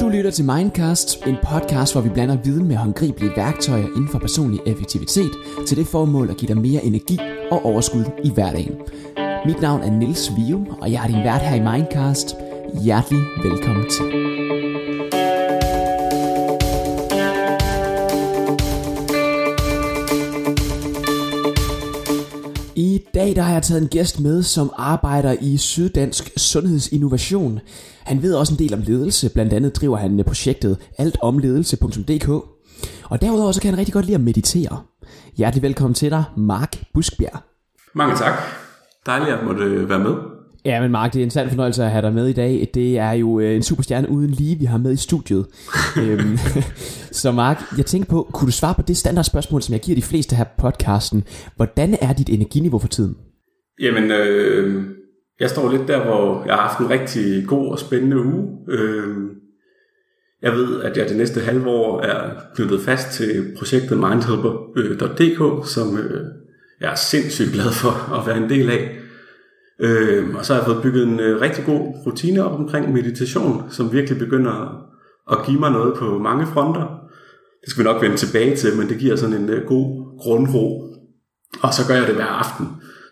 Du 0.00 0.08
lytter 0.08 0.30
til 0.30 0.44
Mindcast, 0.44 1.26
en 1.26 1.36
podcast, 1.42 1.94
hvor 1.94 2.00
vi 2.00 2.08
blander 2.08 2.36
viden 2.44 2.68
med 2.68 2.76
håndgribelige 2.76 3.32
værktøjer 3.36 3.86
inden 3.86 4.08
for 4.08 4.18
personlig 4.18 4.60
effektivitet 4.66 5.30
til 5.66 5.76
det 5.76 5.86
formål 5.86 6.30
at 6.30 6.36
give 6.36 6.54
dig 6.54 6.62
mere 6.62 6.84
energi 6.84 7.18
og 7.50 7.64
overskud 7.64 8.04
i 8.24 8.30
hverdagen. 8.34 8.74
Mit 9.46 9.60
navn 9.60 9.82
er 9.82 9.90
Nils 9.90 10.32
Vium, 10.36 10.66
og 10.80 10.92
jeg 10.92 11.02
er 11.02 11.06
din 11.06 11.24
vært 11.24 11.42
her 11.42 11.56
i 11.56 11.76
Mindcast. 11.78 12.36
Hjertelig 12.84 13.22
velkommen 13.42 13.84
til. 13.90 14.71
Dag 23.32 23.36
der 23.36 23.42
har 23.42 23.52
jeg 23.52 23.62
taget 23.62 23.82
en 23.82 23.88
gæst 23.88 24.20
med, 24.20 24.42
som 24.42 24.72
arbejder 24.76 25.36
i 25.40 25.56
Syddansk 25.56 26.32
Sundhedsinnovation. 26.36 27.60
Han 28.04 28.22
ved 28.22 28.34
også 28.34 28.54
en 28.54 28.58
del 28.58 28.74
om 28.74 28.80
ledelse, 28.80 29.30
blandt 29.32 29.52
andet 29.52 29.76
driver 29.76 29.96
han 29.96 30.18
eh, 30.18 30.24
projektet 30.24 30.78
altomledelse.dk. 30.98 32.28
Og 33.10 33.20
derudover 33.20 33.52
så 33.52 33.60
kan 33.60 33.70
han 33.70 33.78
rigtig 33.78 33.92
godt 33.92 34.04
lide 34.04 34.14
at 34.14 34.20
meditere. 34.20 34.82
Hjertelig 35.36 35.62
velkommen 35.62 35.94
til 35.94 36.10
dig, 36.10 36.24
Mark 36.36 36.76
Buskbjerg. 36.94 37.42
Mange 37.94 38.16
tak. 38.16 38.32
Dejligt 39.06 39.30
at 39.30 39.44
måtte 39.44 39.64
eh, 39.64 39.88
være 39.88 39.98
med. 39.98 40.41
Ja, 40.64 40.80
men 40.80 40.90
Mark, 40.90 41.12
det 41.12 41.20
er 41.20 41.24
en 41.24 41.30
sand 41.30 41.48
fornøjelse 41.48 41.84
at 41.84 41.90
have 41.90 42.02
dig 42.02 42.12
med 42.12 42.28
i 42.28 42.32
dag. 42.32 42.70
Det 42.74 42.98
er 42.98 43.12
jo 43.12 43.40
øh, 43.40 43.56
en 43.56 43.62
superstjerne 43.62 44.10
uden 44.10 44.30
lige, 44.30 44.58
vi 44.58 44.64
har 44.64 44.78
med 44.78 44.92
i 44.92 44.96
studiet. 44.96 45.46
Øhm, 46.02 46.38
så 47.20 47.32
Mark, 47.32 47.62
jeg 47.76 47.86
tænker 47.86 48.10
på, 48.10 48.28
kunne 48.32 48.46
du 48.46 48.52
svare 48.52 48.74
på 48.74 48.82
det 48.82 48.96
standardspørgsmål, 48.96 49.62
som 49.62 49.72
jeg 49.72 49.80
giver 49.80 49.96
de 49.96 50.02
fleste 50.02 50.36
her 50.36 50.44
på 50.44 50.50
podcasten. 50.58 51.24
Hvordan 51.56 51.96
er 52.00 52.12
dit 52.12 52.28
energiniveau 52.28 52.78
for 52.78 52.88
tiden? 52.88 53.16
Jamen, 53.80 54.10
øh, 54.10 54.84
jeg 55.40 55.50
står 55.50 55.72
lidt 55.72 55.88
der, 55.88 56.04
hvor 56.04 56.44
jeg 56.46 56.54
har 56.54 56.62
haft 56.62 56.80
en 56.80 56.90
rigtig 56.90 57.46
god 57.46 57.72
og 57.72 57.78
spændende 57.78 58.24
uge. 58.24 58.48
Øh, 58.68 59.16
jeg 60.42 60.52
ved, 60.52 60.82
at 60.82 60.96
jeg 60.96 61.08
det 61.08 61.16
næste 61.16 61.40
halve 61.40 61.68
år 61.68 62.00
er 62.00 62.30
knyttet 62.54 62.80
fast 62.80 63.10
til 63.10 63.54
projektet 63.58 63.98
mindhelper.dk, 63.98 65.68
som 65.68 65.98
øh, 65.98 66.24
jeg 66.80 66.90
er 66.90 66.94
sindssygt 66.94 67.52
glad 67.52 67.72
for 67.72 68.14
at 68.18 68.26
være 68.26 68.36
en 68.36 68.50
del 68.50 68.70
af. 68.70 69.01
Øh, 69.80 70.34
og 70.34 70.44
så 70.44 70.52
har 70.52 70.60
jeg 70.60 70.66
fået 70.66 70.82
bygget 70.82 71.08
en 71.08 71.20
øh, 71.20 71.40
rigtig 71.40 71.64
god 71.64 71.80
rutine 72.06 72.44
op 72.44 72.60
omkring 72.60 72.92
meditation, 72.92 73.62
som 73.70 73.92
virkelig 73.92 74.18
begynder 74.18 74.84
at 75.32 75.38
give 75.46 75.60
mig 75.60 75.70
noget 75.70 75.98
på 75.98 76.18
mange 76.18 76.46
fronter. 76.46 76.86
Det 77.60 77.70
skal 77.70 77.84
vi 77.84 77.88
nok 77.88 78.02
vende 78.02 78.16
tilbage 78.16 78.56
til, 78.56 78.76
men 78.76 78.88
det 78.88 78.98
giver 78.98 79.16
sådan 79.16 79.42
en 79.42 79.48
øh, 79.48 79.66
god 79.66 80.18
grundro. 80.18 80.94
Og 81.62 81.74
så 81.74 81.82
gør 81.88 81.94
jeg 81.94 82.06
det 82.06 82.14
hver 82.14 82.24
aften, 82.24 82.66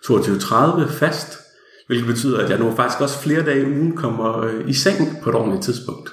22.30 0.06 0.86
fast, 0.88 1.38
hvilket 1.86 2.06
betyder, 2.06 2.38
at 2.38 2.50
jeg 2.50 2.58
nu 2.58 2.70
faktisk 2.70 3.00
også 3.00 3.18
flere 3.18 3.44
dage 3.44 3.62
i 3.62 3.66
ugen 3.66 3.96
kommer 3.96 4.40
øh, 4.40 4.68
i 4.68 4.72
seng 4.72 5.08
på 5.22 5.30
et 5.30 5.36
ordentligt 5.36 5.62
tidspunkt. 5.62 6.10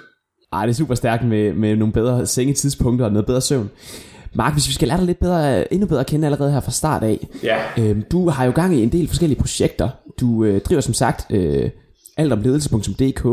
Ej, 0.53 0.65
det 0.65 0.73
er 0.73 0.75
super 0.75 0.95
stærkt 0.95 1.27
med, 1.27 1.53
med 1.53 1.75
nogle 1.75 1.93
bedre 1.93 2.25
sengetidspunkter 2.25 3.05
og 3.05 3.11
noget 3.11 3.25
bedre 3.25 3.41
søvn. 3.41 3.69
Mark, 4.33 4.53
hvis 4.53 4.67
vi 4.67 4.73
skal 4.73 4.87
lære 4.87 4.97
dig 4.97 5.05
lidt 5.05 5.19
bedre, 5.19 5.73
endnu 5.73 5.87
bedre 5.87 6.01
at 6.01 6.07
kende 6.07 6.27
allerede 6.27 6.51
her 6.51 6.59
fra 6.59 6.71
start 6.71 7.03
af. 7.03 7.27
Ja. 7.43 7.57
Øhm, 7.77 8.03
du 8.11 8.29
har 8.29 8.45
jo 8.45 8.51
gang 8.51 8.75
i 8.75 8.83
en 8.83 8.91
del 8.91 9.07
forskellige 9.07 9.39
projekter. 9.39 9.89
Du 10.19 10.43
øh, 10.43 10.61
driver 10.61 10.81
som 10.81 10.93
sagt 10.93 11.25
øh, 11.31 11.69
altomledelse.dk. 12.17 13.25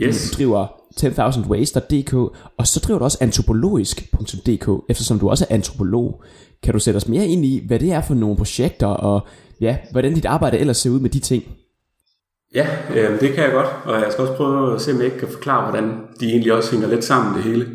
Yes. 0.00 0.30
Du 0.30 0.36
driver 0.36 0.66
10.000ways.dk. 1.00 2.14
Og 2.58 2.66
så 2.66 2.80
driver 2.80 2.98
du 2.98 3.04
også 3.04 3.18
antropologisk.dk, 3.20 4.84
eftersom 4.88 5.18
du 5.18 5.30
også 5.30 5.46
er 5.50 5.54
antropolog. 5.54 6.22
Kan 6.62 6.72
du 6.72 6.78
sætte 6.78 6.96
os 6.96 7.08
mere 7.08 7.26
ind 7.26 7.44
i, 7.44 7.66
hvad 7.66 7.78
det 7.78 7.92
er 7.92 8.00
for 8.00 8.14
nogle 8.14 8.36
projekter, 8.36 8.86
og 8.86 9.26
ja, 9.60 9.76
hvordan 9.90 10.14
dit 10.14 10.24
arbejde 10.24 10.58
ellers 10.58 10.76
ser 10.76 10.90
ud 10.90 11.00
med 11.00 11.10
de 11.10 11.18
ting? 11.18 11.44
Ja, 12.54 12.66
øh, 12.94 13.20
det 13.20 13.32
kan 13.32 13.44
jeg 13.44 13.52
godt, 13.52 13.68
og 13.84 13.94
jeg 13.94 14.06
skal 14.10 14.22
også 14.22 14.34
prøve 14.34 14.74
at 14.74 14.80
se, 14.80 14.92
om 14.92 14.96
jeg 14.96 15.04
ikke 15.04 15.18
kan 15.18 15.28
forklare, 15.28 15.70
hvordan 15.70 15.92
de 16.20 16.26
egentlig 16.26 16.52
også 16.52 16.70
hænger 16.72 16.88
lidt 16.88 17.04
sammen 17.04 17.34
det 17.34 17.42
hele. 17.42 17.66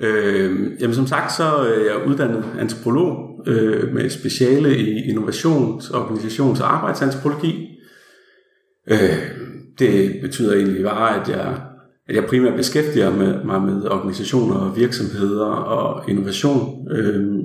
Øh, 0.00 0.72
jamen 0.80 0.94
som 0.94 1.06
sagt, 1.06 1.32
så 1.32 1.44
er 1.44 1.84
jeg 1.84 2.06
uddannet 2.06 2.44
antropolog 2.58 3.40
øh, 3.46 3.94
med 3.94 4.10
speciale 4.10 4.78
i 4.78 5.12
innovations-, 5.12 5.94
organisations- 5.94 6.62
og 6.62 6.74
arbejdsantropologi. 6.74 7.68
Øh, 8.90 9.18
det 9.78 10.20
betyder 10.22 10.54
egentlig 10.54 10.84
bare, 10.84 11.20
at 11.20 11.28
jeg, 11.28 11.60
at 12.08 12.14
jeg 12.14 12.24
primært 12.24 12.56
beskæftiger 12.56 13.10
med, 13.16 13.44
mig 13.44 13.62
med 13.62 13.90
organisationer 13.90 14.54
og 14.56 14.76
virksomheder 14.76 15.46
og 15.46 16.10
innovation. 16.10 16.88
Øh, 16.90 17.44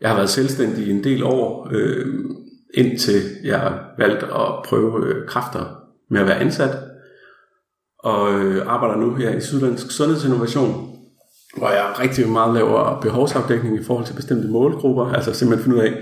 jeg 0.00 0.08
har 0.08 0.16
været 0.16 0.30
selvstændig 0.30 0.86
i 0.86 0.90
en 0.90 1.04
del 1.04 1.22
år, 1.22 1.68
øh, 1.72 2.06
indtil 2.74 3.20
jeg 3.44 3.78
valgte 3.98 4.26
at 4.26 4.62
prøve 4.64 5.06
øh, 5.06 5.26
kræfter 5.28 5.82
med 6.10 6.20
at 6.20 6.26
være 6.26 6.38
ansat 6.38 6.87
og 7.98 8.40
øh, 8.40 8.66
arbejder 8.66 8.96
nu 8.96 9.14
her 9.14 9.36
i 9.36 9.40
Sydlandsk 9.40 9.90
Sundhedsinnovation, 9.90 10.98
hvor 11.56 11.68
jeg 11.68 11.94
rigtig 12.00 12.28
meget 12.28 12.54
laver 12.54 13.00
behovsafdækning 13.00 13.80
i 13.80 13.84
forhold 13.84 14.06
til 14.06 14.14
bestemte 14.14 14.48
målgrupper, 14.48 15.12
altså 15.12 15.34
simpelthen 15.34 15.64
finde 15.64 15.76
ud 15.76 15.82
af, 15.82 15.94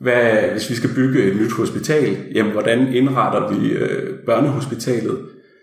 hvad, 0.00 0.50
hvis 0.52 0.70
vi 0.70 0.74
skal 0.74 0.90
bygge 0.94 1.22
et 1.22 1.36
nyt 1.36 1.52
hospital, 1.52 2.16
jamen 2.34 2.52
hvordan 2.52 2.94
indretter 2.94 3.52
vi 3.52 3.68
øh, 3.68 4.18
børnehospitalet, 4.26 5.18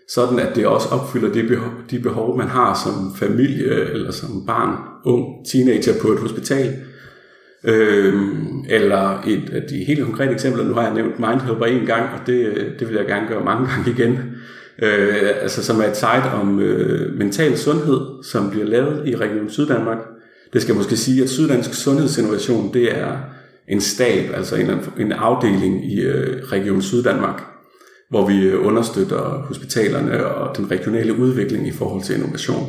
sådan 0.08 0.38
at 0.38 0.56
det 0.56 0.66
også 0.66 0.88
opfylder 0.88 1.32
de 1.32 1.42
behov, 1.48 1.70
de 1.90 1.98
behov, 1.98 2.38
man 2.38 2.48
har 2.48 2.80
som 2.84 3.14
familie 3.16 3.90
eller 3.92 4.12
som 4.12 4.46
barn, 4.46 4.76
ung, 5.04 5.46
teenager 5.52 5.92
på 6.02 6.08
et 6.08 6.18
hospital. 6.18 6.76
Øhm, 7.64 8.64
eller 8.68 9.22
et 9.26 9.50
af 9.52 9.62
de 9.70 9.84
helt 9.84 10.04
konkrete 10.04 10.32
eksempler, 10.32 10.64
nu 10.64 10.74
har 10.74 10.82
jeg 10.82 10.94
nævnt 10.94 11.18
Mindhelper 11.18 11.66
en 11.66 11.86
gang, 11.86 12.02
og 12.02 12.26
det, 12.26 12.46
øh, 12.46 12.78
det 12.78 12.88
vil 12.88 12.96
jeg 12.96 13.06
gerne 13.06 13.28
gøre 13.28 13.44
mange 13.44 13.66
gange 13.70 13.90
igen 13.90 14.18
øh, 14.82 15.42
altså 15.42 15.64
som 15.64 15.80
er 15.80 15.84
et 15.84 15.96
site 15.96 16.30
om 16.40 16.60
øh, 16.60 17.18
mental 17.18 17.58
sundhed, 17.58 18.00
som 18.24 18.50
bliver 18.50 18.66
lavet 18.66 19.08
i 19.08 19.16
Region 19.16 19.50
Syddanmark. 19.50 19.98
Det 20.52 20.62
skal 20.62 20.74
måske 20.74 20.96
sige, 20.96 21.22
at 21.22 21.30
Syddansk 21.30 21.74
Sundhedsinnovation, 21.74 22.74
det 22.74 22.98
er 22.98 23.16
en 23.68 23.80
stab, 23.80 24.30
altså 24.34 24.56
en, 24.56 24.70
en 24.98 25.12
afdeling 25.12 25.92
i 25.92 26.00
øh, 26.00 26.42
Region 26.42 26.82
Syddanmark, 26.82 27.42
hvor 28.10 28.26
vi 28.26 28.42
øh, 28.42 28.66
understøtter 28.66 29.44
hospitalerne 29.48 30.26
og 30.26 30.56
den 30.56 30.70
regionale 30.70 31.18
udvikling 31.18 31.68
i 31.68 31.72
forhold 31.72 32.02
til 32.02 32.14
innovation. 32.16 32.66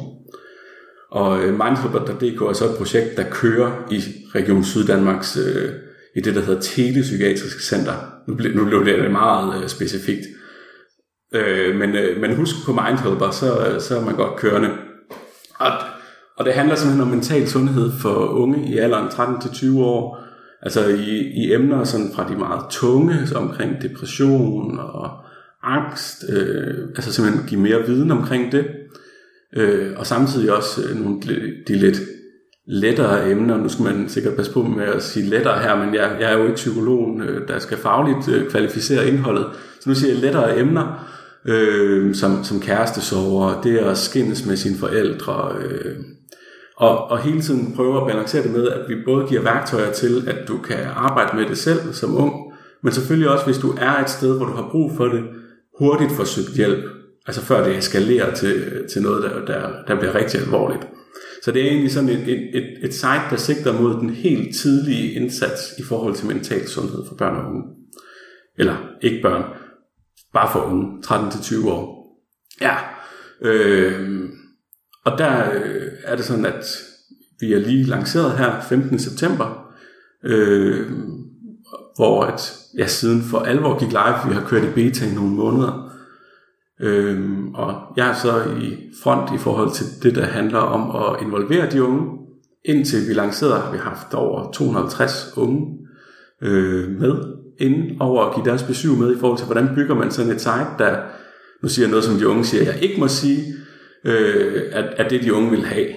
Og 1.12 1.44
øh, 1.44 1.50
Mindhelper.dk 1.50 2.42
er 2.42 2.54
så 2.54 2.66
et 2.66 2.78
projekt, 2.78 3.18
der 3.18 3.24
kører 3.32 3.72
i 3.92 4.02
Region 4.36 4.64
Syddanmarks, 4.64 5.38
øh, 5.38 5.70
i 6.16 6.22
det, 6.22 6.36
der 6.36 6.42
hedder 6.42 6.62
Telepsykiatrisk 6.62 7.60
Center. 7.70 7.94
Nu, 8.28 8.36
blev, 8.36 8.56
nu 8.56 8.66
blev 8.66 8.86
det 8.86 9.12
meget 9.12 9.64
øh, 9.64 9.70
specifikt. 9.70 10.26
Øh, 11.34 11.76
men, 11.76 11.96
øh, 11.96 12.22
men 12.22 12.36
husk 12.36 12.56
på 12.66 12.72
Mindhelper, 12.72 13.32
så, 13.32 13.78
så 13.80 13.98
er 13.98 14.06
man 14.06 14.16
godt 14.16 14.36
kørende. 14.36 14.70
Og, 15.60 15.72
og 16.38 16.46
det 16.46 16.54
handler 16.54 16.76
simpelthen 16.76 17.02
om 17.02 17.08
mental 17.08 17.48
sundhed 17.48 17.92
for 18.02 18.16
unge 18.16 18.68
i 18.68 18.78
alderen 18.78 19.08
13-20 19.08 19.80
år. 19.80 20.20
Altså 20.62 20.88
i, 20.88 21.18
i 21.18 21.54
emner 21.54 21.84
sådan 21.84 22.12
fra 22.16 22.30
de 22.30 22.36
meget 22.36 22.62
tunge, 22.70 23.28
så 23.28 23.36
omkring 23.36 23.82
depression 23.82 24.80
og 24.80 25.10
angst. 25.64 26.26
Øh, 26.30 26.88
altså 26.96 27.14
simpelthen 27.14 27.48
give 27.48 27.62
mere 27.62 27.86
viden 27.86 28.12
omkring 28.12 28.52
det. 28.52 28.66
Øh, 29.56 29.92
og 29.98 30.08
samtidig 30.08 30.54
også 30.56 30.82
øh, 30.90 30.96
nogle 30.96 31.22
de 31.68 31.76
lidt 31.76 31.98
lettere 32.68 33.32
emner. 33.32 33.58
Nu 33.58 33.70
skal 33.70 33.84
man 33.86 34.10
sikkert 34.10 34.36
passe 34.36 34.54
på 34.54 34.64
med 34.64 34.86
at 34.86 35.04
sige 35.04 35.26
lettere 35.26 35.60
her, 35.60 35.86
men 35.86 35.96
jeg, 35.96 36.18
jeg 36.20 36.32
er 36.32 36.38
jo 36.38 36.44
ikke 36.44 36.56
psykologen, 36.56 37.22
øh, 37.22 37.48
der 37.48 37.60
skal 37.60 37.78
fagligt 37.78 38.30
øh, 38.30 38.50
kvalificere 38.50 39.08
indholdet. 39.08 39.46
Så 39.80 39.90
nu 39.90 39.96
siger 39.96 40.14
jeg 40.14 40.22
lettere 40.22 40.60
emner, 40.60 41.08
øh, 41.48 42.16
som, 42.16 42.44
som 42.44 42.60
kærestesover, 42.60 43.62
det 43.62 43.78
at 43.78 43.98
skændes 43.98 44.46
med 44.46 44.58
sine 44.58 44.78
forældre, 44.78 45.56
øh, 45.62 45.96
og, 46.78 47.12
og 47.12 47.20
hele 47.20 47.42
tiden 47.42 47.74
prøve 47.76 48.02
at 48.02 48.08
balancere 48.08 48.44
det 48.44 48.52
med, 48.52 48.68
at 48.68 48.90
vi 48.90 48.96
både 49.06 49.28
giver 49.28 49.42
værktøjer 49.42 49.92
til, 49.92 50.24
at 50.28 50.48
du 50.48 50.58
kan 50.58 50.80
arbejde 50.96 51.38
med 51.38 51.46
det 51.46 51.58
selv 51.58 51.94
som 51.94 52.18
ung, 52.18 52.34
men 52.84 52.94
selvfølgelig 52.94 53.30
også, 53.30 53.46
hvis 53.46 53.58
du 53.58 53.72
er 53.82 54.04
et 54.04 54.10
sted, 54.10 54.38
hvor 54.38 54.46
du 54.46 54.54
har 54.54 54.70
brug 54.72 54.92
for 54.98 55.06
det, 55.06 55.24
hurtigt 55.80 56.12
få 56.12 56.26
søgt 56.26 56.56
hjælp, 56.56 56.84
altså 57.28 57.42
før 57.42 57.64
det 57.68 57.78
eskalerer 57.78 58.34
til, 58.34 58.64
til 58.94 59.02
noget, 59.02 59.24
der, 59.24 59.46
der, 59.46 59.70
der 59.88 60.00
bliver 60.00 60.16
rigtig 60.16 60.40
alvorligt. 60.40 60.88
Så 61.44 61.52
det 61.52 61.62
er 61.62 61.68
egentlig 61.68 61.92
sådan 61.92 62.10
et, 62.10 62.28
et, 62.28 62.56
et, 62.56 62.68
et 62.84 62.94
site, 62.94 63.22
der 63.30 63.36
sigter 63.36 63.82
mod 63.82 63.94
den 63.94 64.10
helt 64.10 64.56
tidlige 64.56 65.14
indsats 65.14 65.74
i 65.78 65.84
forhold 65.84 66.16
til 66.16 66.28
mental 66.28 66.68
sundhed 66.68 67.04
for 67.08 67.16
børn 67.16 67.36
og 67.36 67.46
unge. 67.46 67.64
Eller 68.58 68.76
ikke 69.02 69.22
børn, 69.22 69.44
bare 70.34 70.52
for 70.52 70.60
unge, 70.60 71.04
13-20 71.06 71.70
år. 71.70 72.02
Ja, 72.62 72.76
øh, 73.42 74.30
og 75.06 75.18
der 75.18 75.52
øh, 75.54 75.88
er 76.04 76.16
det 76.16 76.26
sådan, 76.26 76.46
at 76.46 76.66
vi 77.40 77.54
er 77.54 77.60
lige 77.60 77.84
lanceret 77.84 78.38
her 78.38 78.62
15. 78.62 79.00
september, 79.00 79.74
øh, 80.24 80.92
hvor 81.96 82.24
at, 82.24 82.58
ja, 82.78 82.88
siden 82.88 83.22
for 83.22 83.40
alvor 83.40 83.80
gik 83.80 83.90
live, 83.90 84.28
vi 84.28 84.34
har 84.34 84.48
kørt 84.48 84.64
i 84.64 84.74
beta 84.74 85.06
i 85.06 85.14
nogle 85.14 85.32
måneder, 85.32 85.92
Øhm, 86.82 87.54
og 87.54 87.76
jeg 87.98 88.10
er 88.10 88.14
så 88.14 88.44
i 88.62 88.78
front 89.04 89.36
i 89.36 89.38
forhold 89.38 89.72
til 89.72 89.86
det, 90.04 90.16
der 90.16 90.26
handler 90.26 90.60
om 90.60 90.96
at 91.04 91.22
involvere 91.22 91.72
de 91.72 91.84
unge. 91.84 92.18
Indtil 92.66 93.08
vi 93.10 93.14
lancerede, 93.14 93.60
har 93.60 93.72
vi 93.72 93.78
haft 93.78 94.14
over 94.14 94.52
250 94.52 95.34
unge 95.38 95.78
øh, 96.42 96.90
med 96.90 97.24
ind 97.62 98.02
over 98.02 98.24
at 98.24 98.36
give 98.36 98.46
deres 98.46 98.64
besøg 98.64 98.92
med 98.92 99.16
i 99.16 99.20
forhold 99.20 99.38
til, 99.38 99.46
hvordan 99.46 99.70
bygger 99.76 99.96
man 99.96 100.12
sådan 100.12 100.32
et 100.32 100.42
site, 100.42 100.72
der, 100.80 100.98
nu 101.64 101.70
siger 101.70 101.88
noget, 101.88 102.04
som 102.04 102.16
de 102.16 102.28
unge 102.28 102.46
siger, 102.46 102.64
jeg 102.64 102.84
ikke 102.84 103.00
må 103.00 103.08
sige, 103.08 103.54
øh, 104.06 104.62
at, 104.72 104.86
at 104.98 105.12
det 105.12 105.24
de 105.24 105.34
unge 105.34 105.52
vil 105.52 105.66
have. 105.66 105.88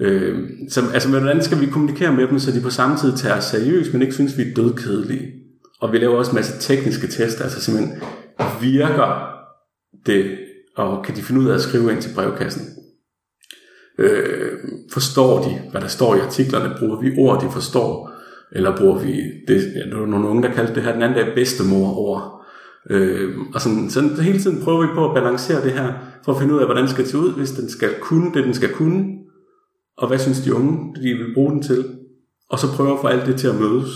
Øh, 0.00 0.38
så, 0.68 0.80
altså, 0.94 1.08
hvordan 1.08 1.42
skal 1.42 1.60
vi 1.60 1.66
kommunikere 1.66 2.12
med 2.12 2.28
dem, 2.28 2.38
så 2.38 2.52
de 2.52 2.60
på 2.60 2.70
samme 2.70 2.96
tid 2.96 3.16
tager 3.16 3.36
os 3.36 3.44
seriøst, 3.44 3.92
men 3.92 4.02
ikke 4.02 4.14
synes, 4.14 4.38
vi 4.38 4.42
er 4.42 4.54
dødkedelige. 4.54 5.32
Og 5.80 5.92
vi 5.92 5.98
laver 5.98 6.16
også 6.16 6.30
en 6.30 6.34
masse 6.34 6.58
tekniske 6.74 7.06
tester, 7.06 7.44
altså 7.44 7.60
simpelthen, 7.60 8.02
virker 8.60 9.30
det, 10.06 10.38
og 10.76 11.04
kan 11.04 11.16
de 11.16 11.22
finde 11.22 11.40
ud 11.40 11.48
af 11.48 11.54
at 11.54 11.60
skrive 11.60 11.92
ind 11.92 12.02
til 12.02 12.14
brevkassen? 12.14 12.62
Øh, 13.98 14.52
forstår 14.92 15.42
de, 15.42 15.70
hvad 15.70 15.80
der 15.80 15.86
står 15.86 16.14
i 16.14 16.20
artiklerne? 16.20 16.74
Bruger 16.78 17.00
vi 17.00 17.14
ord, 17.18 17.44
de 17.44 17.52
forstår? 17.52 18.09
Eller 18.52 18.76
bruger 18.76 18.98
vi, 18.98 19.12
det, 19.48 19.72
ja, 19.74 19.90
der 19.90 20.02
er 20.02 20.06
nogle 20.06 20.28
unge, 20.28 20.42
der 20.42 20.52
kaldte 20.52 20.74
det 20.74 20.82
her 20.82 20.92
den 20.92 21.02
anden 21.02 21.18
dag 21.18 21.34
bedstemor-ord. 21.34 22.46
Øh, 22.90 23.38
og 23.54 23.60
sådan, 23.60 23.90
sådan 23.90 24.10
hele 24.10 24.38
tiden 24.38 24.62
prøver 24.64 24.80
vi 24.80 24.94
på 24.94 25.08
at 25.08 25.14
balancere 25.14 25.64
det 25.64 25.72
her, 25.72 25.92
for 26.24 26.32
at 26.32 26.38
finde 26.38 26.54
ud 26.54 26.60
af, 26.60 26.66
hvordan 26.66 26.82
det 26.82 26.90
skal 26.90 27.06
se 27.06 27.18
ud, 27.18 27.32
hvis 27.32 27.50
den 27.50 27.70
skal 27.70 27.90
kunne 28.00 28.34
det, 28.34 28.44
den 28.44 28.54
skal 28.54 28.72
kunne, 28.72 29.04
og 29.96 30.08
hvad 30.08 30.18
synes 30.18 30.40
de 30.40 30.54
unge, 30.54 30.94
de 30.94 31.14
vil 31.14 31.34
bruge 31.34 31.50
den 31.50 31.62
til, 31.62 31.84
og 32.50 32.58
så 32.58 32.66
prøver 32.76 32.94
at 32.94 33.00
få 33.00 33.06
alt 33.06 33.26
det 33.26 33.36
til 33.36 33.48
at 33.48 33.60
mødes. 33.60 33.90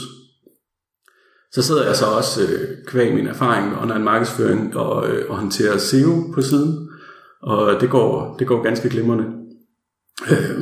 Så 1.53 1.62
sidder 1.62 1.87
jeg 1.87 1.97
så 1.97 2.06
også 2.06 2.43
øh, 2.43 2.85
kvæg 2.87 3.15
min 3.15 3.27
erfaring 3.27 3.69
med 3.69 3.79
online 3.79 4.05
markedsføring 4.05 4.77
og, 4.77 5.09
øh, 5.09 5.31
og 5.31 5.37
håndterer 5.37 5.79
SEO 5.79 6.33
på 6.35 6.43
siden, 6.43 6.89
og 7.43 7.81
det 7.81 7.91
går, 7.91 8.37
det 8.39 8.47
går 8.47 8.62
ganske 8.62 8.89
glimrende. 8.89 9.25
Øh, 10.31 10.59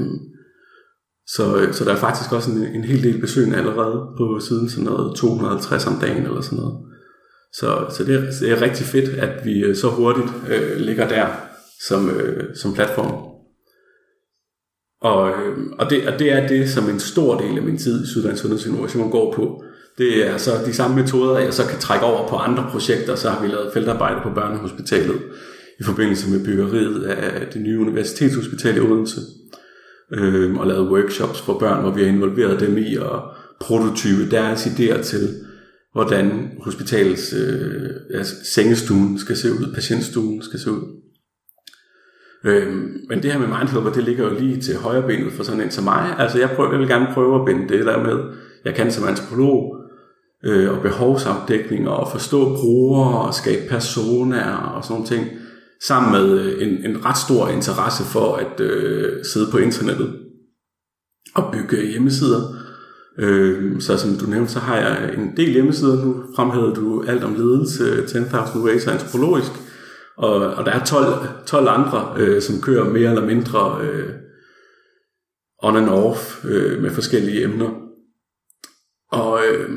så, 1.26 1.56
øh, 1.56 1.74
så 1.74 1.84
der 1.84 1.92
er 1.92 1.96
faktisk 1.96 2.32
også 2.32 2.50
en, 2.50 2.66
en 2.66 2.84
hel 2.84 3.02
del 3.02 3.20
besøgende 3.20 3.56
allerede 3.56 4.06
på 4.16 4.40
siden, 4.40 4.70
sådan 4.70 4.84
noget 4.84 5.16
250 5.16 5.86
om 5.86 5.98
dagen 6.00 6.26
eller 6.26 6.40
sådan 6.40 6.58
noget. 6.58 6.78
Så, 7.52 7.86
så 7.96 8.04
det, 8.04 8.14
er, 8.14 8.20
det 8.40 8.50
er 8.50 8.62
rigtig 8.62 8.86
fedt, 8.86 9.08
at 9.08 9.44
vi 9.44 9.64
øh, 9.64 9.76
så 9.76 9.88
hurtigt 9.88 10.28
øh, 10.48 10.76
ligger 10.76 11.08
der 11.08 11.26
som, 11.88 12.10
øh, 12.10 12.56
som 12.56 12.74
platform. 12.74 13.32
Og, 15.00 15.30
øh, 15.30 15.58
og, 15.78 15.90
det, 15.90 16.08
og 16.08 16.18
det 16.18 16.32
er 16.32 16.48
det, 16.48 16.70
som 16.70 16.90
en 16.90 17.00
stor 17.00 17.38
del 17.38 17.56
af 17.56 17.62
min 17.62 17.78
tid 17.78 18.04
i 18.04 18.06
Syddansk 18.06 18.42
Sundhedsinnovation 18.42 19.10
går 19.10 19.32
på. 19.32 19.64
Det 19.98 20.26
er 20.28 20.36
så 20.36 20.50
de 20.66 20.74
samme 20.74 20.96
metoder, 20.96 21.38
jeg 21.38 21.54
så 21.54 21.66
kan 21.66 21.78
trække 21.78 22.06
over 22.06 22.28
på 22.28 22.36
andre 22.36 22.68
projekter. 22.70 23.14
Så 23.14 23.30
har 23.30 23.42
vi 23.42 23.48
lavet 23.48 23.72
feltarbejde 23.72 24.20
på 24.22 24.30
Børnehospitalet 24.34 25.22
i 25.80 25.82
forbindelse 25.82 26.30
med 26.30 26.44
byggeriet 26.44 27.04
af 27.04 27.46
det 27.52 27.62
nye 27.62 27.78
universitetshospital 27.78 28.76
i 28.76 28.80
Odense. 28.80 29.20
Øh, 30.14 30.54
og 30.54 30.66
lavet 30.66 30.90
workshops 30.90 31.40
for 31.40 31.58
børn, 31.58 31.80
hvor 31.80 31.90
vi 31.90 32.02
har 32.02 32.08
involveret 32.08 32.60
dem 32.60 32.76
i 32.76 32.96
at 32.96 33.20
prototype 33.60 34.30
deres 34.30 34.66
idéer 34.66 35.02
til, 35.02 35.28
hvordan 35.92 36.50
hospitalets 36.60 37.32
øh, 37.32 37.90
altså 38.14 38.34
sengestuen 38.44 39.18
skal 39.18 39.36
se 39.36 39.52
ud, 39.52 39.74
patientstuen 39.74 40.42
skal 40.42 40.60
se 40.60 40.70
ud. 40.70 40.82
Øhm, 42.44 43.00
men 43.08 43.22
det 43.22 43.32
her 43.32 43.38
med 43.38 43.58
mindfulness, 43.58 43.96
det 43.96 44.04
ligger 44.04 44.24
jo 44.24 44.38
lige 44.38 44.60
til 44.60 44.76
højre 44.76 45.02
benet 45.02 45.32
for 45.32 45.42
sådan 45.42 45.60
en 45.60 45.70
som 45.70 45.84
mig. 45.84 46.14
Altså 46.18 46.38
jeg, 46.38 46.50
prøver, 46.50 46.70
jeg 46.70 46.80
vil 46.80 46.88
gerne 46.88 47.14
prøve 47.14 47.40
at 47.40 47.44
binde 47.46 47.68
det 47.68 47.86
der 47.86 48.02
med, 48.02 48.18
jeg 48.64 48.74
kan 48.74 48.92
som 48.92 49.08
antropolog, 49.08 49.76
øh, 50.44 50.76
og 50.76 50.82
behovsafdækning, 50.82 51.88
og 51.88 52.08
forstå 52.12 52.56
brugere, 52.56 53.26
og 53.26 53.34
skabe 53.34 53.68
personer 53.68 54.56
og 54.56 54.84
sådan 54.84 54.94
nogle 54.94 55.08
ting, 55.08 55.41
sammen 55.86 56.12
med 56.12 56.40
øh, 56.40 56.68
en, 56.68 56.90
en 56.90 57.04
ret 57.04 57.18
stor 57.18 57.48
interesse 57.48 58.04
for 58.04 58.36
at 58.36 58.60
øh, 58.60 59.24
sidde 59.24 59.50
på 59.50 59.58
internettet 59.58 60.18
og 61.34 61.52
bygge 61.52 61.86
hjemmesider. 61.90 62.56
Øh, 63.18 63.80
så 63.80 63.98
som 63.98 64.16
du 64.16 64.26
nævnte, 64.26 64.52
så 64.52 64.58
har 64.58 64.76
jeg 64.76 65.14
en 65.18 65.36
del 65.36 65.52
hjemmesider. 65.52 66.04
Nu 66.04 66.22
fremhævede 66.36 66.74
du 66.74 67.04
alt 67.08 67.24
om 67.24 67.34
ledelse, 67.34 68.02
10.000 68.02 68.58
Ways 68.58 68.86
antropologisk. 68.86 69.50
Og, 70.16 70.34
og 70.34 70.64
der 70.64 70.72
er 70.72 70.84
12, 70.84 71.28
12 71.46 71.68
andre, 71.68 72.14
øh, 72.16 72.42
som 72.42 72.60
kører 72.60 72.84
mere 72.84 73.08
eller 73.08 73.26
mindre 73.26 73.78
øh, 73.82 74.10
on 75.62 75.76
and 75.76 75.88
off 75.88 76.44
øh, 76.44 76.82
med 76.82 76.90
forskellige 76.90 77.44
emner. 77.44 77.81
Og 79.12 79.40
øh, 79.44 79.70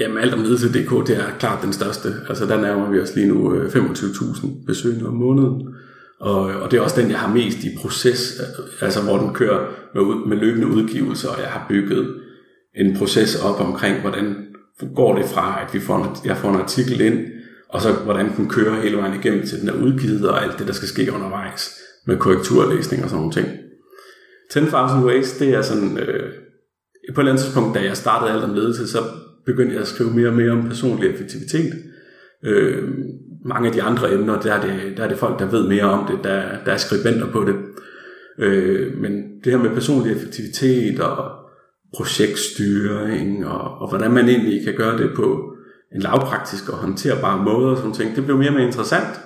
jamen, 0.00 0.18
alt 0.18 0.34
om 0.34 0.42
ledelse.dk, 0.42 1.06
det 1.06 1.16
er 1.16 1.38
klart 1.38 1.62
den 1.62 1.72
største. 1.72 2.14
Altså 2.28 2.46
der 2.46 2.60
nærmer 2.60 2.90
vi 2.90 3.00
os 3.00 3.14
lige 3.14 3.28
nu 3.28 3.54
øh, 3.54 3.74
25.000 3.74 4.66
besøgende 4.66 5.06
om 5.06 5.14
måneden. 5.14 5.74
Og, 6.20 6.40
og 6.40 6.70
det 6.70 6.76
er 6.76 6.80
også 6.80 7.00
den, 7.00 7.10
jeg 7.10 7.18
har 7.18 7.34
mest 7.34 7.64
i 7.64 7.76
proces, 7.76 8.40
altså 8.80 9.02
hvor 9.02 9.18
den 9.18 9.34
kører 9.34 9.66
med, 9.94 10.26
med 10.26 10.36
løbende 10.36 10.66
udgivelser, 10.66 11.28
og 11.28 11.40
jeg 11.40 11.48
har 11.48 11.66
bygget 11.68 12.14
en 12.74 12.96
proces 12.96 13.42
op 13.42 13.60
omkring, 13.60 14.00
hvordan 14.00 14.46
går 14.94 15.16
det 15.16 15.24
fra, 15.24 15.60
at 15.66 15.74
vi 15.74 15.80
får 15.80 15.96
en, 15.96 16.10
jeg 16.24 16.36
får 16.36 16.50
en 16.50 16.60
artikel 16.60 17.00
ind, 17.00 17.18
og 17.68 17.80
så 17.80 17.92
hvordan 17.92 18.36
den 18.36 18.48
kører 18.48 18.82
hele 18.82 18.96
vejen 18.96 19.20
igennem 19.20 19.46
til 19.46 19.60
den 19.60 19.68
er 19.68 19.82
udgivet, 19.82 20.28
og 20.28 20.42
alt 20.42 20.58
det, 20.58 20.66
der 20.66 20.72
skal 20.72 20.88
ske 20.88 21.12
undervejs 21.12 21.70
med 22.06 22.16
korrekturlæsning 22.16 23.04
og 23.04 23.10
sådan 23.10 23.20
nogle 23.20 23.32
ting. 23.32 23.48
10.000 24.52 25.04
Ways, 25.04 25.32
det 25.32 25.48
er 25.48 25.62
sådan, 25.62 25.98
øh, 25.98 26.32
på 27.14 27.20
et 27.20 27.22
eller 27.22 27.32
andet 27.32 27.44
tidspunkt, 27.44 27.74
da 27.74 27.84
jeg 27.84 27.96
startede 27.96 28.30
alt 28.30 28.44
om 28.44 28.54
ledelse, 28.54 28.88
så 28.88 28.98
begyndte 29.46 29.72
jeg 29.72 29.82
at 29.82 29.88
skrive 29.88 30.10
mere 30.10 30.28
og 30.28 30.34
mere 30.34 30.50
om 30.50 30.68
personlig 30.68 31.10
effektivitet. 31.10 31.72
Øh, 32.44 32.88
mange 33.44 33.68
af 33.68 33.74
de 33.74 33.82
andre 33.82 34.12
emner, 34.12 34.40
der 34.40 34.52
er, 34.52 34.60
det, 34.60 34.96
der 34.96 35.04
er 35.04 35.08
det 35.08 35.18
folk, 35.18 35.38
der 35.38 35.46
ved 35.46 35.68
mere 35.68 35.82
om 35.84 36.06
det, 36.06 36.24
der, 36.24 36.42
der 36.64 36.72
er 36.72 36.76
skribenter 36.76 37.32
på 37.32 37.44
det. 37.44 37.54
Øh, 38.38 38.96
men 38.96 39.12
det 39.44 39.52
her 39.52 39.62
med 39.62 39.70
personlig 39.70 40.12
effektivitet 40.12 41.00
og 41.00 41.30
projektstyring, 41.96 43.46
og, 43.46 43.78
og 43.78 43.88
hvordan 43.88 44.10
man 44.10 44.28
egentlig 44.28 44.64
kan 44.64 44.74
gøre 44.74 44.98
det 44.98 45.10
på 45.16 45.54
en 45.94 46.00
lavpraktisk 46.00 46.68
og 46.68 46.78
håndterbar 46.78 47.42
måde 47.42 47.70
og 47.70 47.76
sådan 47.76 47.92
ting. 47.92 48.16
Det 48.16 48.24
blev 48.24 48.38
mere 48.38 48.48
og 48.48 48.54
mere 48.54 48.66
interessant, 48.66 49.20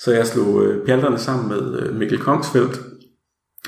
så 0.00 0.12
jeg 0.12 0.26
slog 0.26 0.64
øh, 0.64 0.86
pjalterne 0.86 1.18
sammen 1.18 1.48
med 1.48 1.80
øh, 1.80 1.96
Mikkel 1.96 2.18
Kongsfeldt, 2.18 2.80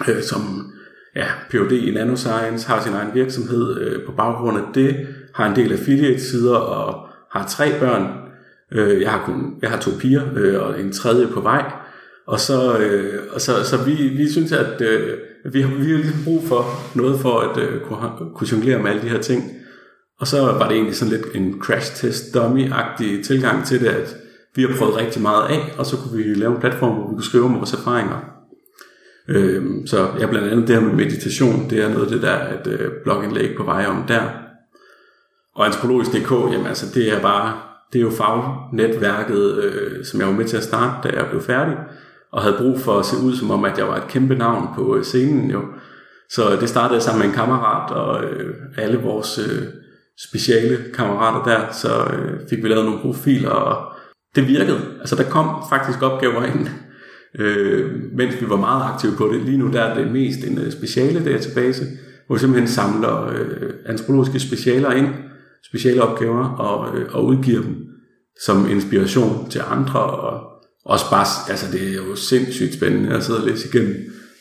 øh, 0.08 0.22
som 0.22 0.72
ja, 1.16 1.26
Ph.D. 1.50 1.72
i 1.72 1.90
nanoscience, 1.90 2.68
har 2.68 2.82
sin 2.82 2.92
egen 2.92 3.14
virksomhed 3.14 3.80
øh, 3.80 4.06
på 4.06 4.12
baggrund 4.12 4.58
af 4.58 4.64
det, 4.74 5.06
har 5.34 5.46
en 5.50 5.56
del 5.56 5.72
affiliate-sider 5.72 6.56
og 6.56 7.08
har 7.30 7.46
tre 7.46 7.80
børn. 7.80 8.06
Øh, 8.72 9.02
jeg, 9.02 9.10
har 9.10 9.22
kun, 9.24 9.54
jeg 9.62 9.70
har 9.70 9.78
to 9.78 9.90
piger 10.00 10.22
øh, 10.36 10.62
og 10.62 10.80
en 10.80 10.92
tredje 10.92 11.26
på 11.26 11.40
vej. 11.40 11.72
Og 12.26 12.40
så, 12.40 12.78
øh, 12.78 13.20
og 13.34 13.40
så, 13.40 13.64
så 13.64 13.84
vi, 13.84 13.92
vi 13.92 14.30
synes, 14.30 14.52
at 14.52 14.80
øh, 14.80 15.18
vi, 15.52 15.60
har, 15.60 15.74
vi 15.74 15.90
har 15.90 15.98
ligesom 15.98 16.24
brug 16.24 16.42
for 16.48 16.64
noget 16.94 17.20
for 17.20 17.38
at 17.38 17.58
øh, 17.58 17.80
kunne, 17.80 17.98
kunne 18.34 18.48
jonglere 18.52 18.78
med 18.78 18.90
alle 18.90 19.02
de 19.02 19.08
her 19.08 19.20
ting. 19.20 19.42
Og 20.20 20.26
så 20.26 20.40
var 20.40 20.68
det 20.68 20.74
egentlig 20.74 20.96
sådan 20.96 21.14
lidt 21.14 21.26
en 21.34 21.60
crash 21.60 21.96
test 21.96 22.36
dummy-agtig 22.36 23.24
tilgang 23.24 23.66
til 23.66 23.80
det, 23.80 23.86
at 23.86 24.16
vi 24.54 24.62
har 24.62 24.76
prøvet 24.78 24.96
rigtig 24.96 25.22
meget 25.22 25.48
af, 25.48 25.74
og 25.78 25.86
så 25.86 25.96
kunne 25.96 26.16
vi 26.16 26.34
lave 26.34 26.54
en 26.54 26.60
platform, 26.60 26.94
hvor 26.94 27.08
vi 27.08 27.14
kunne 27.14 27.24
skrive 27.24 27.44
om 27.44 27.54
vores 27.54 27.72
erfaringer. 27.72 28.31
Øh, 29.28 29.64
så 29.86 30.08
ja, 30.20 30.26
blandt 30.26 30.48
andet 30.48 30.68
det 30.68 30.76
her 30.76 30.82
med 30.82 30.94
meditation, 30.94 31.70
det 31.70 31.84
er 31.84 31.88
noget 31.88 32.04
af 32.04 32.10
det 32.10 32.22
der, 32.22 32.32
at 32.32 32.66
øh, 32.66 32.90
blogindlæg 33.04 33.56
på 33.56 33.64
vej 33.64 33.86
om 33.86 34.04
der. 34.08 34.22
Og 35.54 35.66
antropologisk.dk, 35.66 36.30
jamen 36.30 36.66
altså 36.66 36.86
det 36.94 37.12
er 37.12 37.20
bare, 37.20 37.60
det 37.92 37.98
er 37.98 38.02
jo 38.02 38.10
fagnetværket, 38.10 39.54
øh, 39.64 40.04
som 40.04 40.20
jeg 40.20 40.28
var 40.28 40.34
med 40.34 40.44
til 40.44 40.56
at 40.56 40.62
starte, 40.62 41.08
da 41.08 41.16
jeg 41.16 41.26
blev 41.30 41.42
færdig, 41.42 41.76
og 42.32 42.42
havde 42.42 42.56
brug 42.58 42.80
for 42.80 42.98
at 42.98 43.06
se 43.06 43.16
ud 43.24 43.36
som 43.36 43.50
om, 43.50 43.64
at 43.64 43.78
jeg 43.78 43.88
var 43.88 43.96
et 43.96 44.08
kæmpe 44.08 44.34
navn 44.34 44.68
på 44.74 44.96
øh, 44.96 45.04
scenen 45.04 45.50
jo. 45.50 45.62
Så 46.30 46.56
det 46.60 46.68
startede 46.68 47.00
sammen 47.00 47.18
med 47.18 47.28
en 47.28 47.34
kammerat, 47.34 47.90
og 47.90 48.24
øh, 48.24 48.54
alle 48.76 48.98
vores 48.98 49.38
øh, 49.38 49.62
speciale 50.28 50.78
kammerater 50.94 51.52
der, 51.52 51.72
så 51.72 51.88
øh, 52.14 52.40
fik 52.50 52.62
vi 52.62 52.68
lavet 52.68 52.84
nogle 52.84 53.00
profiler, 53.00 53.50
og 53.50 53.92
det 54.34 54.48
virkede. 54.48 54.80
Altså 55.00 55.16
der 55.16 55.30
kom 55.30 55.48
faktisk 55.70 56.02
opgaver 56.02 56.44
ind, 56.44 56.68
øh, 57.38 57.90
mens 58.12 58.40
vi 58.40 58.48
var 58.48 58.56
meget 58.56 58.92
aktive 58.92 59.12
på 59.16 59.30
det. 59.32 59.42
Lige 59.42 59.58
nu 59.58 59.72
der 59.72 59.80
er 59.80 59.98
det 59.98 60.12
mest 60.12 60.44
en 60.44 60.58
øh, 60.58 60.72
speciale 60.72 61.24
database, 61.24 61.84
hvor 62.26 62.36
vi 62.36 62.40
simpelthen 62.40 62.68
samler 62.68 63.28
øh, 63.28 63.70
antropologiske 63.86 64.40
specialer 64.40 64.92
ind, 64.92 65.08
speciale 65.66 66.02
opgaver, 66.02 66.48
og, 66.48 66.98
øh, 66.98 67.14
og 67.14 67.24
udgiver 67.26 67.62
dem 67.62 67.76
som 68.44 68.70
inspiration 68.70 69.50
til 69.50 69.62
andre, 69.70 70.00
og 70.00 70.40
også 70.84 71.10
bare, 71.10 71.26
altså 71.50 71.72
det 71.72 71.88
er 71.88 71.94
jo 71.94 72.16
sindssygt 72.16 72.74
spændende 72.74 73.16
at 73.16 73.24
sidde 73.24 73.40
og 73.40 73.46
læse 73.46 73.68
igennem, 73.68 73.96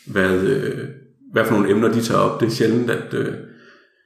hvad, 0.07 0.41
øh, 0.41 0.87
hvad 1.33 1.45
for 1.45 1.53
nogle 1.53 1.71
emner 1.71 1.91
de 1.91 2.01
tager 2.01 2.19
op. 2.19 2.41
Det 2.41 2.45
er 2.45 2.51
sjældent, 2.51 2.89
at 2.89 3.13
øh, 3.13 3.33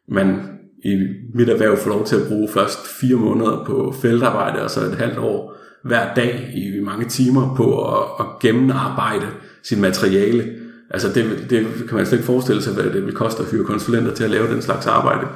man 0.09 0.39
i 0.85 0.95
mit 1.33 1.49
erhverv 1.49 1.77
får 1.77 1.89
lov 1.89 2.05
til 2.05 2.15
at 2.15 2.27
bruge 2.27 2.49
først 2.53 2.87
fire 2.99 3.15
måneder 3.15 3.63
på 3.67 3.95
feltarbejde, 4.01 4.63
og 4.63 4.69
så 4.69 4.81
et 4.81 4.95
halvt 4.95 5.17
år 5.17 5.55
hver 5.85 6.13
dag 6.13 6.51
i 6.55 6.79
mange 6.79 7.05
timer 7.05 7.55
på 7.55 7.93
at, 7.93 8.03
at 8.19 8.25
gennemarbejde 8.41 9.27
sit 9.63 9.79
materiale. 9.79 10.55
Altså 10.89 11.13
det, 11.13 11.49
det 11.49 11.67
kan 11.87 11.97
man 11.97 12.05
slet 12.05 12.17
ikke 12.17 12.25
forestille 12.25 12.61
sig, 12.61 12.73
hvad 12.73 12.83
det 12.83 13.05
vil 13.05 13.15
koste 13.15 13.43
at 13.43 13.51
hyre 13.51 13.65
konsulenter 13.65 14.13
til 14.13 14.23
at 14.23 14.29
lave 14.29 14.53
den 14.53 14.61
slags 14.61 14.87
arbejde. 14.87 15.27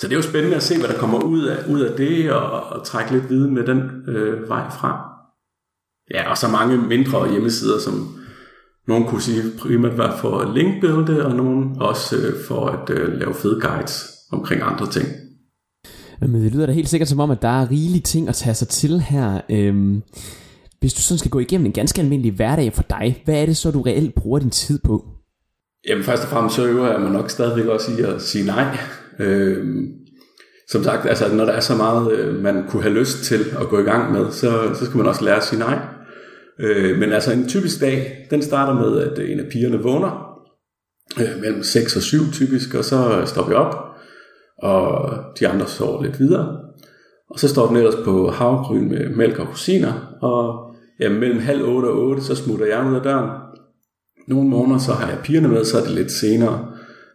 Så 0.00 0.08
det 0.08 0.12
er 0.12 0.16
jo 0.16 0.22
spændende 0.22 0.56
at 0.56 0.62
se, 0.62 0.78
hvad 0.78 0.88
der 0.88 0.98
kommer 0.98 1.18
ud 1.18 1.42
af, 1.42 1.68
ud 1.68 1.80
af 1.80 1.96
det, 1.96 2.32
og, 2.32 2.62
og 2.62 2.86
trække 2.86 3.12
lidt 3.12 3.30
viden 3.30 3.54
med 3.54 3.66
den 3.66 3.80
øh, 4.08 4.48
vej 4.48 4.70
fra. 4.70 5.10
Ja, 6.10 6.30
og 6.30 6.38
så 6.38 6.48
mange 6.48 6.76
mindre 6.78 7.30
hjemmesider, 7.30 7.78
som 7.78 8.16
nogen 8.88 9.04
kunne 9.04 9.22
sige 9.22 9.42
primært 9.58 9.98
var 9.98 10.16
for 10.16 10.52
linkbuilde, 10.54 11.26
og 11.26 11.34
nogen 11.34 11.76
også 11.80 12.16
øh, 12.16 12.44
for 12.48 12.66
at 12.66 12.90
øh, 12.90 13.18
lave 13.18 13.34
fede 13.34 13.60
guides 13.60 14.10
omkring 14.32 14.62
andre 14.62 14.86
ting. 14.86 15.23
Men 16.28 16.42
det 16.42 16.52
lyder 16.52 16.66
da 16.66 16.72
helt 16.72 16.88
sikkert 16.88 17.08
som 17.08 17.20
om, 17.20 17.30
at 17.30 17.42
der 17.42 17.62
er 17.62 17.70
rigelige 17.70 18.02
ting 18.02 18.28
at 18.28 18.34
tage 18.34 18.54
sig 18.54 18.68
til 18.68 19.00
her. 19.00 19.40
Øhm, 19.50 20.02
hvis 20.80 20.94
du 20.94 21.00
sådan 21.00 21.18
skal 21.18 21.30
gå 21.30 21.38
igennem 21.38 21.66
en 21.66 21.72
ganske 21.72 22.00
almindelig 22.00 22.32
hverdag 22.32 22.72
for 22.72 22.82
dig, 22.82 23.22
hvad 23.24 23.42
er 23.42 23.46
det 23.46 23.56
så, 23.56 23.70
du 23.70 23.82
reelt 23.82 24.14
bruger 24.14 24.38
din 24.38 24.50
tid 24.50 24.78
på? 24.84 25.04
Jamen 25.88 26.04
først 26.04 26.22
og 26.22 26.28
fremmest 26.28 26.56
så 26.56 26.66
øver 26.66 26.90
jeg 26.90 27.00
mig 27.00 27.10
nok 27.10 27.30
stadigvæk 27.30 27.66
også 27.66 27.92
i 27.92 28.02
at 28.02 28.22
sige 28.22 28.46
nej. 28.46 28.76
Øhm, 29.18 29.86
som 30.70 30.84
sagt, 30.84 31.06
altså, 31.06 31.34
når 31.34 31.44
der 31.44 31.52
er 31.52 31.60
så 31.60 31.76
meget, 31.76 32.12
øh, 32.12 32.42
man 32.42 32.64
kunne 32.68 32.82
have 32.82 32.94
lyst 32.94 33.24
til 33.24 33.40
at 33.60 33.68
gå 33.68 33.78
i 33.78 33.82
gang 33.82 34.12
med, 34.12 34.30
så, 34.30 34.74
så 34.74 34.84
skal 34.84 34.96
man 34.96 35.06
også 35.06 35.24
lære 35.24 35.36
at 35.36 35.44
sige 35.44 35.58
nej. 35.58 35.78
Øh, 36.60 36.98
men 36.98 37.12
altså 37.12 37.32
en 37.32 37.48
typisk 37.48 37.80
dag, 37.80 38.26
den 38.30 38.42
starter 38.42 38.74
med, 38.74 38.98
at 39.00 39.30
en 39.30 39.40
af 39.40 39.46
pigerne 39.52 39.82
vågner, 39.82 40.40
øh, 41.20 41.40
mellem 41.40 41.62
6 41.62 41.96
og 41.96 42.02
7 42.02 42.32
typisk, 42.32 42.74
og 42.74 42.84
så 42.84 43.22
står 43.26 43.48
vi 43.48 43.54
op, 43.54 43.93
og 44.58 45.14
de 45.40 45.48
andre 45.48 45.66
sover 45.66 46.02
lidt 46.02 46.20
videre. 46.20 46.56
Og 47.30 47.38
så 47.38 47.48
står 47.48 47.66
den 47.66 47.76
ellers 47.76 48.04
på 48.04 48.30
havgryn 48.30 48.88
med 48.88 49.08
mælk 49.08 49.38
og 49.38 49.48
rosiner, 49.48 50.16
og 50.20 50.74
ja, 51.00 51.08
mellem 51.08 51.40
halv 51.40 51.64
otte 51.64 51.86
og 51.86 51.98
otte, 51.98 52.22
så 52.22 52.34
smutter 52.34 52.66
jeg 52.66 52.86
ud 52.90 52.94
af 52.94 53.02
døren. 53.02 53.30
Nogle 54.28 54.48
måneder 54.48 54.78
så 54.78 54.92
har 54.92 55.08
jeg 55.08 55.18
pigerne 55.24 55.48
med, 55.48 55.64
så 55.64 55.78
er 55.78 55.82
det 55.82 55.90
lidt 55.90 56.12
senere, 56.12 56.66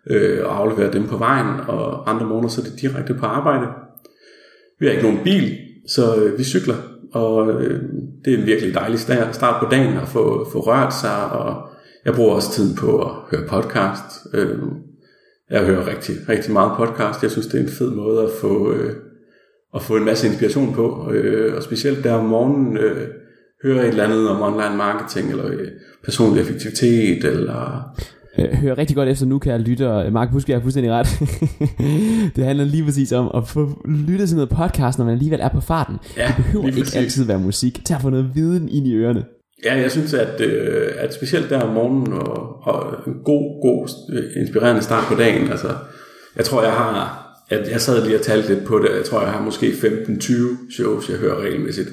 øh, 0.09 0.45
og 0.45 0.59
afleverer 0.59 0.91
dem 0.91 1.07
på 1.07 1.17
vejen, 1.17 1.59
og 1.67 2.09
andre 2.09 2.25
måneder 2.25 2.49
så 2.49 2.61
er 2.61 2.65
det 2.65 2.81
direkte 2.81 3.13
på 3.13 3.25
arbejde. 3.25 3.67
Vi 4.79 4.85
har 4.85 4.93
ikke 4.93 5.03
nogen 5.03 5.23
bil, 5.23 5.57
så 5.87 6.15
øh, 6.15 6.37
vi 6.37 6.43
cykler, 6.43 6.75
og 7.13 7.51
øh, 7.51 7.81
det 8.25 8.33
er 8.33 8.37
en 8.37 8.45
virkelig 8.45 8.73
dejlig 8.73 8.99
start 9.31 9.63
på 9.63 9.69
dagen 9.71 9.97
at 9.97 10.07
få, 10.07 10.49
få 10.51 10.59
rørt 10.59 10.93
sig, 10.93 11.31
og 11.31 11.69
jeg 12.05 12.13
bruger 12.13 12.35
også 12.35 12.51
tiden 12.51 12.75
på 12.75 13.01
at 13.01 13.11
høre 13.31 13.47
podcast. 13.47 14.27
Øh, 14.33 14.59
jeg 15.51 15.65
hører 15.65 15.87
rigtig, 15.87 16.15
rigtig 16.29 16.53
meget 16.53 16.71
podcast. 16.77 17.23
Jeg 17.23 17.31
synes, 17.31 17.47
det 17.47 17.59
er 17.59 17.63
en 17.63 17.69
fed 17.69 17.91
måde 17.91 18.23
at 18.23 18.29
få, 18.41 18.73
øh, 18.73 18.95
at 19.75 19.81
få 19.81 19.97
en 19.97 20.05
masse 20.05 20.27
inspiration 20.27 20.73
på, 20.73 21.11
øh, 21.11 21.55
og 21.55 21.63
specielt 21.63 22.03
der 22.03 22.13
om 22.13 22.25
morgenen 22.25 22.77
øh, 22.77 23.07
høre 23.63 23.83
et 23.83 23.87
eller 23.87 24.03
andet 24.03 24.29
om 24.29 24.41
online 24.41 24.77
marketing, 24.77 25.29
eller 25.29 25.47
øh, 25.47 25.67
personlig 26.03 26.41
effektivitet, 26.41 27.25
eller 27.25 27.91
øh, 28.37 28.53
hører 28.53 28.77
rigtig 28.77 28.95
godt 28.95 29.09
efter 29.09 29.25
nu, 29.25 29.39
kan 29.39 29.51
jeg 29.51 29.59
lytte, 29.59 30.11
Mark 30.11 30.31
Buske 30.31 30.53
er 30.53 30.61
fuldstændig 30.61 30.91
ret. 30.91 31.07
det 32.35 32.45
handler 32.45 32.65
lige 32.65 32.83
præcis 32.83 33.11
om 33.11 33.31
at 33.35 33.47
få 33.47 33.81
lyttet 33.85 34.27
til 34.27 34.35
noget 34.35 34.49
podcast, 34.49 34.97
når 34.97 35.05
man 35.05 35.13
alligevel 35.13 35.39
er 35.39 35.49
på 35.49 35.61
farten. 35.61 35.97
Ja, 36.17 36.27
det 36.27 36.35
behøver 36.35 36.67
ikke 36.67 36.81
altid 36.95 37.25
være 37.25 37.39
musik. 37.39 37.85
Tag 37.85 37.95
at 37.95 38.01
få 38.01 38.09
noget 38.09 38.31
viden 38.35 38.69
ind 38.69 38.87
i 38.87 38.95
ørerne. 38.95 39.23
Ja, 39.65 39.75
jeg 39.75 39.91
synes, 39.91 40.13
at, 40.13 40.41
øh, 40.41 40.91
at 40.97 41.13
specielt 41.13 41.49
der 41.49 41.61
om 41.61 41.73
morgenen 41.73 42.13
og, 42.13 42.67
og 42.67 42.93
en 43.07 43.13
god, 43.25 43.61
god, 43.61 43.89
inspirerende 44.35 44.81
start 44.81 45.03
på 45.07 45.15
dagen, 45.15 45.51
altså, 45.51 45.75
jeg 46.35 46.45
tror, 46.45 46.63
jeg 46.63 46.71
har, 46.71 47.25
at 47.49 47.71
jeg 47.71 47.81
sad 47.81 48.05
lige 48.05 48.17
og 48.17 48.21
talte 48.21 48.53
lidt 48.53 48.65
på 48.65 48.79
det, 48.79 48.95
jeg 48.95 49.05
tror, 49.05 49.21
jeg 49.21 49.31
har 49.31 49.41
måske 49.41 49.67
15-20 49.67 50.73
shows, 50.75 51.09
jeg 51.09 51.17
hører 51.17 51.41
regelmæssigt. 51.41 51.89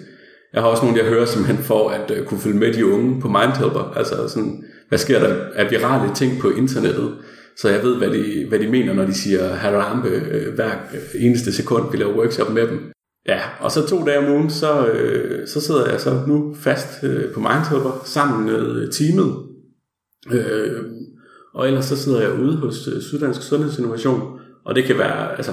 Jeg 0.52 0.62
har 0.62 0.68
også 0.68 0.84
nogle, 0.84 0.98
jeg 0.98 1.08
hører 1.08 1.24
simpelthen 1.24 1.64
for 1.64 1.88
at 1.88 2.10
øh, 2.10 2.24
kunne 2.26 2.40
følge 2.40 2.58
med 2.58 2.72
de 2.72 2.86
unge 2.86 3.20
på 3.20 3.28
Mindhelper, 3.28 3.92
altså 3.96 4.28
sådan, 4.28 4.64
hvad 4.88 4.98
sker 4.98 5.18
der 5.18 5.34
af 5.54 5.70
virale 5.70 6.14
ting 6.14 6.40
på 6.40 6.50
internettet, 6.50 7.14
så 7.56 7.68
jeg 7.68 7.82
ved, 7.82 7.96
hvad 7.96 8.10
de, 8.10 8.46
hvad 8.48 8.58
de 8.58 8.68
mener, 8.68 8.92
når 8.92 9.04
de 9.04 9.14
siger 9.14 9.54
harambe 9.54 10.08
øh, 10.08 10.54
hver 10.54 10.70
øh, 10.94 11.24
eneste 11.24 11.52
sekund, 11.52 11.84
vi 11.92 11.96
laver 11.96 12.16
workshop 12.16 12.50
med 12.52 12.66
dem. 12.66 12.95
Ja, 13.28 13.40
og 13.60 13.70
så 13.70 13.86
to 13.88 14.04
dage 14.04 14.18
om 14.18 14.32
ugen, 14.32 14.50
så, 14.50 14.86
øh, 14.86 15.48
så 15.48 15.60
sidder 15.60 15.90
jeg 15.90 16.00
så 16.00 16.22
nu 16.26 16.54
fast 16.54 17.04
øh, 17.04 17.32
på 17.32 17.40
Mindhopper 17.40 18.02
sammen 18.04 18.46
med 18.46 18.82
øh, 18.82 18.92
teamet. 18.92 19.34
Øh, 20.32 20.84
og 21.54 21.66
ellers 21.66 21.84
så 21.84 21.96
sidder 21.96 22.20
jeg 22.20 22.40
ude 22.40 22.56
hos 22.56 22.88
øh, 22.88 23.02
Syddansk 23.02 23.42
Sundhedsinnovation, 23.42 24.38
og 24.64 24.74
det 24.74 24.84
kan 24.84 24.98
være, 24.98 25.36
altså, 25.36 25.52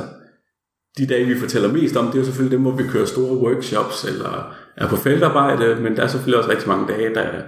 de 0.97 1.07
dage 1.07 1.25
vi 1.25 1.39
fortæller 1.39 1.73
mest 1.73 1.95
om, 1.95 2.05
det 2.05 2.13
er 2.13 2.19
jo 2.19 2.25
selvfølgelig 2.25 2.57
dem, 2.57 2.61
hvor 2.61 2.75
vi 2.75 2.83
kører 2.83 3.05
store 3.05 3.37
workshops, 3.37 4.03
eller 4.03 4.55
er 4.77 4.87
på 4.87 4.95
feltarbejde, 4.95 5.75
men 5.81 5.95
der 5.95 6.03
er 6.03 6.07
selvfølgelig 6.07 6.37
også 6.37 6.49
rigtig 6.49 6.67
mange 6.67 6.93
dage, 6.93 7.15
der 7.15 7.41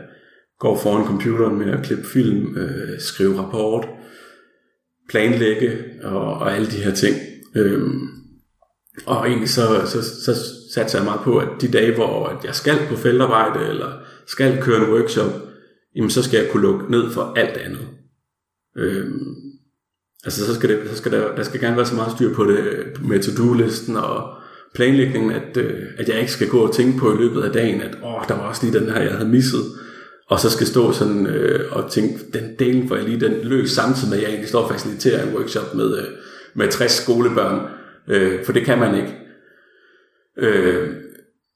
går 0.59 0.77
foran 0.77 1.05
computeren 1.05 1.57
med 1.57 1.71
at 1.71 1.85
klippe 1.85 2.05
film, 2.05 2.57
øh, 2.57 2.99
skrive 2.99 3.39
rapport, 3.39 3.87
planlægge 5.09 5.77
og, 6.03 6.33
og 6.33 6.55
alle 6.55 6.67
de 6.67 6.83
her 6.83 6.91
ting. 6.91 7.15
Øh, 7.55 7.89
og 9.05 9.27
egentlig 9.27 9.49
så, 9.49 9.81
så, 9.85 10.01
så 10.01 10.35
satser 10.73 10.97
jeg 10.97 11.05
meget 11.05 11.21
på, 11.23 11.37
at 11.37 11.47
de 11.61 11.67
dage, 11.67 11.95
hvor 11.95 12.27
at 12.27 12.45
jeg 12.45 12.55
skal 12.55 12.77
på 12.89 12.95
feltarbejde, 12.95 13.67
eller 13.69 13.91
skal 14.27 14.61
køre 14.61 14.77
en 14.77 14.93
workshop, 14.93 15.31
jamen 15.95 16.09
så 16.09 16.23
skal 16.23 16.37
jeg 16.37 16.51
kunne 16.51 16.63
lukke 16.63 16.91
ned 16.91 17.11
for 17.11 17.33
alt 17.35 17.57
andet. 17.57 17.87
Øhm, 18.77 19.35
altså 20.25 20.45
så 20.45 20.55
skal, 20.55 20.69
det, 20.69 20.89
så 20.89 20.95
skal 20.95 21.11
der, 21.11 21.35
der 21.35 21.43
skal 21.43 21.59
gerne 21.59 21.77
være 21.77 21.85
så 21.85 21.95
meget 21.95 22.11
styr 22.11 22.33
på 22.33 22.45
det 22.45 22.85
med 23.01 23.23
to-do-listen 23.23 23.97
og 23.97 24.33
planlægningen, 24.75 25.31
at, 25.31 25.57
øh, 25.57 25.83
at 25.97 26.09
jeg 26.09 26.19
ikke 26.19 26.31
skal 26.31 26.49
gå 26.49 26.59
og 26.59 26.73
tænke 26.73 26.99
på 26.99 27.13
i 27.13 27.17
løbet 27.17 27.41
af 27.41 27.51
dagen, 27.51 27.81
at 27.81 27.97
åh, 28.03 28.27
der 28.27 28.33
var 28.33 28.47
også 28.47 28.65
lige 28.65 28.79
den 28.79 28.89
her, 28.89 29.01
jeg 29.01 29.11
havde 29.11 29.29
misset 29.29 29.61
og 30.29 30.39
så 30.39 30.49
skal 30.49 30.67
stå 30.67 30.91
sådan 30.91 31.27
øh, 31.27 31.71
og 31.71 31.91
tænke, 31.91 32.19
den 32.33 32.55
del 32.59 32.87
får 32.87 32.95
jeg 32.95 33.05
lige 33.05 33.19
den 33.19 33.33
løs, 33.43 33.71
samtidig 33.71 34.09
med, 34.09 34.17
at 34.17 34.23
jeg 34.23 34.29
egentlig 34.29 34.49
står 34.49 34.61
og 34.61 34.71
faciliterer 34.71 35.27
en 35.27 35.35
workshop 35.35 35.75
med, 35.75 35.97
øh, 35.97 36.05
med 36.53 36.71
60 36.71 36.91
skolebørn, 36.91 37.67
øh, 38.07 38.45
for 38.45 38.53
det 38.53 38.63
kan 38.63 38.79
man 38.79 38.95
ikke. 38.95 39.17
Øh, 40.37 40.89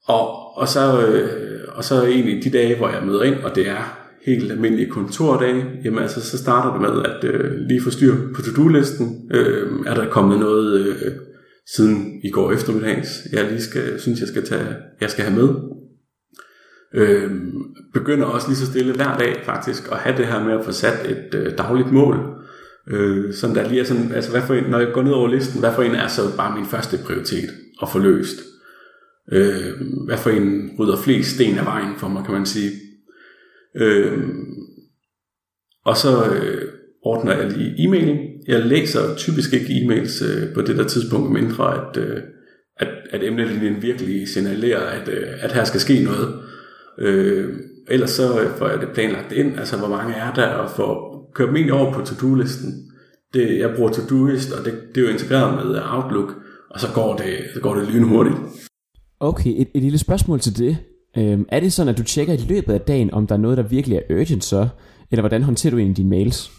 og, 0.06 0.56
og, 0.56 0.68
så, 0.68 1.06
øh, 1.06 1.28
og 1.68 1.84
så 1.84 2.04
egentlig 2.04 2.44
de 2.44 2.50
dage, 2.50 2.76
hvor 2.76 2.88
jeg 2.88 3.02
møder 3.06 3.22
ind, 3.22 3.34
og 3.44 3.54
det 3.54 3.68
er 3.68 3.96
helt 4.26 4.52
almindelige 4.52 4.90
kontordage, 4.90 5.64
jamen 5.84 6.02
altså, 6.02 6.30
så 6.30 6.38
starter 6.38 6.72
det 6.72 6.80
med 6.80 7.02
at 7.04 7.24
øh, 7.24 7.52
lige 7.68 7.82
få 7.82 7.90
styr 7.90 8.14
på 8.34 8.42
to-do-listen. 8.42 9.30
Øh, 9.34 9.72
er 9.86 9.94
der 9.94 10.10
kommet 10.10 10.38
noget 10.38 10.86
øh, 10.86 11.12
siden 11.74 12.20
i 12.24 12.30
går 12.30 12.52
eftermiddags, 12.52 13.08
jeg 13.32 13.50
lige 13.50 13.62
skal, 13.62 14.00
synes, 14.00 14.20
jeg 14.20 14.28
skal, 14.28 14.46
tage, 14.46 14.76
jeg 15.00 15.10
skal 15.10 15.24
have 15.24 15.36
med? 15.36 15.54
øh, 16.94 17.30
begynder 17.94 18.26
også 18.26 18.48
lige 18.48 18.56
så 18.56 18.66
stille 18.66 18.94
hver 18.94 19.16
dag 19.16 19.42
faktisk 19.44 19.92
at 19.92 19.98
have 19.98 20.16
det 20.16 20.26
her 20.26 20.44
med 20.44 20.52
at 20.58 20.64
få 20.64 20.72
sat 20.72 21.10
et 21.10 21.34
øh, 21.34 21.58
dagligt 21.58 21.92
mål. 21.92 22.16
Øh, 22.90 23.34
som 23.34 23.54
der 23.54 23.68
lige 23.68 23.80
er 23.80 23.84
sådan, 23.84 24.12
altså 24.12 24.30
hvad 24.30 24.42
for 24.42 24.54
en, 24.54 24.64
når 24.64 24.78
jeg 24.78 24.92
går 24.92 25.02
ned 25.02 25.12
over 25.12 25.28
listen, 25.28 25.60
hvad 25.60 25.72
for 25.74 25.82
en 25.82 25.94
er 25.94 26.08
så 26.08 26.36
bare 26.36 26.56
min 26.56 26.66
første 26.66 26.98
prioritet 27.04 27.50
at 27.82 27.88
få 27.88 27.98
løst. 27.98 28.36
Øh, 29.32 29.72
hvad 30.06 30.18
for 30.18 30.30
en 30.30 30.70
rydder 30.78 30.96
flest 30.96 31.34
sten 31.34 31.58
af 31.58 31.64
vejen 31.64 31.94
for 31.98 32.08
mig, 32.08 32.24
kan 32.24 32.34
man 32.34 32.46
sige. 32.46 32.70
Øh, 33.76 34.18
og 35.84 35.96
så 35.96 36.32
øh, 36.32 36.68
ordner 37.02 37.36
jeg 37.36 37.50
lige 37.50 37.74
e-mailing. 37.78 38.18
Jeg 38.48 38.66
læser 38.66 39.16
typisk 39.16 39.52
ikke 39.52 39.66
e-mails 39.66 40.24
øh, 40.24 40.54
på 40.54 40.60
det 40.60 40.76
der 40.76 40.84
tidspunkt, 40.84 41.32
mindre 41.32 41.74
at, 41.74 41.96
øh, 41.96 42.22
at, 42.76 42.88
at 43.10 43.22
emnelinjen 43.22 43.82
virkelig 43.82 44.28
signalerer, 44.28 44.80
at, 44.80 45.08
øh, 45.08 45.28
at 45.40 45.52
her 45.52 45.64
skal 45.64 45.80
ske 45.80 46.04
noget. 46.04 46.42
Øh, 46.98 47.54
ellers 47.88 48.10
så 48.10 48.40
øh, 48.42 48.50
får 48.58 48.68
jeg 48.68 48.80
det 48.80 48.88
planlagt 48.94 49.32
ind, 49.32 49.58
altså 49.58 49.76
hvor 49.76 49.88
mange 49.88 50.14
er 50.14 50.34
der, 50.34 50.46
og 50.46 50.70
får 50.70 51.09
kørt 51.34 51.48
dem 51.48 51.56
egentlig 51.56 51.74
over 51.74 51.92
på 51.92 52.04
to-do-listen. 52.04 52.90
Det, 53.34 53.58
jeg 53.58 53.74
bruger 53.76 53.92
to-do-list, 53.92 54.52
og 54.52 54.64
det, 54.64 54.74
det 54.94 55.00
er 55.00 55.04
jo 55.04 55.12
integreret 55.12 55.54
med 55.54 55.80
Outlook, 55.82 56.34
og 56.70 56.80
så 56.80 56.86
går 56.94 57.16
det, 57.16 57.36
så 57.54 57.60
går 57.60 57.74
det 57.74 57.88
lynhurtigt. 57.88 58.36
Okay, 59.20 59.50
et, 59.56 59.68
et 59.74 59.82
lille 59.82 59.98
spørgsmål 59.98 60.40
til 60.40 60.58
det. 60.58 60.76
Øhm, 61.18 61.44
er 61.48 61.60
det 61.60 61.72
sådan, 61.72 61.88
at 61.92 61.98
du 61.98 62.02
tjekker 62.02 62.32
i 62.32 62.44
løbet 62.48 62.72
af 62.72 62.80
dagen, 62.80 63.14
om 63.14 63.26
der 63.26 63.34
er 63.34 63.38
noget, 63.38 63.56
der 63.56 63.62
virkelig 63.62 63.96
er 63.96 64.14
urgent 64.14 64.44
så? 64.44 64.68
Eller 65.10 65.22
hvordan 65.22 65.42
håndterer 65.42 65.70
du 65.70 65.78
egentlig 65.78 65.96
dine 65.96 66.10
mails? 66.10 66.50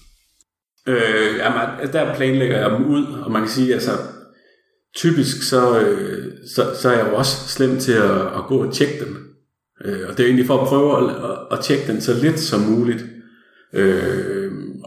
Øh, 0.88 1.38
jamen, 1.38 1.92
der 1.94 2.16
planlægger 2.16 2.58
jeg 2.58 2.72
dem 2.72 2.86
ud, 2.86 3.06
og 3.06 3.32
man 3.32 3.42
kan 3.42 3.52
sige, 3.52 3.74
altså 3.74 3.92
typisk 4.96 5.50
så, 5.50 5.80
øh, 5.80 6.32
så, 6.56 6.66
så 6.82 6.90
er 6.90 6.98
jeg 6.98 7.08
jo 7.12 7.16
også 7.16 7.48
slem 7.48 7.78
til 7.80 7.92
at, 7.92 8.22
at 8.22 8.46
gå 8.48 8.66
og 8.66 8.74
tjekke 8.74 9.06
dem. 9.06 9.18
Øh, 9.86 10.10
og 10.10 10.18
det 10.18 10.24
er 10.24 10.28
egentlig 10.28 10.48
for 10.48 10.58
at 10.58 10.68
prøve 10.68 10.98
at, 10.98 11.16
at, 11.16 11.38
at 11.52 11.60
tjekke 11.64 11.92
den 11.92 12.02
så 12.02 12.14
lidt 12.22 12.40
som 12.40 12.60
muligt. 12.62 13.06
Øh, 13.74 14.41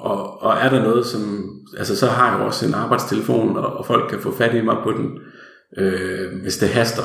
og, 0.05 0.43
og 0.43 0.57
er 0.57 0.69
der 0.69 0.83
noget, 0.83 1.07
som... 1.07 1.51
Altså, 1.79 1.97
så 1.97 2.07
har 2.07 2.31
jeg 2.31 2.41
jo 2.41 2.47
også 2.47 2.67
en 2.67 2.75
arbejdstelefon, 2.75 3.57
og, 3.57 3.77
og 3.77 3.87
folk 3.87 4.11
kan 4.11 4.21
få 4.21 4.37
fat 4.37 4.55
i 4.55 4.61
mig 4.61 4.77
på 4.83 4.93
den, 4.93 5.19
øh, 5.79 6.43
hvis 6.43 6.57
det 6.57 6.69
haster. 6.69 7.03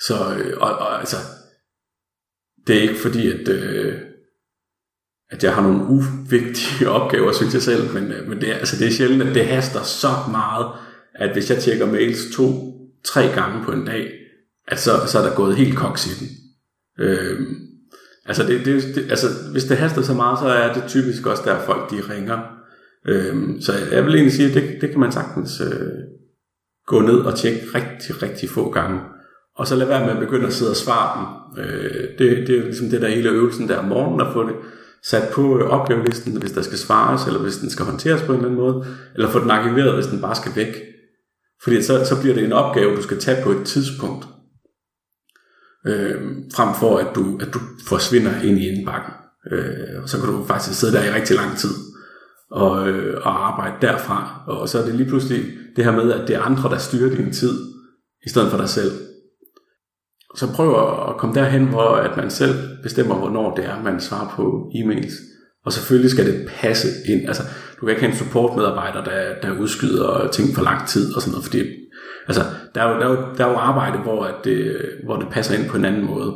Så, 0.00 0.14
øh, 0.38 0.56
og, 0.60 0.70
og 0.78 0.98
altså, 0.98 1.16
det 2.66 2.76
er 2.76 2.82
ikke 2.82 3.00
fordi, 3.02 3.32
at, 3.32 3.48
øh, 3.48 4.00
at 5.30 5.44
jeg 5.44 5.54
har 5.54 5.62
nogle 5.62 5.86
uvigtige 5.86 6.90
opgaver, 6.98 7.32
synes 7.32 7.54
jeg 7.54 7.62
selv, 7.62 7.94
men, 7.94 8.12
øh, 8.12 8.28
men 8.28 8.40
det, 8.40 8.50
er, 8.50 8.54
altså, 8.54 8.76
det 8.78 8.86
er 8.86 8.92
sjældent, 8.92 9.22
at 9.22 9.34
det 9.34 9.46
haster 9.46 9.82
så 9.82 10.08
meget, 10.30 10.66
at 11.14 11.32
hvis 11.32 11.50
jeg 11.50 11.58
tjekker 11.58 11.86
mails 11.86 12.36
to, 12.36 12.72
tre 13.04 13.22
gange 13.34 13.64
på 13.64 13.72
en 13.72 13.84
dag, 13.84 14.12
at 14.68 14.80
så, 14.80 14.90
så 15.06 15.18
er 15.18 15.28
der 15.28 15.36
gået 15.36 15.56
helt 15.56 15.76
koks 15.76 16.06
i 16.06 16.24
den. 16.24 16.28
Øh, 16.98 17.40
altså, 18.26 18.42
det, 18.42 18.64
det, 18.64 18.82
det, 18.94 19.10
altså, 19.10 19.26
hvis 19.52 19.64
det 19.64 19.76
haster 19.76 20.02
så 20.02 20.14
meget, 20.14 20.38
så 20.38 20.46
er 20.46 20.72
det 20.72 20.82
typisk 20.88 21.26
også 21.26 21.42
der, 21.46 21.60
folk 21.60 21.90
de 21.90 22.14
ringer. 22.14 22.38
Øhm, 23.08 23.60
så 23.60 23.72
jeg 23.92 24.04
vil 24.04 24.14
egentlig 24.14 24.32
sige, 24.32 24.48
at 24.48 24.54
det, 24.54 24.80
det 24.80 24.90
kan 24.90 25.00
man 25.00 25.12
sagtens 25.12 25.60
øh, 25.60 25.88
gå 26.86 27.00
ned 27.00 27.18
og 27.18 27.34
tjekke 27.38 27.60
rigtig, 27.74 28.22
rigtig 28.22 28.50
få 28.50 28.70
gange. 28.70 29.00
Og 29.56 29.66
så 29.66 29.76
lad 29.76 29.86
være 29.86 30.06
med 30.06 30.14
at 30.14 30.18
begynde 30.18 30.46
at 30.46 30.52
sidde 30.52 30.70
og 30.70 30.76
svare 30.76 31.18
dem. 31.18 31.64
Øh, 31.64 32.08
det, 32.18 32.46
det 32.46 32.58
er 32.58 32.62
ligesom 32.62 32.90
det 32.90 33.02
der 33.02 33.08
hele 33.08 33.30
øvelsen 33.30 33.68
der 33.68 33.78
om 33.78 33.84
morgenen, 33.84 34.20
at 34.20 34.32
få 34.32 34.48
det 34.48 34.54
sat 35.04 35.28
på 35.32 35.58
øh, 35.58 35.64
opgavelisten, 35.64 36.36
hvis 36.36 36.52
der 36.52 36.62
skal 36.62 36.78
svares, 36.78 37.26
eller 37.26 37.40
hvis 37.40 37.56
den 37.56 37.70
skal 37.70 37.84
håndteres 37.84 38.22
på 38.22 38.32
en 38.32 38.38
eller 38.38 38.48
anden 38.48 38.60
måde, 38.60 38.86
eller 39.14 39.30
få 39.30 39.38
den 39.38 39.50
arkiveret, 39.50 39.94
hvis 39.94 40.06
den 40.06 40.20
bare 40.20 40.34
skal 40.34 40.52
væk. 40.56 40.76
Fordi 41.62 41.82
så, 41.82 42.04
så 42.04 42.20
bliver 42.20 42.34
det 42.34 42.44
en 42.44 42.52
opgave, 42.52 42.96
du 42.96 43.02
skal 43.02 43.18
tage 43.18 43.44
på 43.44 43.50
et 43.50 43.66
tidspunkt, 43.66 44.26
øh, 45.86 46.14
frem 46.54 46.74
for 46.80 46.98
at 46.98 47.06
du, 47.14 47.38
at 47.40 47.48
du 47.54 47.58
forsvinder 47.88 48.42
ind 48.42 48.58
i 48.58 48.68
indbakken. 48.68 49.12
Øh, 49.52 50.06
så 50.06 50.18
kan 50.18 50.28
du 50.28 50.44
faktisk 50.44 50.80
sidde 50.80 50.92
der 50.92 51.04
i 51.04 51.12
rigtig 51.12 51.36
lang 51.36 51.56
tid 51.56 51.70
og, 52.50 52.88
øh, 52.88 53.20
og 53.22 53.46
arbejde 53.48 53.74
derfra. 53.86 54.44
Og 54.46 54.68
så 54.68 54.78
er 54.78 54.84
det 54.84 54.94
lige 54.94 55.08
pludselig 55.08 55.44
det 55.76 55.84
her 55.84 55.92
med, 55.92 56.12
at 56.12 56.28
det 56.28 56.36
er 56.36 56.40
andre, 56.40 56.70
der 56.70 56.78
styrer 56.78 57.16
din 57.16 57.32
tid, 57.32 57.52
i 58.26 58.28
stedet 58.28 58.50
for 58.50 58.58
dig 58.58 58.68
selv. 58.68 58.92
Så 60.36 60.46
prøv 60.46 60.70
at 61.08 61.16
komme 61.16 61.34
derhen, 61.34 61.66
hvor 61.66 61.90
at 61.90 62.16
man 62.16 62.30
selv 62.30 62.54
bestemmer, 62.82 63.14
hvornår 63.14 63.54
det 63.54 63.64
er, 63.64 63.82
man 63.82 64.00
svarer 64.00 64.32
på 64.36 64.70
e-mails. 64.74 65.14
Og 65.64 65.72
selvfølgelig 65.72 66.10
skal 66.10 66.26
det 66.26 66.48
passe 66.48 66.88
ind. 67.08 67.28
Altså, 67.28 67.42
du 67.80 67.86
kan 67.86 67.88
ikke 67.88 68.02
have 68.02 68.12
en 68.12 68.18
supportmedarbejder, 68.18 69.04
der, 69.04 69.40
der 69.42 69.58
udskyder 69.58 70.30
ting 70.32 70.54
for 70.54 70.62
lang 70.62 70.88
tid 70.88 71.14
og 71.14 71.22
sådan 71.22 71.32
noget, 71.32 71.44
fordi 71.44 71.58
altså, 72.26 72.42
der, 72.74 72.82
er 72.82 72.94
jo, 72.94 73.00
der, 73.00 73.06
er 73.06 73.10
jo, 73.10 73.34
der 73.36 73.44
er 73.44 73.50
jo 73.50 73.56
arbejde, 73.56 73.98
hvor, 73.98 74.24
at 74.24 74.44
det, 74.44 74.76
hvor 75.04 75.16
det 75.16 75.28
passer 75.30 75.58
ind 75.58 75.70
på 75.70 75.76
en 75.76 75.84
anden 75.84 76.04
måde. 76.04 76.32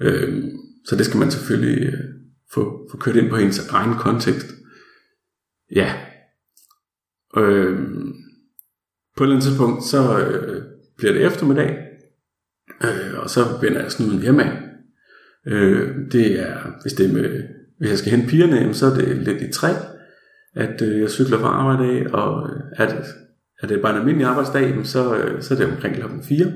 Øh, 0.00 0.44
så 0.86 0.96
det 0.96 1.06
skal 1.06 1.18
man 1.18 1.30
selvfølgelig 1.30 1.86
øh, 1.86 2.04
få, 2.54 2.88
få 2.90 2.96
kørt 2.96 3.16
ind 3.16 3.30
på 3.30 3.36
ens 3.36 3.68
egen 3.68 3.94
kontekst. 3.94 4.46
Ja. 5.74 5.94
Øh, 7.36 7.78
på 9.16 9.24
et 9.24 9.26
eller 9.26 9.36
andet 9.36 9.48
tidspunkt, 9.48 9.84
så 9.84 10.18
øh, 10.18 10.62
bliver 10.98 11.12
det 11.12 11.26
eftermiddag, 11.26 11.78
øh, 12.84 13.18
og 13.18 13.30
så 13.30 13.40
vender 13.62 13.82
jeg 13.82 13.92
snuden 13.92 14.22
hjemme 14.22 14.68
Øh, 15.46 15.96
det 16.12 16.40
er, 16.40 16.56
hvis 16.82 16.92
det 16.92 17.06
er 17.06 17.12
med, 17.12 17.42
hvis 17.78 17.90
jeg 17.90 17.98
skal 17.98 18.10
hente 18.10 18.28
pigerne, 18.28 18.74
så 18.74 18.86
er 18.86 18.94
det 18.94 19.16
lidt 19.16 19.42
i 19.42 19.52
træ, 19.52 19.72
at 20.54 20.82
øh, 20.82 21.00
jeg 21.00 21.10
cykler 21.10 21.38
fra 21.38 21.48
arbejde 21.48 21.92
af, 21.92 22.06
og 22.12 22.50
at 22.76 22.96
er 23.62 23.66
det, 23.66 23.82
bare 23.82 23.92
en 23.92 23.98
almindelig 23.98 24.26
arbejdsdag, 24.26 24.74
så, 24.84 25.14
øh, 25.16 25.42
så 25.42 25.54
er 25.54 25.58
det 25.58 25.66
omkring 25.66 25.94
klokken 25.96 26.22
4, 26.22 26.52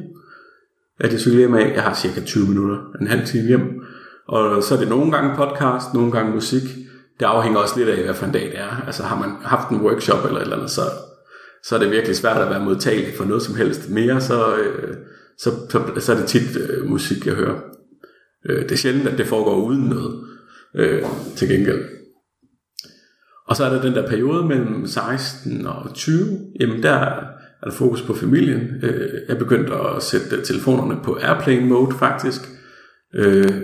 at 1.00 1.12
jeg 1.12 1.21
cykler 1.21 1.38
hjem 1.38 1.54
af. 1.54 1.73
Jeg 1.75 1.82
har 1.82 1.94
cirka 1.94 2.21
20 2.21 2.49
minutter, 2.49 2.78
en 3.00 3.06
halv 3.06 3.26
time 3.26 3.47
hjem, 3.47 3.82
og 4.28 4.62
så 4.62 4.75
er 4.75 4.78
det 4.78 4.88
nogle 4.88 5.12
gange 5.12 5.37
podcast, 5.37 5.94
nogle 5.94 6.12
gange 6.12 6.35
musik. 6.35 6.62
Det 7.21 7.26
afhænger 7.26 7.59
også 7.59 7.78
lidt 7.78 7.88
af, 7.88 8.04
hvad 8.04 8.14
for 8.14 8.26
en 8.26 8.32
dag 8.32 8.42
det 8.42 8.59
er. 8.59 8.82
Altså 8.87 9.02
har 9.02 9.18
man 9.21 9.30
haft 9.42 9.71
en 9.71 9.80
workshop 9.80 10.25
eller 10.25 10.38
et 10.38 10.42
eller 10.42 10.56
andet, 10.56 10.71
så, 10.71 10.82
så 11.64 11.75
er 11.75 11.78
det 11.78 11.90
virkelig 11.90 12.16
svært 12.16 12.42
at 12.42 12.50
være 12.50 12.64
modtagelig 12.64 13.14
for 13.16 13.25
noget 13.25 13.42
som 13.42 13.54
helst 13.54 13.90
mere, 13.90 14.21
så, 14.21 14.56
øh, 14.56 14.97
så, 15.38 15.50
så, 15.71 16.00
så 16.00 16.12
er 16.12 16.16
det 16.16 16.26
tit 16.26 16.56
øh, 16.56 16.90
musik, 16.90 17.26
jeg 17.26 17.35
hører. 17.35 17.61
Øh, 18.49 18.62
det 18.62 18.73
er 18.73 18.76
sjældent, 18.76 19.09
at 19.09 19.18
det 19.18 19.26
foregår 19.26 19.56
uden 19.56 19.82
noget 19.82 20.25
øh, 20.75 21.02
til 21.37 21.49
gengæld. 21.49 22.01
Og 23.52 23.56
så 23.56 23.64
er 23.64 23.71
der 23.71 23.82
den 23.82 23.94
der 23.94 24.09
periode 24.09 24.47
mellem 24.47 24.87
16 24.87 25.66
og 25.66 25.94
20, 25.94 26.38
jamen 26.61 26.82
der 26.82 26.92
er 26.92 27.25
der 27.64 27.71
fokus 27.71 28.02
på 28.02 28.14
familien. 28.14 28.61
Øh, 28.82 29.21
jeg 29.28 29.38
begyndte 29.38 29.75
at 29.75 30.02
sætte 30.02 30.44
telefonerne 30.44 31.00
på 31.04 31.18
airplane 31.23 31.66
mode 31.66 31.97
faktisk, 31.99 32.40
øh, 33.14 33.62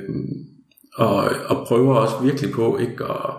og, 0.94 1.30
og 1.46 1.66
prøver 1.66 1.94
også 1.94 2.14
virkelig 2.24 2.52
på 2.52 2.78
ikke 2.78 3.04
at, 3.04 3.34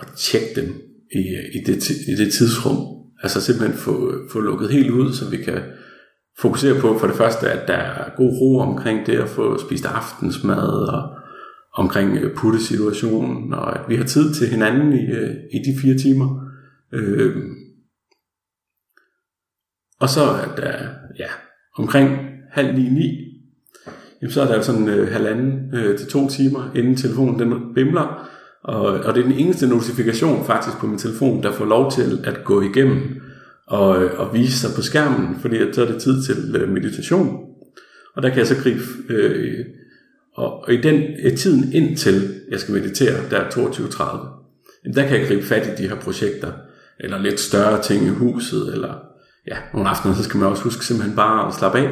at 0.00 0.06
tjekke 0.16 0.60
dem 0.60 0.74
i, 1.12 1.20
i, 1.54 1.64
det, 1.66 1.90
i 1.90 2.14
det 2.18 2.32
tidsrum. 2.32 2.76
Altså 3.22 3.40
simpelthen 3.40 3.78
få, 3.78 4.12
få 4.32 4.40
lukket 4.40 4.70
helt 4.70 4.90
ud, 4.90 5.12
så 5.12 5.30
vi 5.30 5.36
kan 5.36 5.60
fokusere 6.38 6.80
på 6.80 6.98
for 6.98 7.06
det 7.06 7.16
første, 7.16 7.50
at 7.50 7.68
der 7.68 7.74
er 7.74 8.10
god 8.16 8.40
ro 8.40 8.58
omkring 8.58 9.06
det 9.06 9.18
at 9.18 9.28
få 9.28 9.58
spist 9.58 9.84
aftensmad 9.84 10.88
og 10.94 11.17
omkring 11.78 12.16
øh, 12.16 12.36
puttesituationen, 12.36 13.52
og 13.52 13.78
at 13.78 13.88
vi 13.88 13.96
har 13.96 14.04
tid 14.04 14.34
til 14.34 14.48
hinanden 14.48 14.92
i, 14.92 15.04
øh, 15.06 15.30
i 15.52 15.58
de 15.58 15.80
fire 15.82 15.98
timer. 15.98 16.28
Øh, 16.92 17.36
og 20.00 20.08
så 20.08 20.20
at 20.20 20.56
der, 20.56 20.72
ja, 21.18 21.28
omkring 21.78 22.18
halv 22.50 22.74
ni, 22.74 22.88
ni, 22.88 23.08
jamen 24.22 24.32
så 24.32 24.42
er 24.42 24.46
der 24.46 24.60
sådan 24.60 24.88
øh, 24.88 25.12
halvanden 25.12 25.74
øh, 25.74 25.98
til 25.98 26.08
to 26.08 26.28
timer, 26.28 26.70
inden 26.74 26.96
telefonen 26.96 27.38
den 27.38 27.74
bimler, 27.74 28.28
og, 28.64 28.82
og 28.82 29.14
det 29.14 29.20
er 29.20 29.28
den 29.28 29.38
eneste 29.38 29.68
notifikation 29.68 30.44
faktisk 30.44 30.78
på 30.78 30.86
min 30.86 30.98
telefon, 30.98 31.42
der 31.42 31.52
får 31.52 31.64
lov 31.64 31.92
til 31.92 32.20
at 32.24 32.44
gå 32.44 32.62
igennem 32.62 33.20
og, 33.66 33.88
og 33.90 34.34
vise 34.34 34.58
sig 34.58 34.70
på 34.76 34.82
skærmen, 34.82 35.40
fordi 35.40 35.56
at 35.56 35.74
så 35.74 35.82
er 35.82 35.86
det 35.86 36.02
tid 36.02 36.22
til 36.22 36.56
øh, 36.56 36.68
meditation. 36.68 37.44
Og 38.16 38.22
der 38.22 38.28
kan 38.28 38.38
jeg 38.38 38.46
så 38.46 38.62
gribe, 38.62 38.80
øh, 39.08 39.64
og, 40.38 40.64
og 40.64 40.72
i 40.72 40.76
den 40.76 41.02
øh, 41.24 41.36
tiden 41.36 41.72
indtil 41.72 42.34
jeg 42.50 42.60
skal 42.60 42.74
meditere, 42.74 43.30
der 43.30 43.38
er 43.38 43.50
22.30, 43.50 44.92
der 44.94 45.08
kan 45.08 45.20
jeg 45.20 45.28
gribe 45.28 45.46
fat 45.46 45.66
i 45.66 45.82
de 45.82 45.88
her 45.88 45.96
projekter, 45.96 46.52
eller 47.00 47.18
lidt 47.18 47.40
større 47.40 47.82
ting 47.82 48.06
i 48.06 48.08
huset, 48.08 48.72
eller 48.72 48.94
ja, 49.46 49.56
nogle 49.72 49.88
aftener, 49.88 50.14
så 50.14 50.22
skal 50.22 50.38
man 50.38 50.48
også 50.48 50.62
huske 50.62 50.84
simpelthen 50.84 51.16
bare 51.16 51.48
at 51.48 51.54
slappe 51.54 51.78
af, 51.78 51.90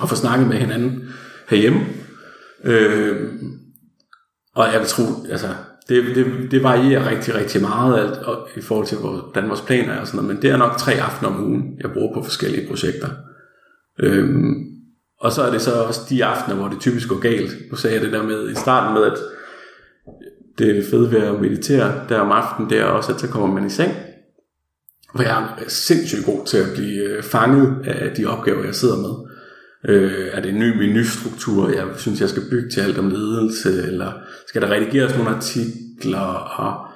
og 0.00 0.08
få 0.08 0.14
snakket 0.14 0.48
med 0.48 0.56
hinanden 0.56 1.08
herhjemme. 1.48 1.80
Øh, 2.64 3.32
og 4.54 4.72
jeg 4.72 4.80
vil 4.80 4.88
tro, 4.88 5.02
altså, 5.30 5.48
det, 5.88 6.16
det, 6.16 6.50
det 6.50 6.62
varierer 6.62 7.10
rigtig, 7.10 7.34
rigtig 7.34 7.60
meget 7.60 8.00
alt, 8.00 8.18
og, 8.18 8.48
i 8.56 8.60
forhold 8.60 8.86
til, 8.86 8.98
hvordan 8.98 9.48
vores 9.48 9.60
planer 9.60 9.92
er 9.92 10.00
og 10.00 10.06
sådan 10.06 10.22
noget, 10.22 10.34
men 10.34 10.42
det 10.42 10.50
er 10.50 10.56
nok 10.56 10.76
tre 10.78 10.92
aftener 10.92 11.30
om 11.30 11.44
ugen, 11.44 11.78
jeg 11.80 11.92
bruger 11.92 12.14
på 12.14 12.22
forskellige 12.22 12.68
projekter. 12.68 13.08
Øhm, 14.00 14.75
og 15.20 15.32
så 15.32 15.42
er 15.42 15.50
det 15.50 15.62
så 15.62 15.72
også 15.72 16.00
de 16.10 16.24
aftener, 16.24 16.56
hvor 16.56 16.68
det 16.68 16.80
typisk 16.80 17.08
går 17.08 17.18
galt. 17.18 17.70
Nu 17.70 17.76
sagde 17.76 17.96
jeg 17.96 18.04
det 18.04 18.12
der 18.12 18.22
med 18.22 18.50
i 18.50 18.54
starten 18.54 18.94
med, 18.94 19.02
at 19.04 19.18
det 20.58 20.78
er 20.78 20.90
fedt 20.90 21.12
ved 21.12 21.20
at 21.20 21.40
meditere 21.40 21.92
der 22.08 22.18
om 22.18 22.32
aftenen, 22.32 22.70
det 22.70 22.78
er 22.78 22.84
også, 22.84 23.12
at 23.12 23.20
så 23.20 23.28
kommer 23.28 23.54
man 23.54 23.66
i 23.66 23.70
seng. 23.70 23.92
Og 25.14 25.22
jeg 25.24 25.42
er 25.58 25.68
sindssygt 25.68 26.26
god 26.26 26.46
til 26.46 26.58
at 26.58 26.72
blive 26.74 27.02
øh, 27.02 27.22
fanget 27.22 27.76
af 27.84 28.14
de 28.16 28.26
opgaver, 28.26 28.64
jeg 28.64 28.74
sidder 28.74 28.96
med. 28.96 29.14
Øh, 29.88 30.28
er 30.32 30.40
det 30.40 30.48
en 30.48 30.58
ny 30.58 30.78
menustruktur, 30.78 31.68
jeg 31.68 31.84
synes, 31.96 32.20
jeg 32.20 32.28
skal 32.28 32.42
bygge 32.50 32.70
til 32.70 32.80
alt 32.80 32.98
om 32.98 33.10
ledelse, 33.10 33.82
eller 33.82 34.12
skal 34.48 34.62
der 34.62 34.70
redigeres 34.70 35.16
nogle 35.16 35.30
artikler, 35.30 36.18
og, 36.58 36.86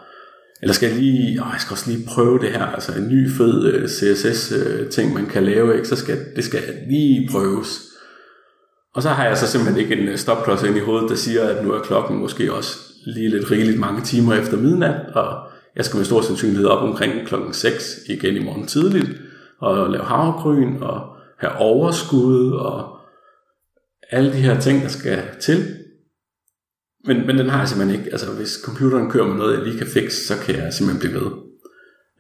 eller 0.63 0.75
skal 0.75 0.89
jeg 0.89 0.99
lige, 0.99 1.43
åh, 1.43 1.49
jeg 1.53 1.61
skal 1.61 1.73
også 1.73 1.91
lige 1.91 2.07
prøve 2.07 2.39
det 2.39 2.49
her, 2.49 2.67
altså 2.67 2.93
en 2.93 3.09
ny 3.09 3.31
fed 3.31 3.65
øh, 3.65 3.89
CSS-ting, 3.89 5.09
øh, 5.09 5.15
man 5.15 5.27
kan 5.27 5.45
lave, 5.45 5.77
ikke? 5.77 5.89
så 5.89 5.97
skal 5.97 6.19
det 6.37 6.45
skal 6.45 6.63
lige 6.89 7.29
prøves. 7.33 7.90
Og 8.95 9.03
så 9.03 9.09
har 9.09 9.27
jeg 9.27 9.39
så 9.39 9.47
simpelthen 9.47 9.83
ikke 9.83 10.03
en 10.03 10.09
øh, 10.09 10.19
stopklods 10.19 10.63
ind 10.63 10.77
i 10.77 10.81
hovedet, 10.81 11.11
der 11.11 11.17
siger, 11.17 11.49
at 11.49 11.65
nu 11.65 11.73
er 11.73 11.81
klokken 11.81 12.19
måske 12.19 12.53
også 12.53 12.79
lige 13.07 13.29
lidt 13.29 13.51
rigeligt 13.51 13.79
mange 13.79 14.03
timer 14.03 14.35
efter 14.35 14.57
midnat, 14.57 15.11
og 15.15 15.49
jeg 15.77 15.85
skal 15.85 15.97
med 15.97 16.05
stor 16.05 16.21
sandsynlighed 16.21 16.67
op 16.67 16.83
omkring 16.83 17.27
klokken 17.27 17.53
6 17.53 17.99
igen 18.09 18.37
i 18.37 18.45
morgen 18.45 18.67
tidligt, 18.67 19.11
og 19.61 19.91
lave 19.91 20.05
havregryn, 20.05 20.83
og 20.83 21.17
have 21.39 21.57
overskud 21.57 22.53
og 22.53 22.97
alle 24.11 24.33
de 24.33 24.37
her 24.37 24.61
ting, 24.61 24.83
der 24.83 24.89
skal 24.89 25.23
til. 25.41 25.77
Men, 27.05 27.27
men 27.27 27.39
den 27.39 27.49
har 27.49 27.59
jeg 27.59 27.69
simpelthen 27.69 28.01
ikke. 28.01 28.13
Altså 28.13 28.33
hvis 28.33 28.61
computeren 28.65 29.11
kører 29.11 29.27
med 29.27 29.37
noget, 29.37 29.57
jeg 29.57 29.65
lige 29.65 29.79
kan 29.79 29.87
fikse, 29.87 30.27
så 30.27 30.35
kan 30.45 30.55
jeg 30.55 30.73
simpelthen 30.73 31.01
blive 31.01 31.25
ved. 31.25 31.50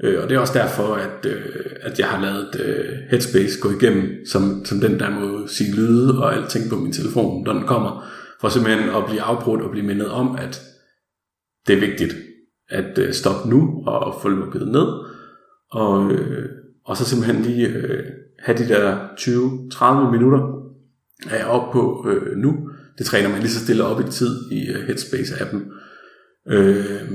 Øh, 0.04 0.22
og 0.22 0.28
det 0.28 0.34
er 0.34 0.38
også 0.38 0.58
derfor, 0.58 0.94
at, 0.94 1.26
øh, 1.26 1.64
at 1.80 1.98
jeg 1.98 2.08
har 2.08 2.20
lavet 2.20 2.60
øh, 2.60 2.98
Headspace 3.10 3.60
gå 3.60 3.70
igennem, 3.70 4.26
som, 4.26 4.64
som 4.64 4.80
den 4.80 4.98
der 4.98 5.10
må 5.10 5.46
sige 5.46 5.76
lyde 5.76 6.18
og 6.18 6.36
alting 6.36 6.70
på 6.70 6.76
min 6.76 6.92
telefon, 6.92 7.44
når 7.44 7.52
den 7.52 7.66
kommer, 7.66 8.10
for 8.40 8.48
simpelthen 8.48 8.88
at 8.88 9.04
blive 9.08 9.22
afbrudt 9.22 9.62
og 9.62 9.70
blive 9.70 9.86
mindet 9.86 10.08
om, 10.08 10.36
at 10.36 10.62
det 11.66 11.76
er 11.76 11.80
vigtigt 11.80 12.16
at 12.68 12.98
øh, 12.98 13.12
stoppe 13.12 13.50
nu 13.50 13.82
og 13.86 14.22
få 14.22 14.28
lukket 14.28 14.68
ned, 14.68 14.88
og, 15.70 16.12
øh, 16.12 16.48
og 16.84 16.96
så 16.96 17.04
simpelthen 17.04 17.42
lige 17.42 17.68
øh, 17.68 18.04
have 18.38 18.58
de 18.58 18.68
der 18.68 19.08
20-30 20.06 20.10
minutter, 20.10 20.60
er 21.30 21.36
jeg 21.36 21.46
oppe 21.46 21.72
på 21.72 22.06
øh, 22.08 22.36
nu. 22.36 22.68
Det 22.98 23.06
træner 23.06 23.28
man 23.28 23.40
lige 23.40 23.50
så 23.50 23.64
stille 23.64 23.84
op 23.84 24.00
i 24.00 24.10
tid 24.10 24.50
i 24.52 24.68
øh, 24.68 24.88
Headspace-appen. 24.88 25.58
Øh, 26.52 27.10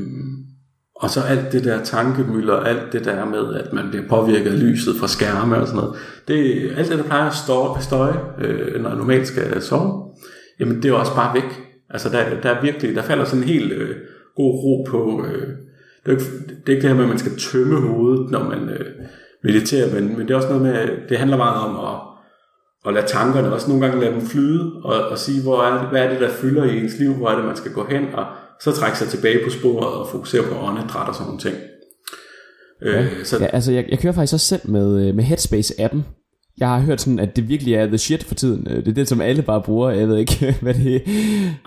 og 1.05 1.11
så 1.11 1.21
alt 1.21 1.51
det 1.51 1.63
der 1.63 1.83
tankemøller, 1.83 2.53
alt 2.53 2.93
det 2.93 3.05
der 3.05 3.25
med, 3.25 3.53
at 3.55 3.73
man 3.73 3.89
bliver 3.89 4.07
påvirket 4.09 4.51
af 4.51 4.59
lyset 4.59 4.95
fra 4.99 5.07
skærme 5.07 5.57
og 5.57 5.67
sådan 5.67 5.81
noget. 5.81 5.95
Det, 6.27 6.71
alt 6.77 6.89
det, 6.89 6.97
der 6.97 7.03
plejer 7.03 7.29
at 7.29 7.35
støje, 7.35 7.81
støje 7.81 8.19
øh, 8.41 8.81
når 8.81 8.89
jeg 8.89 8.97
normalt 8.97 9.27
skal 9.27 9.61
sove, 9.61 10.03
jamen 10.59 10.83
det 10.83 10.89
er 10.89 10.93
også 10.93 11.15
bare 11.15 11.33
væk. 11.33 11.61
Altså 11.89 12.09
der, 12.09 12.23
der 12.43 12.49
er 12.49 12.61
virkelig, 12.61 12.95
der 12.95 13.01
falder 13.01 13.25
sådan 13.25 13.43
en 13.43 13.49
helt 13.49 13.71
øh, 13.71 13.95
god 14.35 14.53
ro 14.63 14.85
på, 14.89 15.25
øh, 15.25 15.47
det, 16.05 16.11
er 16.11 16.11
ikke, 16.11 16.23
det 16.47 16.69
er 16.69 16.75
ikke 16.75 16.81
det 16.81 16.89
her 16.89 16.95
med, 16.95 17.03
at 17.03 17.09
man 17.09 17.19
skal 17.19 17.37
tømme 17.37 17.81
hovedet, 17.81 18.31
når 18.31 18.43
man, 18.43 18.69
øh, 18.69 18.85
mediterer, 19.43 19.93
men, 19.93 20.17
men 20.17 20.27
det 20.27 20.31
er 20.31 20.35
også 20.35 20.49
noget 20.49 20.63
med, 20.63 20.87
det 21.09 21.17
handler 21.17 21.37
meget 21.37 21.61
om 21.67 21.75
at, 21.85 21.99
at 22.87 22.93
lade 22.93 23.07
tankerne 23.07 23.53
også 23.53 23.69
nogle 23.69 23.85
gange 23.85 24.01
lade 24.01 24.13
dem 24.13 24.21
flyde, 24.21 24.71
og, 24.83 25.07
og 25.11 25.17
sige, 25.17 25.43
hvor 25.43 25.63
er 25.63 25.81
det, 25.81 25.89
hvad 25.89 26.01
er 26.05 26.09
det, 26.09 26.19
der 26.19 26.29
fylder 26.29 26.63
i 26.63 26.79
ens 26.79 26.99
liv, 26.99 27.13
hvor 27.13 27.29
er 27.29 27.35
det, 27.35 27.45
man 27.45 27.55
skal 27.55 27.73
gå 27.73 27.85
hen, 27.89 28.05
og 28.13 28.25
så 28.61 28.71
trække 28.71 28.97
sig 28.97 29.07
tilbage 29.07 29.43
på 29.43 29.49
sporet 29.49 29.87
og 29.87 30.07
fokusere 30.07 30.43
på 30.43 30.55
åndedræt 30.59 31.07
og 31.07 31.15
sådan 31.15 31.27
nogle 31.27 31.41
ting. 31.41 31.55
Ja, 32.81 33.01
øh, 33.01 33.23
så... 33.23 33.37
ja 33.39 33.45
altså 33.45 33.71
jeg, 33.71 33.85
jeg 33.89 33.99
kører 33.99 34.13
faktisk 34.13 34.33
også 34.33 34.47
selv 34.47 34.69
med, 34.69 35.07
øh, 35.07 35.15
med 35.15 35.23
Headspace-appen, 35.23 36.01
jeg 36.57 36.67
har 36.67 36.79
hørt 36.79 37.01
sådan, 37.01 37.19
at 37.19 37.35
det 37.35 37.49
virkelig 37.49 37.73
er 37.73 37.87
the 37.87 37.97
shit 37.97 38.23
for 38.23 38.35
tiden. 38.35 38.65
Det 38.65 38.87
er 38.87 38.93
det, 38.93 39.07
som 39.07 39.21
alle 39.21 39.41
bare 39.41 39.61
bruger. 39.61 39.89
Jeg 39.89 40.07
ved 40.07 40.17
ikke, 40.17 40.55
hvad 40.61 40.73
det 40.73 40.95
er. 40.95 40.99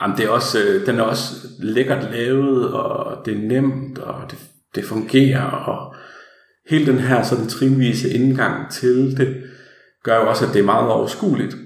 Jamen, 0.03 0.17
det 0.17 0.25
er 0.25 0.29
også, 0.29 0.59
øh, 0.59 0.87
den 0.87 0.99
er 0.99 1.03
også 1.03 1.35
lækkert 1.59 2.13
lavet, 2.13 2.73
og 2.73 3.17
det 3.27 3.35
er 3.35 3.39
nemt, 3.39 3.99
og 3.99 4.15
det, 4.31 4.39
det 4.75 4.85
fungerer, 4.85 5.43
og 5.43 5.95
hele 6.71 6.87
den 6.87 6.99
her 6.99 7.23
sådan 7.23 7.47
trinvise 7.47 8.11
indgang 8.11 8.71
til 8.71 9.17
det, 9.17 9.37
gør 10.05 10.21
jo 10.21 10.29
også, 10.29 10.47
at 10.47 10.53
det 10.53 10.61
er 10.61 10.65
meget 10.65 10.91
overskueligt. 10.91 11.57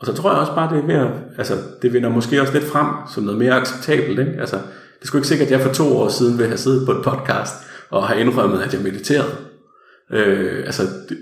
Og 0.00 0.06
så 0.06 0.12
tror 0.12 0.30
jeg 0.30 0.40
også 0.40 0.54
bare, 0.54 0.74
det 0.74 0.82
er 0.82 0.86
mere, 0.86 1.12
altså, 1.38 1.54
det 1.82 1.92
vinder 1.92 2.08
måske 2.08 2.40
også 2.40 2.52
lidt 2.52 2.64
frem 2.64 2.86
som 3.14 3.22
noget 3.22 3.38
mere 3.38 3.54
acceptabelt. 3.54 4.18
Ikke? 4.18 4.40
Altså, 4.40 4.56
det 5.00 5.06
skulle 5.06 5.20
ikke 5.20 5.28
sikkert, 5.28 5.46
at 5.46 5.52
jeg 5.52 5.60
for 5.60 5.72
to 5.72 5.96
år 5.96 6.08
siden 6.08 6.38
ville 6.38 6.48
have 6.48 6.58
siddet 6.58 6.86
på 6.86 6.92
et 6.92 7.04
podcast 7.04 7.54
og 7.90 8.08
have 8.08 8.20
indrømmet, 8.20 8.60
at 8.60 8.74
jeg 8.74 8.82
mediterede. 8.82 9.32
Øh, 10.10 10.62
altså, 10.66 10.82
det, 11.08 11.18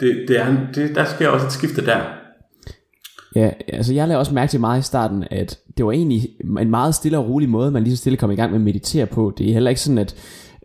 det, 0.00 0.24
det 0.28 0.40
er, 0.40 0.56
det, 0.74 0.94
der 0.94 1.04
sker 1.04 1.28
også 1.28 1.46
et 1.46 1.52
skifte 1.52 1.86
der. 1.86 2.00
Ja, 3.36 3.50
altså 3.68 3.94
jeg 3.94 4.08
lavede 4.08 4.20
også 4.20 4.34
mærke 4.34 4.50
til 4.50 4.60
meget 4.60 4.80
i 4.80 4.82
starten, 4.82 5.24
at 5.30 5.58
det 5.76 5.86
var 5.86 5.92
egentlig 5.92 6.28
en 6.60 6.70
meget 6.70 6.94
stille 6.94 7.18
og 7.18 7.28
rolig 7.28 7.48
måde, 7.48 7.70
man 7.70 7.84
lige 7.84 7.96
så 7.96 8.00
stille 8.00 8.16
kom 8.16 8.30
i 8.30 8.36
gang 8.36 8.50
med 8.50 8.60
at 8.60 8.64
meditere 8.64 9.06
på. 9.06 9.32
Det 9.38 9.48
er 9.48 9.52
heller 9.52 9.70
ikke 9.70 9.80
sådan, 9.80 9.98
at 9.98 10.14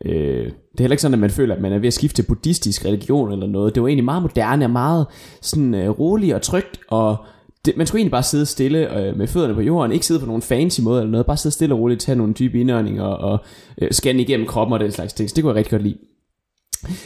øh, 0.06 0.46
det 0.46 0.80
er 0.80 0.84
heller 0.84 0.94
ikke 0.94 1.02
sådan, 1.02 1.14
at 1.14 1.20
man 1.20 1.30
føler, 1.30 1.56
at 1.56 1.62
man 1.62 1.74
er 1.74 1.80
ved 1.80 1.88
at 1.88 1.94
skifte 1.94 2.16
til 2.16 2.28
buddhistisk 2.28 2.86
religion 2.86 3.32
eller 3.32 3.48
noget. 3.48 3.76
Det 3.76 3.84
var 3.84 3.88
egentlig 3.88 4.06
meget 4.06 4.22
moderne 4.22 4.66
og 4.66 4.72
meget 4.72 5.06
sådan 5.42 5.74
øh, 5.74 5.90
roligt 5.90 6.36
og 6.36 6.42
trygt, 6.42 6.80
og 6.88 7.18
det, 7.66 7.78
man 7.78 7.88
skulle 7.88 8.00
egentlig 8.00 8.12
bare 8.12 8.24
sidde 8.24 8.46
stille 8.46 9.00
øh, 9.00 9.18
med 9.18 9.28
fødderne 9.28 9.54
på 9.54 9.62
jorden, 9.62 9.92
ikke 9.92 10.06
sidde 10.06 10.20
på 10.20 10.26
nogen 10.26 10.42
fancy 10.42 10.82
måde 10.82 11.02
eller 11.02 11.12
noget, 11.12 11.26
bare 11.26 11.38
sidde 11.38 11.54
stille 11.54 11.76
og 11.76 11.80
roligt, 11.80 12.02
tage 12.02 12.16
nogle 12.16 12.34
dybe 12.34 12.60
indåndinger 12.60 13.04
og 13.04 13.40
øh, 13.82 13.92
scanne 13.92 14.22
igennem 14.22 14.48
kroppen 14.48 14.74
og 14.74 14.80
den 14.80 14.92
slags 14.92 15.14
ting. 15.14 15.30
Så 15.30 15.36
det 15.36 15.44
kunne 15.44 15.50
jeg 15.50 15.56
rigtig 15.56 15.72
godt 15.72 15.84
lide. 15.84 15.98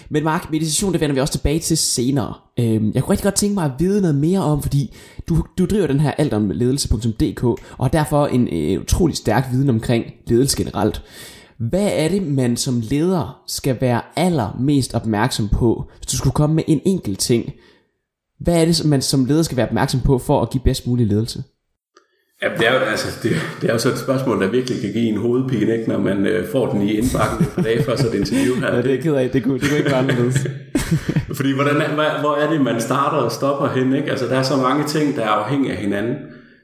Men 0.10 0.24
Mark, 0.24 0.52
meditation, 0.52 0.94
det 0.94 1.02
vender 1.02 1.14
vi 1.14 1.20
også 1.20 1.34
tilbage 1.34 1.60
til 1.60 1.78
senere. 1.78 2.34
Øhm, 2.60 2.92
jeg 2.94 3.04
kunne 3.04 3.12
rigtig 3.12 3.24
godt 3.24 3.36
tænke 3.36 3.54
mig 3.54 3.66
at 3.66 3.72
vide 3.80 4.02
noget 4.02 4.16
mere 4.16 4.40
om, 4.40 4.62
fordi 4.62 4.94
du, 5.30 5.46
du 5.58 5.66
driver 5.66 5.88
den 5.88 6.00
her 6.00 6.12
altomledelse.dk, 6.12 7.44
og 7.44 7.58
har 7.80 7.88
derfor 7.88 8.28
en, 8.28 8.48
en 8.48 8.80
utrolig 8.80 9.16
stærk 9.16 9.48
viden 9.52 9.70
omkring 9.70 10.06
ledelse 10.28 10.58
generelt. 10.58 11.02
Hvad 11.70 11.90
er 11.94 12.08
det, 12.08 12.24
man 12.28 12.58
som 12.58 12.82
leder 12.90 13.44
skal 13.48 13.78
være 13.82 14.02
allermest 14.16 14.96
opmærksom 14.96 15.50
på, 15.50 15.92
hvis 15.98 16.06
du 16.06 16.18
skulle 16.18 16.34
komme 16.34 16.56
med 16.56 16.64
en 16.68 16.82
enkelt 16.86 17.20
ting? 17.20 17.54
Hvad 18.40 18.62
er 18.62 18.66
det, 18.66 18.86
man 18.86 19.02
som 19.02 19.26
leder 19.26 19.44
skal 19.44 19.58
være 19.58 19.68
opmærksom 19.68 20.02
på 20.06 20.18
for 20.18 20.42
at 20.42 20.50
give 20.50 20.62
bedst 20.64 20.88
mulig 20.88 21.08
ledelse? 21.08 21.44
Ja, 22.42 22.48
det 22.58 22.68
er, 22.68 22.74
jo, 22.74 22.80
altså, 22.80 23.08
det, 23.24 23.32
det 23.62 23.70
er 23.70 23.74
jo 23.74 23.80
så 23.80 23.90
et 23.90 23.98
spørgsmål, 23.98 24.42
der 24.42 24.48
virkelig 24.48 24.82
kan 24.82 24.94
give 24.94 25.08
en 25.08 25.18
hovedpine, 25.18 25.78
ikke, 25.78 25.90
når 25.90 26.00
man 26.00 26.26
øh, 26.26 26.52
får 26.52 26.72
den 26.72 26.82
i 26.82 26.92
indbakken 26.92 27.46
et 27.46 27.52
par 27.56 27.62
dage 27.62 27.84
før 27.84 27.96
så 27.96 28.10
det 28.10 28.20
interview 28.20 28.56
her. 28.56 28.72
Ja, 28.76 28.82
det 28.82 28.94
er 28.94 29.02
ked 29.02 29.14
af. 29.14 29.30
Det 29.30 29.44
kunne, 29.44 29.60
det 29.60 29.70
kunne 29.70 29.78
ikke 29.78 29.92
være 29.92 30.00
anderledes. 30.00 30.48
Fordi 31.38 31.54
hvordan 31.54 31.82
er, 31.82 31.94
hvor, 31.94 32.20
hvor 32.20 32.36
er 32.36 32.50
det, 32.50 32.62
man 32.62 32.82
starter 32.82 33.18
og 33.18 33.32
stopper 33.32 33.68
hen? 33.68 33.94
Ikke? 33.96 34.12
Altså, 34.12 34.26
der 34.26 34.36
er 34.36 34.44
så 34.44 34.58
mange 34.58 34.84
ting, 34.84 35.16
der 35.16 35.22
er 35.22 35.30
afhængige 35.30 35.74
af 35.74 35.78
hinanden. 35.78 36.16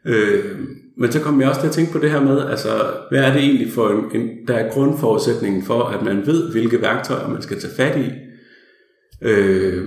Øh, 0.05 0.55
men 0.99 1.11
så 1.11 1.19
kommer 1.19 1.41
jeg 1.41 1.49
også 1.49 1.61
til 1.61 1.67
at 1.67 1.73
tænke 1.73 1.91
på 1.91 1.99
det 1.99 2.11
her 2.11 2.21
med, 2.21 2.49
altså, 2.49 2.69
hvad 3.11 3.23
er 3.23 3.33
det 3.33 3.43
egentlig 3.43 3.73
for 3.73 3.89
en, 3.89 4.21
en 4.21 4.29
der 4.47 4.53
er 4.53 4.71
grundforudsætningen 4.71 5.63
for, 5.63 5.83
at 5.83 6.05
man 6.05 6.25
ved, 6.25 6.51
hvilke 6.51 6.81
værktøjer 6.81 7.29
man 7.29 7.41
skal 7.41 7.59
tage 7.59 7.73
fat 7.75 7.99
i. 7.99 8.11
Øh, 9.21 9.85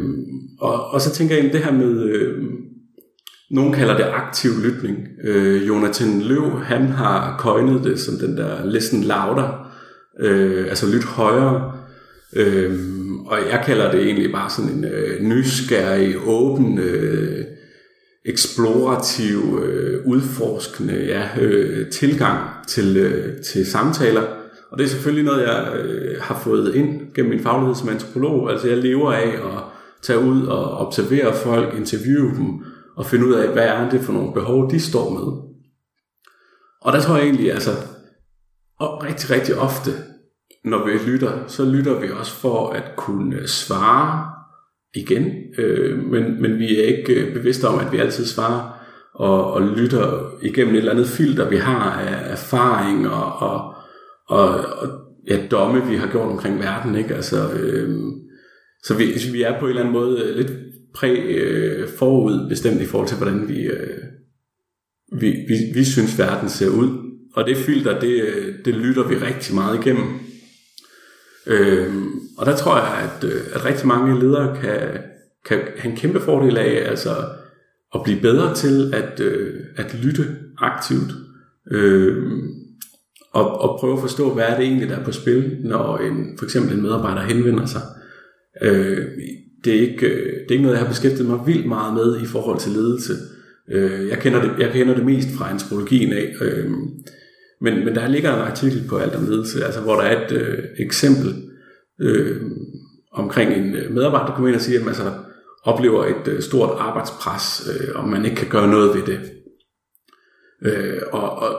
og, 0.60 0.90
og 0.90 1.00
så 1.00 1.14
tænker 1.14 1.34
jeg 1.34 1.44
ind 1.44 1.52
det 1.52 1.64
her 1.64 1.72
med, 1.72 2.02
øh, 2.02 2.44
nogen 3.50 3.72
kalder 3.72 3.96
det 3.96 4.06
aktiv 4.12 4.50
lytning. 4.64 5.08
Øh, 5.24 5.68
Jonathan 5.68 6.20
Løv, 6.20 6.60
han 6.60 6.86
har 6.86 7.36
coined 7.38 7.84
det 7.84 8.00
som 8.00 8.14
den 8.14 8.36
der 8.36 8.66
listen 8.66 9.04
louder, 9.04 9.72
øh, 10.20 10.66
altså 10.68 10.86
lyt 10.86 11.04
højere. 11.04 11.72
Øh, 12.36 12.78
og 13.26 13.38
jeg 13.50 13.62
kalder 13.66 13.90
det 13.90 14.02
egentlig 14.02 14.32
bare 14.32 14.50
sådan 14.50 14.70
en 14.70 14.84
øh, 14.84 15.22
nysgerrig, 15.22 16.14
åben, 16.26 16.78
øh, 16.78 17.44
eksplorativ, 18.24 19.60
øh, 19.62 20.06
udforskende 20.06 20.94
ja, 20.94 21.40
øh, 21.40 21.90
tilgang 21.90 22.38
til, 22.68 22.96
øh, 22.96 23.42
til 23.42 23.66
samtaler. 23.66 24.22
Og 24.70 24.78
det 24.78 24.84
er 24.84 24.88
selvfølgelig 24.88 25.24
noget, 25.24 25.42
jeg 25.42 25.72
øh, 25.76 26.20
har 26.20 26.40
fået 26.40 26.74
ind 26.74 27.14
gennem 27.14 27.30
min 27.30 27.42
faglighed 27.42 27.74
som 27.74 27.88
antropolog. 27.88 28.50
Altså 28.50 28.68
jeg 28.68 28.78
lever 28.78 29.12
af 29.12 29.28
at 29.28 29.62
tage 30.02 30.18
ud 30.18 30.46
og 30.46 30.86
observere 30.86 31.34
folk, 31.34 31.74
interviewe 31.74 32.36
dem, 32.36 32.64
og 32.96 33.06
finde 33.06 33.26
ud 33.26 33.32
af, 33.32 33.48
hvad 33.48 33.66
er 33.66 33.90
det 33.90 34.00
for 34.00 34.12
nogle 34.12 34.32
behov, 34.32 34.70
de 34.70 34.80
står 34.80 35.10
med. 35.10 35.50
Og 36.80 36.92
der 36.92 37.00
tror 37.00 37.16
jeg 37.16 37.24
egentlig, 37.24 37.52
altså, 37.52 37.70
og 38.78 39.04
rigtig, 39.04 39.30
rigtig 39.30 39.54
ofte, 39.54 39.90
når 40.64 40.86
vi 40.86 41.10
lytter, 41.10 41.46
så 41.46 41.64
lytter 41.64 42.00
vi 42.00 42.10
også 42.10 42.32
for 42.32 42.70
at 42.70 42.92
kunne 42.96 43.48
svare 43.48 44.39
igen, 44.94 45.32
øh, 45.58 45.98
men, 45.98 46.42
men 46.42 46.58
vi 46.58 46.80
er 46.80 46.84
ikke 46.84 47.14
øh, 47.14 47.34
bevidste 47.34 47.68
om, 47.68 47.78
at 47.78 47.92
vi 47.92 47.98
altid 47.98 48.24
svarer 48.24 48.80
og, 49.14 49.52
og 49.52 49.62
lytter 49.62 50.34
igennem 50.42 50.74
et 50.74 50.78
eller 50.78 50.92
andet 50.92 51.06
filter, 51.06 51.48
vi 51.48 51.56
har 51.56 51.90
af 51.90 52.32
erfaring 52.32 53.08
og, 53.08 53.32
og, 53.32 53.74
og, 54.28 54.48
og 54.48 54.88
ja, 55.28 55.38
domme, 55.50 55.86
vi 55.86 55.96
har 55.96 56.10
gjort 56.10 56.30
omkring 56.30 56.58
verden. 56.58 56.94
Ikke? 56.94 57.14
Altså, 57.14 57.52
øh, 57.52 57.98
så 58.84 58.94
vi, 58.94 59.04
vi 59.32 59.42
er 59.42 59.60
på 59.60 59.64
en 59.64 59.68
eller 59.68 59.80
anden 59.80 59.94
måde 59.94 60.34
lidt 60.36 60.52
præ 60.94 61.16
øh, 61.26 61.88
i 62.80 62.86
forhold 62.86 63.06
til, 63.06 63.16
hvordan 63.16 63.48
vi, 63.48 63.60
øh, 63.62 63.98
vi, 65.20 65.30
vi, 65.30 65.54
vi 65.74 65.84
synes, 65.84 66.18
verden 66.18 66.48
ser 66.48 66.68
ud. 66.68 66.88
Og 67.34 67.46
det 67.46 67.56
filter, 67.56 68.00
det, 68.00 68.22
øh, 68.22 68.54
det 68.64 68.74
lytter 68.74 69.08
vi 69.08 69.14
rigtig 69.14 69.54
meget 69.54 69.86
igennem. 69.86 70.04
Øh, 71.50 71.94
og 72.38 72.46
der 72.46 72.56
tror 72.56 72.76
jeg, 72.76 73.10
at, 73.10 73.24
øh, 73.24 73.40
at 73.52 73.64
rigtig 73.64 73.86
mange 73.86 74.20
ledere 74.20 74.56
kan, 74.60 74.78
kan 75.46 75.58
have 75.78 75.90
en 75.90 75.96
kæmpe 75.96 76.20
fordel 76.20 76.56
af 76.58 76.82
altså 76.90 77.10
at 77.94 78.00
blive 78.04 78.20
bedre 78.20 78.54
til 78.54 78.94
at, 78.94 79.20
øh, 79.20 79.54
at 79.76 79.94
lytte 80.02 80.26
aktivt. 80.58 81.10
Øh, 81.70 82.32
og, 83.32 83.60
og 83.60 83.80
prøve 83.80 83.92
at 83.92 84.00
forstå, 84.00 84.34
hvad 84.34 84.44
er 84.44 84.56
det 84.56 84.64
egentlig, 84.64 84.88
der 84.88 84.96
er 84.96 85.04
på 85.04 85.12
spil, 85.12 85.56
når 85.64 85.98
en, 85.98 86.38
for 86.38 86.44
eksempel 86.44 86.74
en 86.74 86.82
medarbejder 86.82 87.22
henvender 87.22 87.66
sig. 87.66 87.82
Øh, 88.62 89.06
det, 89.64 89.76
er 89.76 89.80
ikke, 89.80 90.06
øh, 90.06 90.32
det 90.32 90.46
er 90.48 90.50
ikke 90.50 90.62
noget, 90.62 90.76
jeg 90.76 90.84
har 90.84 90.92
beskæftiget 90.92 91.28
mig 91.28 91.38
vildt 91.46 91.66
meget 91.66 91.94
med 91.94 92.20
i 92.20 92.26
forhold 92.26 92.58
til 92.58 92.72
ledelse. 92.72 93.12
Øh, 93.70 94.08
jeg, 94.08 94.18
kender 94.18 94.42
det, 94.42 94.50
jeg 94.58 94.72
kender 94.72 94.94
det 94.94 95.04
mest 95.04 95.28
fra 95.38 95.50
antropologien 95.50 96.12
af. 96.12 96.34
Øh, 96.40 96.70
men, 97.60 97.84
men 97.84 97.94
der 97.94 98.08
ligger 98.08 98.34
en 98.34 98.50
artikel 98.50 98.84
på 98.88 98.98
alt 98.98 99.14
om 99.14 99.24
ledelse, 99.24 99.64
altså, 99.64 99.80
hvor 99.80 99.94
der 99.94 100.02
er 100.02 100.26
et 100.26 100.32
øh, 100.32 100.64
eksempel 100.78 101.34
øh, 102.00 102.40
omkring 103.12 103.52
en 103.52 103.74
øh, 103.74 103.90
medarbejder, 103.90 104.26
der 104.26 104.34
kommer 104.34 104.48
ind 104.48 104.56
og 104.56 104.62
siger, 104.62 104.78
at 104.78 104.84
man 104.84 104.94
altså, 104.94 105.12
oplever 105.64 106.04
et 106.04 106.28
øh, 106.28 106.42
stort 106.42 106.70
arbejdspres, 106.78 107.68
øh, 107.70 107.88
og 107.94 108.08
man 108.08 108.24
ikke 108.24 108.36
kan 108.36 108.48
gøre 108.48 108.68
noget 108.68 108.94
ved 108.94 109.02
det. 109.06 109.20
Øh, 110.64 111.02
og, 111.12 111.30
og 111.38 111.56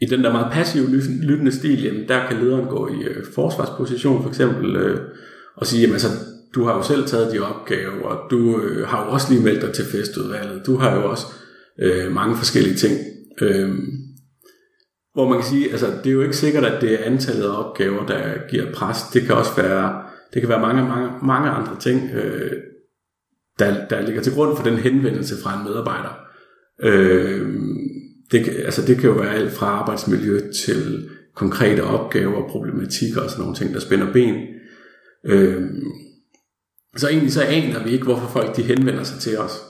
i 0.00 0.06
den 0.06 0.24
der 0.24 0.32
meget 0.32 0.52
passive 0.52 0.86
lyttende 1.22 1.52
stil, 1.52 1.82
jamen, 1.82 2.08
der 2.08 2.26
kan 2.28 2.36
lederen 2.36 2.66
gå 2.66 2.88
i 2.88 3.02
øh, 3.02 3.24
forsvarsposition 3.34 4.22
for 4.22 4.28
eksempel, 4.28 4.76
øh, 4.76 5.00
og 5.56 5.66
sige, 5.66 5.80
jamen 5.80 5.94
altså, 5.94 6.08
du 6.54 6.64
har 6.64 6.76
jo 6.76 6.82
selv 6.82 7.06
taget 7.06 7.32
de 7.32 7.38
opgaver, 7.38 8.02
og 8.02 8.30
du 8.30 8.60
øh, 8.60 8.88
har 8.88 9.04
jo 9.04 9.12
også 9.12 9.32
lige 9.32 9.44
meldt 9.44 9.62
dig 9.62 9.72
til 9.72 9.84
festudvalget, 9.84 10.66
du 10.66 10.76
har 10.76 10.96
jo 10.96 11.10
også 11.10 11.26
øh, 11.78 12.12
mange 12.12 12.36
forskellige 12.36 12.76
ting. 12.76 12.98
Øh, 13.40 13.78
hvor 15.14 15.28
man 15.28 15.38
kan 15.38 15.48
sige, 15.48 15.70
altså 15.70 15.86
det 15.86 16.06
er 16.06 16.14
jo 16.14 16.22
ikke 16.22 16.36
sikkert, 16.36 16.64
at 16.64 16.82
det 16.82 16.92
er 16.92 17.04
antallet 17.04 17.44
af 17.44 17.64
opgaver, 17.64 18.06
der 18.06 18.48
giver 18.50 18.72
pres. 18.72 19.02
Det 19.12 19.22
kan 19.22 19.34
også 19.34 19.62
være, 19.62 20.02
det 20.34 20.42
kan 20.42 20.48
være 20.48 20.60
mange, 20.60 20.82
mange, 20.82 21.10
mange 21.22 21.50
andre 21.50 21.76
ting, 21.80 22.10
øh, 22.14 22.52
der, 23.58 23.88
der 23.88 24.00
ligger 24.00 24.22
til 24.22 24.34
grund 24.34 24.56
for 24.56 24.64
den 24.64 24.76
henvendelse 24.76 25.34
fra 25.42 25.58
en 25.58 25.64
medarbejder. 25.64 26.20
Øh, 26.82 27.48
det, 28.32 28.48
altså 28.48 28.86
det 28.86 28.96
kan 28.96 29.10
jo 29.10 29.16
være 29.16 29.34
alt 29.34 29.52
fra 29.52 29.66
arbejdsmiljø 29.66 30.40
til 30.66 31.10
konkrete 31.34 31.84
opgaver, 31.84 32.48
problematikker 32.48 33.20
og 33.20 33.30
sådan 33.30 33.42
nogle 33.42 33.56
ting, 33.56 33.74
der 33.74 33.80
spænder 33.80 34.12
ben. 34.12 34.34
Øh, 35.26 35.62
så 36.96 37.08
egentlig 37.08 37.32
så 37.32 37.42
aner 37.42 37.84
vi 37.84 37.90
ikke, 37.90 38.04
hvorfor 38.04 38.28
folk 38.28 38.56
de 38.56 38.62
henvender 38.62 39.02
sig 39.02 39.20
til 39.20 39.38
os. 39.38 39.62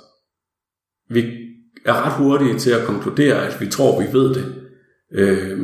Vi 1.11 1.25
er 1.85 2.07
ret 2.07 2.13
hurtige 2.13 2.59
til 2.59 2.71
at 2.71 2.87
konkludere, 2.87 3.47
at 3.47 3.61
vi 3.61 3.67
tror, 3.67 4.01
vi 4.01 4.07
ved 4.13 4.35
det. 4.35 4.70
Øh, 5.15 5.59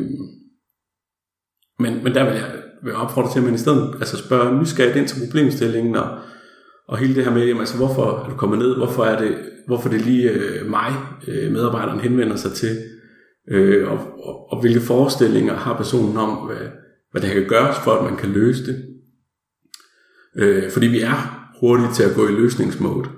men, 1.79 2.05
men 2.05 2.15
der 2.15 2.25
vil 2.25 2.33
jeg, 2.35 2.53
vil 2.83 2.91
jeg 2.91 3.01
opfordre 3.01 3.33
til, 3.33 3.39
at 3.39 3.45
man 3.45 3.55
i 3.55 3.59
stedet 3.59 3.95
altså 3.95 4.17
spørger 4.17 4.61
nysgerrigt 4.61 4.97
ind 4.97 5.09
til 5.09 5.27
problemstillingen, 5.27 5.97
og, 5.97 6.19
og 6.89 6.99
hele 6.99 7.15
det 7.15 7.25
her 7.25 7.33
med, 7.33 7.47
jamen, 7.47 7.61
altså, 7.61 7.77
hvorfor 7.77 8.25
er 8.25 8.29
du 8.29 8.37
kommet 8.37 8.59
ned, 8.59 8.77
hvorfor 8.77 9.05
er 9.05 9.19
det, 9.23 9.39
hvorfor 9.67 9.89
det 9.89 10.01
lige 10.01 10.31
øh, 10.31 10.71
mig, 10.71 10.95
øh, 11.29 11.53
medarbejderen 11.53 12.01
henvender 12.01 12.37
sig 12.37 12.53
til, 12.53 12.77
øh, 13.51 13.91
og, 13.91 13.99
og, 13.99 14.53
og 14.53 14.61
hvilke 14.61 14.81
forestillinger 14.81 15.55
har 15.55 15.77
personen 15.77 16.17
om, 16.17 16.31
hvad, 16.31 16.69
hvad 17.13 17.23
der 17.23 17.29
kan 17.29 17.49
gøres 17.49 17.77
for, 17.85 17.91
at 17.91 18.05
man 18.05 18.17
kan 18.17 18.29
løse 18.29 18.67
det. 18.67 18.85
Øh, 20.37 20.71
fordi 20.71 20.87
vi 20.87 21.01
er 21.01 21.51
hurtigt 21.61 21.95
til 21.95 22.03
at 22.03 22.15
gå 22.17 22.29
i 22.29 22.33
løsningsmode. 22.33 23.09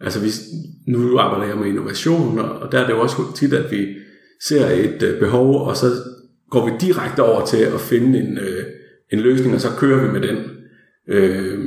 Altså 0.00 0.20
hvis, 0.20 0.40
nu 0.88 1.18
arbejder 1.18 1.46
jeg 1.46 1.56
med 1.56 1.66
innovation, 1.66 2.38
og 2.38 2.72
der 2.72 2.78
er 2.78 2.86
det 2.86 2.92
jo 2.92 3.00
også 3.00 3.16
tit, 3.36 3.52
at 3.52 3.70
vi 3.70 3.86
ser 4.48 4.66
et 4.66 5.02
øh, 5.02 5.18
behov, 5.18 5.66
og 5.66 5.76
så 5.76 5.86
går 6.50 6.64
vi 6.66 6.72
direkte 6.80 7.22
over 7.22 7.46
til 7.46 7.56
at 7.56 7.80
finde 7.80 8.18
en, 8.18 8.38
øh, 8.38 8.64
en 9.12 9.20
løsning, 9.20 9.54
og 9.54 9.60
så 9.60 9.68
kører 9.78 10.06
vi 10.06 10.12
med 10.12 10.28
den. 10.28 10.38
Øh, 11.08 11.58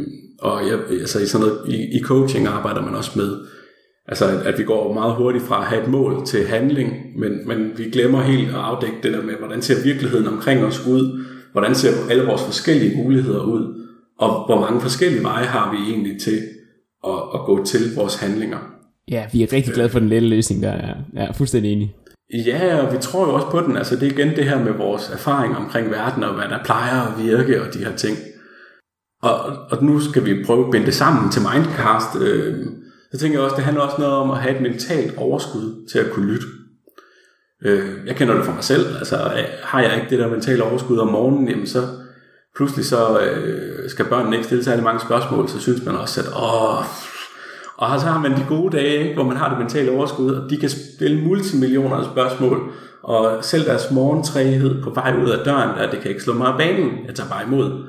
og 0.42 0.62
jeg, 0.68 0.80
altså 0.90 1.20
i, 1.20 1.26
sådan 1.26 1.48
noget, 1.48 1.60
i, 1.68 1.98
i 1.98 2.02
coaching 2.02 2.48
arbejder 2.48 2.82
man 2.82 2.96
også 2.96 3.12
med, 3.16 3.38
altså 4.08 4.26
at, 4.26 4.48
at 4.48 4.60
vi 4.60 4.64
går 4.64 4.94
meget 4.94 5.16
hurtigt 5.16 5.44
fra 5.44 5.62
at 5.62 5.68
have 5.68 5.84
et 5.84 5.90
mål 5.90 6.26
til 6.26 6.48
handling, 6.48 7.20
men, 7.20 7.48
men 7.48 7.72
vi 7.78 7.84
glemmer 7.84 8.22
helt 8.22 8.50
at 8.50 8.56
afdække 8.56 8.98
det 9.04 9.14
der 9.14 9.22
med, 9.22 9.34
hvordan 9.34 9.62
ser 9.62 9.84
virkeligheden 9.84 10.28
omkring 10.28 10.64
os 10.64 10.88
ud, 10.88 11.26
hvordan 11.52 11.76
ser 11.76 11.92
alle 12.10 12.24
vores 12.24 12.44
forskellige 12.44 13.04
muligheder 13.04 13.44
ud, 13.44 13.86
og 14.20 14.46
hvor 14.46 14.62
mange 14.62 14.82
forskellige 14.82 15.24
veje 15.24 15.46
har 15.46 15.72
vi 15.72 15.92
egentlig 15.92 16.22
til 16.22 16.42
at, 17.08 17.20
at 17.34 17.40
gå 17.46 17.66
til 17.66 17.96
vores 17.96 18.16
handlinger. 18.16 18.58
Ja, 19.12 19.26
vi 19.34 19.44
er 19.44 19.54
rigtig 19.54 19.74
glade 19.74 19.90
for 19.90 20.00
den 20.00 20.10
lille 20.10 20.30
løsning, 20.30 20.64
der 20.64 20.72
er, 20.72 20.96
er 21.16 21.34
fuldstændig 21.34 21.72
enig. 21.72 21.96
Ja, 22.34 22.86
og 22.86 22.94
vi 22.94 22.98
tror 22.98 23.28
jo 23.28 23.34
også 23.34 23.50
på 23.50 23.62
den. 23.62 23.78
Altså 23.78 23.96
det 23.96 24.08
er 24.08 24.12
igen 24.12 24.36
det 24.36 24.44
her 24.44 24.64
med 24.64 24.74
vores 24.74 25.10
erfaring 25.10 25.58
omkring 25.58 25.92
verden, 25.92 26.24
og 26.24 26.34
hvad 26.34 26.48
der 26.50 26.64
plejer 26.64 27.02
at 27.02 27.24
virke, 27.24 27.62
og 27.62 27.74
de 27.74 27.86
her 27.86 27.96
ting. 27.96 28.18
Og, 29.24 29.40
og 29.72 29.84
nu 29.84 30.00
skal 30.00 30.26
vi 30.26 30.44
prøve 30.46 30.66
at 30.66 30.72
binde 30.72 30.86
det 30.86 30.96
sammen 30.96 31.32
til 31.32 31.42
Mindcast. 31.42 32.16
Øh, 32.22 32.66
så 33.12 33.20
tænker 33.20 33.38
jeg 33.38 33.44
også, 33.44 33.56
det 33.56 33.66
handler 33.66 33.84
også 33.84 33.96
noget 34.00 34.14
om 34.14 34.32
at 34.32 34.38
have 34.38 34.56
et 34.56 34.62
mentalt 34.62 35.18
overskud 35.18 35.88
til 35.92 36.00
at 36.00 36.12
kunne 36.12 36.32
lytte. 36.32 36.48
Øh, 37.66 38.08
jeg 38.08 38.16
kender 38.16 38.36
det 38.36 38.46
for 38.46 38.54
mig 38.54 38.64
selv. 38.64 38.98
Altså 38.98 39.16
har 39.64 39.82
jeg 39.82 39.96
ikke 39.96 40.10
det 40.10 40.20
der 40.20 40.30
mentale 40.30 40.64
overskud 40.64 40.98
om 40.98 41.08
morgenen, 41.08 41.50
jamen 41.50 41.68
så 41.68 41.88
pludselig 42.56 42.86
så 42.86 43.20
øh, 43.20 43.90
skal 43.90 44.06
børnene 44.06 44.36
ikke 44.36 44.46
stille 44.46 44.64
særlig 44.64 44.84
mange 44.84 45.00
spørgsmål, 45.00 45.50
så 45.50 45.60
synes 45.60 45.86
man 45.86 45.96
også, 45.96 46.22
at 46.22 46.28
åh, 46.28 46.86
og 47.78 48.00
så 48.00 48.06
har 48.06 48.20
man 48.20 48.32
de 48.32 48.46
gode 48.48 48.78
dage, 48.78 49.14
hvor 49.14 49.24
man 49.24 49.38
har 49.38 49.50
det 49.50 49.58
mentale 49.58 49.92
overskud, 49.92 50.34
og 50.34 50.50
de 50.50 50.58
kan 50.58 50.70
stille 50.70 51.22
multimillioner 51.22 51.96
af 51.96 52.06
spørgsmål, 52.06 52.72
og 53.04 53.44
selv 53.44 53.66
deres 53.66 53.92
morgentræhed 53.92 54.84
på 54.84 54.90
vej 54.90 55.16
ud 55.24 55.30
af 55.30 55.46
døren, 55.46 55.78
der 55.78 55.92
det 55.92 56.00
kan 56.00 56.10
ikke 56.10 56.24
slå 56.24 56.34
mig 56.34 56.48
af 56.48 56.58
banen, 56.58 57.06
jeg 57.08 57.16
tager 57.16 57.30
bare 57.30 57.44
imod. 57.48 57.84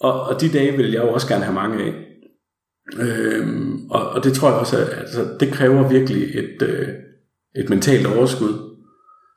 Og, 0.00 0.22
og 0.22 0.40
de 0.40 0.48
dage 0.48 0.76
vil 0.76 0.92
jeg 0.92 1.02
jo 1.02 1.12
også 1.12 1.28
gerne 1.28 1.44
have 1.44 1.54
mange 1.54 1.84
af. 1.84 1.94
Øhm, 2.98 3.90
og, 3.90 4.08
og 4.08 4.24
det 4.24 4.32
tror 4.32 4.48
jeg 4.48 4.58
også, 4.58 4.76
at 4.76 4.98
altså, 4.98 5.28
det 5.40 5.52
kræver 5.52 5.88
virkelig 5.88 6.22
et, 6.22 6.62
øh, 6.62 6.88
et 7.56 7.70
mentalt 7.70 8.06
overskud. 8.06 8.54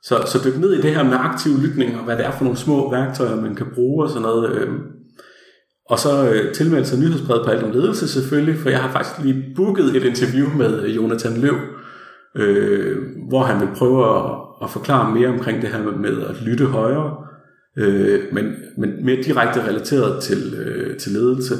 Så, 0.02 0.22
så 0.26 0.38
dyk 0.44 0.60
ned 0.60 0.72
i 0.72 0.80
det 0.80 0.94
her 0.94 1.02
med 1.02 1.16
aktiv 1.20 1.52
lytning, 1.58 1.98
og 1.98 2.04
hvad 2.04 2.16
det 2.16 2.26
er 2.26 2.30
for 2.30 2.44
nogle 2.44 2.58
små 2.58 2.90
værktøjer, 2.90 3.40
man 3.40 3.54
kan 3.54 3.66
bruge 3.74 4.04
og 4.04 4.08
sådan 4.08 4.22
noget. 4.22 4.52
Øhm, 4.52 4.80
og 5.90 5.98
så 5.98 6.30
øh, 6.30 6.54
tilmeldte 6.54 6.90
sig 6.90 6.98
nyhedsbrevet 6.98 7.44
på 7.44 7.50
alt 7.50 7.62
om 7.62 7.70
ledelse 7.70 8.08
selvfølgelig, 8.08 8.58
for 8.58 8.70
jeg 8.70 8.82
har 8.82 8.92
faktisk 8.92 9.24
lige 9.24 9.52
booket 9.56 9.96
et 9.96 10.04
interview 10.04 10.48
med 10.48 10.82
øh, 10.82 10.96
Jonathan 10.96 11.36
Løv, 11.36 11.56
øh, 12.36 12.96
hvor 13.28 13.42
han 13.42 13.60
vil 13.60 13.74
prøve 13.76 14.16
at, 14.16 14.36
at 14.62 14.70
forklare 14.70 15.14
mere 15.14 15.28
omkring 15.28 15.62
det 15.62 15.70
her 15.70 15.82
med, 15.82 15.92
med 15.92 16.22
at 16.22 16.42
lytte 16.42 16.64
højere, 16.64 17.16
øh, 17.78 18.20
men, 18.32 18.54
men 18.78 19.04
mere 19.04 19.22
direkte 19.22 19.66
relateret 19.68 20.22
til, 20.22 20.54
øh, 20.54 20.96
til 20.96 21.12
ledelse. 21.12 21.54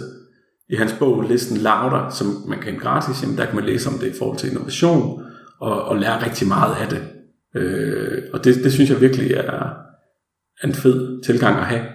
I 0.69 0.77
hans 0.77 0.95
bog 0.99 1.23
Listen 1.23 1.57
Louder, 1.57 2.11
som 2.11 2.27
man 2.49 2.59
kan 2.59 2.79
gratis, 2.79 3.23
jamen 3.23 3.39
der 3.39 3.47
kan 3.47 3.55
man 3.55 3.65
læse 3.65 3.89
om 3.89 3.99
det 3.99 4.07
i 4.07 4.19
forhold 4.19 4.39
til 4.39 4.51
innovation, 4.51 5.23
og, 5.61 5.85
og 5.85 5.97
lære 5.97 6.25
rigtig 6.25 6.49
meget 6.49 6.75
af 6.81 6.89
det. 6.89 7.03
Øh, 7.57 8.23
og 8.33 8.45
det, 8.45 8.55
det 8.65 8.73
synes 8.73 8.91
jeg 8.91 9.01
virkelig 9.01 9.31
er 9.31 9.71
en 10.65 10.75
fed 10.75 11.23
tilgang 11.23 11.59
at 11.59 11.67
have. 11.67 11.94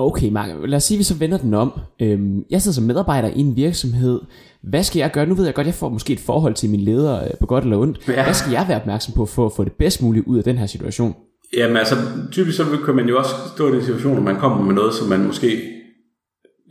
Okay, 0.00 0.28
Mark, 0.28 0.48
lad 0.64 0.76
os 0.76 0.82
sige, 0.82 0.96
at 0.96 0.98
vi 0.98 1.04
så 1.04 1.14
vender 1.14 1.38
den 1.38 1.54
om. 1.54 1.72
Øhm, 2.02 2.44
jeg 2.50 2.62
sidder 2.62 2.74
som 2.74 2.84
medarbejder 2.84 3.28
i 3.28 3.40
en 3.40 3.56
virksomhed. 3.56 4.20
Hvad 4.62 4.82
skal 4.82 5.00
jeg 5.00 5.10
gøre? 5.12 5.26
Nu 5.26 5.34
ved 5.34 5.44
jeg 5.44 5.54
godt, 5.54 5.64
at 5.64 5.66
jeg 5.66 5.74
får 5.74 5.88
måske 5.88 6.12
et 6.12 6.20
forhold 6.20 6.54
til 6.54 6.70
min 6.70 6.80
leder 6.80 7.24
øh, 7.24 7.30
på 7.40 7.46
godt 7.46 7.64
eller 7.64 7.76
ondt. 7.76 8.08
Ja. 8.08 8.24
Hvad 8.24 8.34
skal 8.34 8.52
jeg 8.52 8.64
være 8.68 8.80
opmærksom 8.80 9.14
på 9.14 9.26
for 9.26 9.46
at 9.46 9.52
få 9.56 9.64
det 9.64 9.72
bedst 9.72 10.02
muligt 10.02 10.26
ud 10.26 10.38
af 10.38 10.44
den 10.44 10.58
her 10.58 10.66
situation? 10.66 11.14
Jamen 11.56 11.76
altså, 11.76 11.94
typisk 12.32 12.56
så 12.56 12.64
kan 12.84 12.94
man 12.94 13.08
jo 13.08 13.18
også 13.18 13.34
stå 13.54 13.68
i 13.68 13.72
den 13.72 13.84
situation, 13.84 14.14
når 14.14 14.22
man 14.22 14.36
kommer 14.36 14.64
med 14.64 14.74
noget, 14.74 14.94
som 14.94 15.08
man 15.08 15.26
måske... 15.26 15.62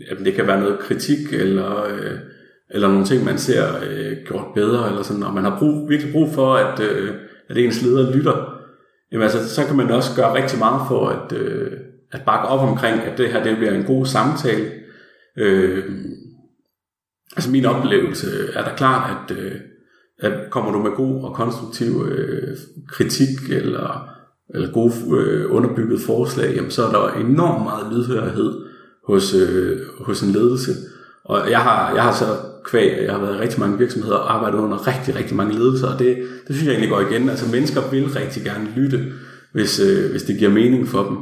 Jamen, 0.10 0.26
det 0.26 0.34
kan 0.34 0.48
være 0.48 0.60
noget 0.60 0.80
kritik, 0.80 1.34
eller, 1.34 1.84
øh, 1.84 2.18
eller 2.72 2.88
nogle 2.88 3.06
ting, 3.06 3.26
man 3.26 3.38
ser 3.38 3.64
øh, 3.90 4.18
gjort 4.28 4.46
bedre, 4.56 4.90
eller 4.90 5.04
sådan, 5.04 5.24
og 5.24 5.34
man 5.34 5.44
har 5.44 5.60
brug, 5.60 5.90
virkelig 5.90 6.14
brug 6.14 6.30
for, 6.30 6.54
at, 6.54 6.80
øh, 6.80 7.14
at 7.50 7.58
ens 7.58 7.82
leder 7.82 8.16
lytter. 8.16 8.54
Jamen 9.12 9.24
altså, 9.24 9.50
så 9.50 9.66
kan 9.66 9.78
man 9.78 9.92
også 9.92 10.16
gøre 10.16 10.44
rigtig 10.44 10.60
meget 10.60 10.82
for, 10.88 11.08
at... 11.08 11.38
Øh, 11.38 11.72
at 12.12 12.22
bakke 12.26 12.48
op 12.48 12.70
omkring, 12.70 13.02
at 13.02 13.18
det 13.18 13.30
her 13.30 13.44
det 13.44 13.58
bliver 13.58 13.74
en 13.74 13.84
god 13.84 14.06
samtale. 14.06 14.72
Øh, 15.38 15.84
altså 17.36 17.52
min 17.52 17.66
oplevelse 17.66 18.28
er 18.54 18.64
da 18.64 18.76
klart, 18.78 19.12
at, 19.12 19.38
øh, 19.38 19.56
at 20.20 20.50
kommer 20.50 20.72
du 20.72 20.80
med 20.80 20.92
god 20.92 21.24
og 21.24 21.36
konstruktiv 21.36 22.08
øh, 22.12 22.58
kritik 22.88 23.50
eller, 23.52 24.10
eller 24.54 24.72
gode 24.72 24.94
øh, 25.18 25.56
underbygget 25.56 26.02
forslag, 26.02 26.56
jamen, 26.56 26.72
så 26.72 26.86
er 26.86 26.92
der 26.92 27.14
enormt 27.14 27.64
meget 27.64 27.94
lydhørighed 27.94 28.54
hos, 29.08 29.34
øh, 29.34 29.80
hos 30.00 30.22
en 30.22 30.32
ledelse. 30.32 30.72
Og 31.26 31.50
jeg 31.50 31.60
har, 31.60 31.94
jeg 31.94 32.04
har 32.04 32.14
så 32.14 32.26
kvæg, 32.66 33.04
jeg 33.04 33.14
har 33.14 33.22
været 33.22 33.36
i 33.36 33.40
rigtig 33.40 33.60
mange 33.60 33.78
virksomheder 33.78 34.16
og 34.16 34.34
arbejdet 34.34 34.58
under 34.58 34.88
rigtig, 34.88 35.16
rigtig 35.16 35.36
mange 35.36 35.54
ledelser, 35.54 35.88
og 35.88 36.00
det, 36.00 36.18
det 36.48 36.56
synes 36.56 36.66
jeg 36.66 36.72
egentlig 36.72 36.90
går 36.90 37.00
igen. 37.00 37.30
Altså 37.30 37.52
mennesker 37.52 37.90
vil 37.92 38.10
rigtig 38.10 38.44
gerne 38.44 38.68
lytte, 38.76 39.06
hvis, 39.54 39.80
øh, 39.80 40.12
hvis 40.12 40.24
det 40.24 40.38
giver 40.38 40.52
mening 40.52 40.88
for 40.88 41.04
dem. 41.04 41.18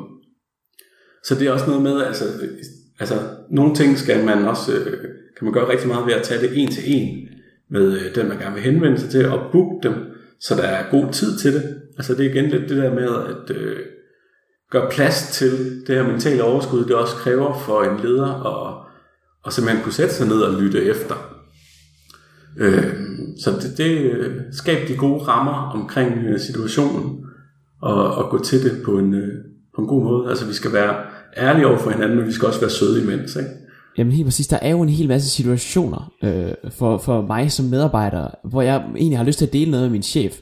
Så 1.24 1.36
det 1.36 1.48
er 1.48 1.52
også 1.52 1.66
noget 1.68 1.82
med, 1.82 2.02
altså, 2.02 2.26
altså 3.00 3.16
nogle 3.50 3.76
ting 3.76 3.98
skal 3.98 4.26
man 4.26 4.46
også, 4.46 4.74
øh, 4.74 5.00
kan 5.38 5.46
man 5.46 5.54
gøre 5.54 5.72
rigtig 5.72 5.88
meget 5.88 6.08
ved 6.08 6.14
at 6.14 6.24
tage 6.24 6.42
det 6.42 6.62
en 6.62 6.72
til 6.72 6.84
en 6.86 7.28
med 7.70 8.00
øh, 8.00 8.16
den, 8.16 8.28
man 8.28 8.38
gerne 8.38 8.56
vil 8.56 8.64
henvende 8.64 9.00
sig 9.00 9.10
til, 9.10 9.26
og 9.26 9.52
booke 9.52 9.88
dem, 9.88 9.94
så 10.40 10.56
der 10.56 10.64
er 10.64 10.92
god 10.92 11.12
tid 11.12 11.38
til 11.38 11.54
det. 11.54 11.76
Altså 11.98 12.14
det 12.16 12.26
er 12.26 12.30
igen 12.30 12.50
lidt 12.50 12.70
det 12.70 12.78
der 12.78 12.94
med 12.94 13.04
at 13.04 13.56
øh, 13.56 13.80
gøre 14.72 14.90
plads 14.92 15.30
til 15.32 15.84
det 15.88 15.96
her 15.96 16.08
mentale 16.08 16.44
overskud, 16.44 16.86
det 16.86 16.96
også 16.96 17.16
kræver 17.16 17.60
for 17.60 17.84
en 17.84 18.00
leder 18.04 18.46
at, 18.46 18.88
at 19.46 19.54
simpelthen 19.54 19.84
kunne 19.84 19.94
sætte 19.94 20.14
sig 20.14 20.28
ned 20.28 20.42
og 20.42 20.62
lytte 20.62 20.84
efter. 20.84 21.16
Øh, 22.58 22.94
så 23.40 23.52
det, 23.52 23.78
det 23.78 24.12
øh, 24.12 24.36
skaber 24.52 24.88
de 24.88 24.96
gode 24.96 25.24
rammer 25.24 25.72
omkring 25.82 26.40
situationen, 26.40 27.26
og, 27.82 28.16
og 28.16 28.30
gå 28.30 28.44
til 28.44 28.64
det 28.64 28.82
på 28.86 28.98
en, 28.98 29.16
på 29.78 29.82
en 29.82 29.88
god 29.88 30.04
måde. 30.04 30.30
Altså 30.30 30.46
vi 30.46 30.54
skal 30.54 30.74
være 30.74 30.96
ærlige 31.38 31.68
over 31.68 31.78
for 31.78 31.90
hinanden, 31.90 32.18
men 32.18 32.28
vi 32.28 32.32
skal 32.32 32.48
også 32.48 32.60
være 32.60 32.70
søde 32.70 33.04
imens. 33.04 33.36
Ikke? 33.36 33.50
Jamen 33.98 34.13
helt 34.13 34.26
præcis, 34.26 34.48
der 34.48 34.60
er 34.62 34.70
jo 34.70 34.82
en 34.82 34.90
hel 34.90 35.08
masse 35.08 35.30
situationer 35.30 36.12
øh, 36.24 36.72
for, 36.72 36.98
for 36.98 37.22
mig 37.22 37.52
som 37.52 37.66
medarbejder, 37.66 38.28
hvor 38.44 38.62
jeg 38.62 38.84
egentlig 38.96 39.18
har 39.18 39.26
lyst 39.26 39.40
til 39.40 39.46
at 39.46 39.54
dele 39.54 39.72
noget 39.72 39.84
med 39.84 39.92
min 39.92 40.04
chef, 40.04 40.38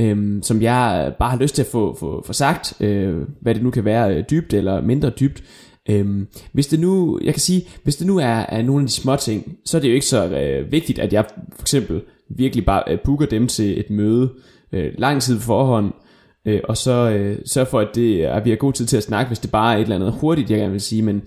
øh, 0.00 0.42
som 0.42 0.62
jeg 0.62 1.14
bare 1.18 1.30
har 1.30 1.38
lyst 1.38 1.54
til 1.54 1.62
at 1.62 1.68
få, 1.72 1.96
få, 2.00 2.22
få 2.26 2.32
sagt, 2.32 2.80
øh, 2.80 3.16
hvad 3.40 3.54
det 3.54 3.62
nu 3.62 3.70
kan 3.70 3.84
være, 3.84 4.16
øh, 4.16 4.24
dybt 4.30 4.54
eller 4.54 4.80
mindre 4.80 5.10
dybt. 5.10 5.42
Øhm, 5.90 6.26
hvis 6.52 6.66
det 6.66 6.80
nu, 6.80 7.18
jeg 7.24 7.34
kan 7.34 7.40
sige, 7.40 7.62
hvis 7.82 7.96
det 7.96 8.06
nu 8.06 8.18
er, 8.18 8.44
er 8.48 8.62
nogle 8.62 8.82
af 8.82 8.86
de 8.86 8.92
små 8.92 9.16
ting, 9.16 9.56
så 9.64 9.76
er 9.76 9.80
det 9.80 9.88
jo 9.88 9.94
ikke 9.94 10.06
så 10.06 10.28
øh, 10.28 10.72
vigtigt, 10.72 10.98
at 10.98 11.12
jeg 11.12 11.24
for 11.56 11.62
eksempel 11.62 12.02
virkelig 12.36 12.64
bare 12.64 12.82
øh, 12.88 12.98
booker 13.04 13.26
dem 13.26 13.46
til 13.46 13.80
et 13.80 13.90
møde 13.90 14.32
øh, 14.72 14.92
lang 14.98 15.22
tid 15.22 15.40
forhånd, 15.40 15.86
øh, 15.86 16.07
Øh, 16.48 16.60
og 16.64 16.76
så 16.76 17.10
øh, 17.10 17.38
sørg 17.46 17.68
for, 17.68 17.80
at, 17.80 17.88
det, 17.94 18.24
at 18.24 18.44
vi 18.44 18.50
har 18.50 18.56
god 18.56 18.72
tid 18.72 18.86
til 18.86 18.96
at 18.96 19.02
snakke, 19.02 19.28
hvis 19.28 19.38
det 19.38 19.50
bare 19.50 19.74
er 19.74 19.78
et 19.78 19.82
eller 19.82 19.96
andet 19.96 20.12
hurtigt, 20.20 20.50
jeg 20.50 20.58
gerne 20.58 20.72
vil 20.72 20.80
sige, 20.80 21.02
men 21.02 21.22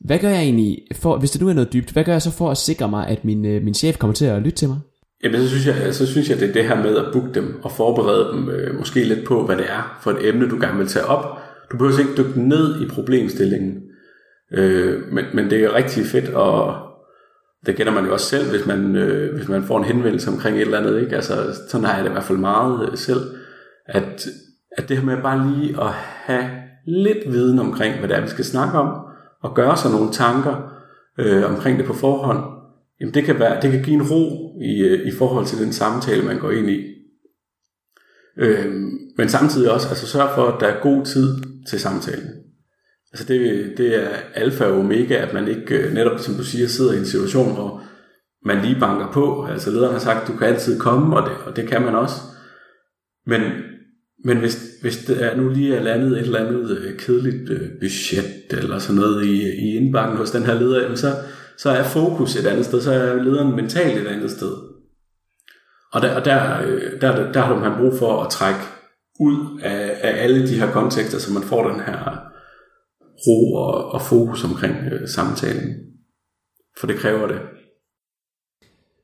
hvad 0.00 0.18
gør 0.18 0.28
jeg 0.28 0.42
egentlig, 0.42 0.78
for, 0.94 1.18
hvis 1.18 1.30
det 1.30 1.40
nu 1.40 1.48
er 1.48 1.52
noget 1.52 1.72
dybt, 1.72 1.90
hvad 1.90 2.04
gør 2.04 2.12
jeg 2.12 2.22
så 2.22 2.30
for 2.30 2.50
at 2.50 2.56
sikre 2.56 2.88
mig, 2.88 3.08
at 3.08 3.24
min, 3.24 3.46
øh, 3.46 3.62
min 3.62 3.74
chef 3.74 3.98
kommer 3.98 4.14
til 4.14 4.24
at 4.24 4.42
lytte 4.42 4.58
til 4.58 4.68
mig? 4.68 4.78
Jamen, 5.24 5.40
så 5.40 5.48
synes, 5.48 5.66
jeg, 5.66 5.94
så 5.94 6.06
synes 6.06 6.30
jeg, 6.30 6.40
det 6.40 6.48
er 6.48 6.52
det 6.52 6.64
her 6.64 6.82
med 6.82 6.96
at 6.96 7.04
booke 7.12 7.34
dem 7.34 7.60
og 7.62 7.72
forberede 7.72 8.32
dem 8.32 8.48
øh, 8.48 8.78
måske 8.78 9.04
lidt 9.04 9.26
på, 9.26 9.46
hvad 9.46 9.56
det 9.56 9.66
er 9.68 9.98
for 10.02 10.10
et 10.10 10.28
emne, 10.28 10.50
du 10.50 10.58
gerne 10.60 10.78
vil 10.78 10.86
tage 10.86 11.06
op. 11.06 11.38
Du 11.72 11.76
behøver 11.76 11.98
ikke 11.98 12.16
dykke 12.16 12.40
ned 12.40 12.82
i 12.82 12.88
problemstillingen. 12.88 13.74
Øh, 14.52 15.12
men, 15.12 15.24
men 15.34 15.50
det 15.50 15.64
er 15.64 15.74
rigtig 15.74 16.06
fedt, 16.06 16.28
og 16.28 16.74
det 17.66 17.76
kender 17.76 17.92
man 17.92 18.04
jo 18.04 18.12
også 18.12 18.26
selv, 18.26 18.50
hvis 18.50 18.66
man, 18.66 18.96
øh, 18.96 19.36
hvis 19.36 19.48
man 19.48 19.64
får 19.64 19.78
en 19.78 19.84
henvendelse 19.84 20.30
omkring 20.30 20.56
et 20.56 20.62
eller 20.62 20.78
andet. 20.78 21.00
Ikke? 21.00 21.16
Altså, 21.16 21.34
sådan 21.68 21.86
har 21.86 21.94
jeg 21.94 22.04
det 22.04 22.10
i 22.10 22.12
hvert 22.12 22.24
fald 22.24 22.38
meget 22.38 22.88
øh, 22.92 22.98
selv 22.98 23.20
at, 23.88 24.26
at 24.76 24.88
det 24.88 24.96
her 24.96 25.04
med 25.04 25.22
bare 25.22 25.50
lige 25.50 25.82
at 25.82 25.92
have 26.24 26.50
lidt 26.86 27.32
viden 27.32 27.58
omkring, 27.58 27.98
hvad 27.98 28.08
det 28.08 28.16
er, 28.16 28.20
vi 28.20 28.28
skal 28.28 28.44
snakke 28.44 28.78
om, 28.78 29.04
og 29.42 29.54
gøre 29.54 29.76
sig 29.76 29.90
nogle 29.90 30.12
tanker 30.12 30.72
øh, 31.18 31.50
omkring 31.50 31.78
det 31.78 31.86
på 31.86 31.92
forhånd, 31.92 32.44
jamen 33.00 33.14
det 33.14 33.24
kan, 33.24 33.38
være, 33.38 33.60
det 33.62 33.70
kan 33.70 33.82
give 33.82 33.96
en 33.96 34.10
ro 34.10 34.54
i, 34.62 34.80
øh, 34.80 35.08
i 35.08 35.10
forhold 35.18 35.46
til 35.46 35.58
den 35.58 35.72
samtale, 35.72 36.24
man 36.24 36.38
går 36.38 36.50
ind 36.50 36.70
i. 36.70 36.84
Øh, 38.38 38.66
men 39.16 39.28
samtidig 39.28 39.70
også 39.70 39.88
altså 39.88 40.06
sørge 40.06 40.34
for, 40.34 40.46
at 40.46 40.60
der 40.60 40.66
er 40.66 40.82
god 40.82 41.04
tid 41.04 41.42
til 41.68 41.80
samtalen. 41.80 42.30
Altså 43.12 43.24
det, 43.32 43.72
det 43.78 44.04
er 44.04 44.08
alfa 44.34 44.64
og 44.64 44.78
omega, 44.78 45.14
at 45.14 45.34
man 45.34 45.48
ikke 45.48 45.78
øh, 45.78 45.94
netop, 45.94 46.18
som 46.18 46.34
du 46.34 46.44
siger, 46.44 46.68
sidder 46.68 46.92
i 46.92 46.98
en 46.98 47.06
situation, 47.06 47.54
hvor 47.54 47.82
man 48.44 48.64
lige 48.64 48.80
banker 48.80 49.12
på. 49.12 49.46
Altså 49.50 49.70
lederen 49.70 49.92
har 49.92 50.00
sagt, 50.00 50.28
du 50.28 50.32
kan 50.32 50.46
altid 50.46 50.80
komme, 50.80 51.16
og 51.16 51.28
det, 51.28 51.36
og 51.46 51.56
det 51.56 51.68
kan 51.68 51.82
man 51.82 51.94
også. 51.94 52.14
Men 53.26 53.42
men 54.24 54.38
hvis, 54.38 54.58
hvis 54.80 54.96
det 54.96 55.24
er 55.24 55.36
nu 55.36 55.48
lige 55.48 55.76
er 55.76 55.82
landet 55.82 56.12
et 56.12 56.18
eller 56.18 56.46
andet 56.46 56.78
øh, 56.78 56.98
kedeligt 56.98 57.50
øh, 57.50 57.70
budget 57.80 58.62
eller 58.62 58.78
sådan 58.78 59.00
noget 59.00 59.24
i, 59.24 59.42
i 59.42 59.76
indbakken 59.76 60.16
hos 60.16 60.30
den 60.30 60.46
her 60.46 60.54
leder, 60.54 60.94
så, 60.94 61.14
så 61.58 61.70
er 61.70 61.82
fokus 61.82 62.36
et 62.36 62.46
andet 62.46 62.64
sted, 62.64 62.80
så 62.80 62.92
er 62.92 63.22
lederen 63.22 63.56
mentalt 63.56 63.98
et 63.98 64.06
andet 64.06 64.30
sted. 64.30 64.52
Og 65.92 66.02
der, 66.02 66.14
og 66.14 66.24
der, 66.24 66.62
øh, 66.66 67.00
der, 67.00 67.32
der 67.32 67.40
har 67.40 67.60
man 67.60 67.78
brug 67.78 67.98
for 67.98 68.22
at 68.22 68.30
trække 68.30 68.60
ud 69.20 69.60
af, 69.62 69.98
af 70.02 70.24
alle 70.24 70.48
de 70.48 70.60
her 70.60 70.72
kontekster, 70.72 71.18
så 71.18 71.32
man 71.32 71.42
får 71.42 71.68
den 71.68 71.80
her 71.80 72.28
ro 73.26 73.54
og, 73.54 73.92
og 73.92 74.02
fokus 74.02 74.44
omkring 74.44 74.76
øh, 74.92 75.08
samtalen. 75.08 75.74
For 76.80 76.86
det 76.86 76.96
kræver 76.96 77.26
det. 77.26 77.40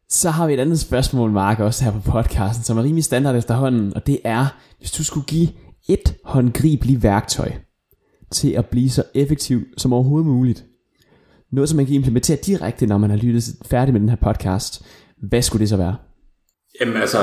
Så 0.09 0.31
har 0.31 0.47
vi 0.47 0.55
et 0.55 0.61
andet 0.61 0.81
spørgsmål, 0.81 1.31
Mark, 1.31 1.61
også 1.61 1.85
her 1.85 1.93
på 1.93 2.11
podcasten, 2.11 2.65
som 2.65 2.79
er 2.79 2.83
rimelig 2.83 3.05
standard 3.05 3.37
efterhånden, 3.37 3.95
og 3.95 4.07
det 4.07 4.19
er, 4.25 4.47
hvis 4.79 4.91
du 4.91 5.05
skulle 5.05 5.27
give 5.27 5.49
et 5.89 6.15
håndgribeligt 6.25 7.03
værktøj 7.03 7.53
til 8.31 8.51
at 8.51 8.67
blive 8.67 8.91
så 8.91 9.03
effektiv 9.15 9.63
som 9.77 9.93
overhovedet 9.93 10.27
muligt, 10.27 10.65
noget, 11.53 11.69
som 11.69 11.77
man 11.77 11.87
kan 11.87 11.95
implementere 11.95 12.37
direkte, 12.47 12.87
når 12.87 12.99
man 12.99 13.11
har 13.11 13.17
lyttet 13.17 13.45
færdig 13.67 13.93
med 13.93 14.01
den 14.01 14.09
her 14.09 14.17
podcast, 14.17 14.87
hvad 15.29 15.43
skulle 15.43 15.61
det 15.61 15.69
så 15.69 15.77
være? 15.77 15.97
Jamen 16.81 16.97
altså, 16.97 17.19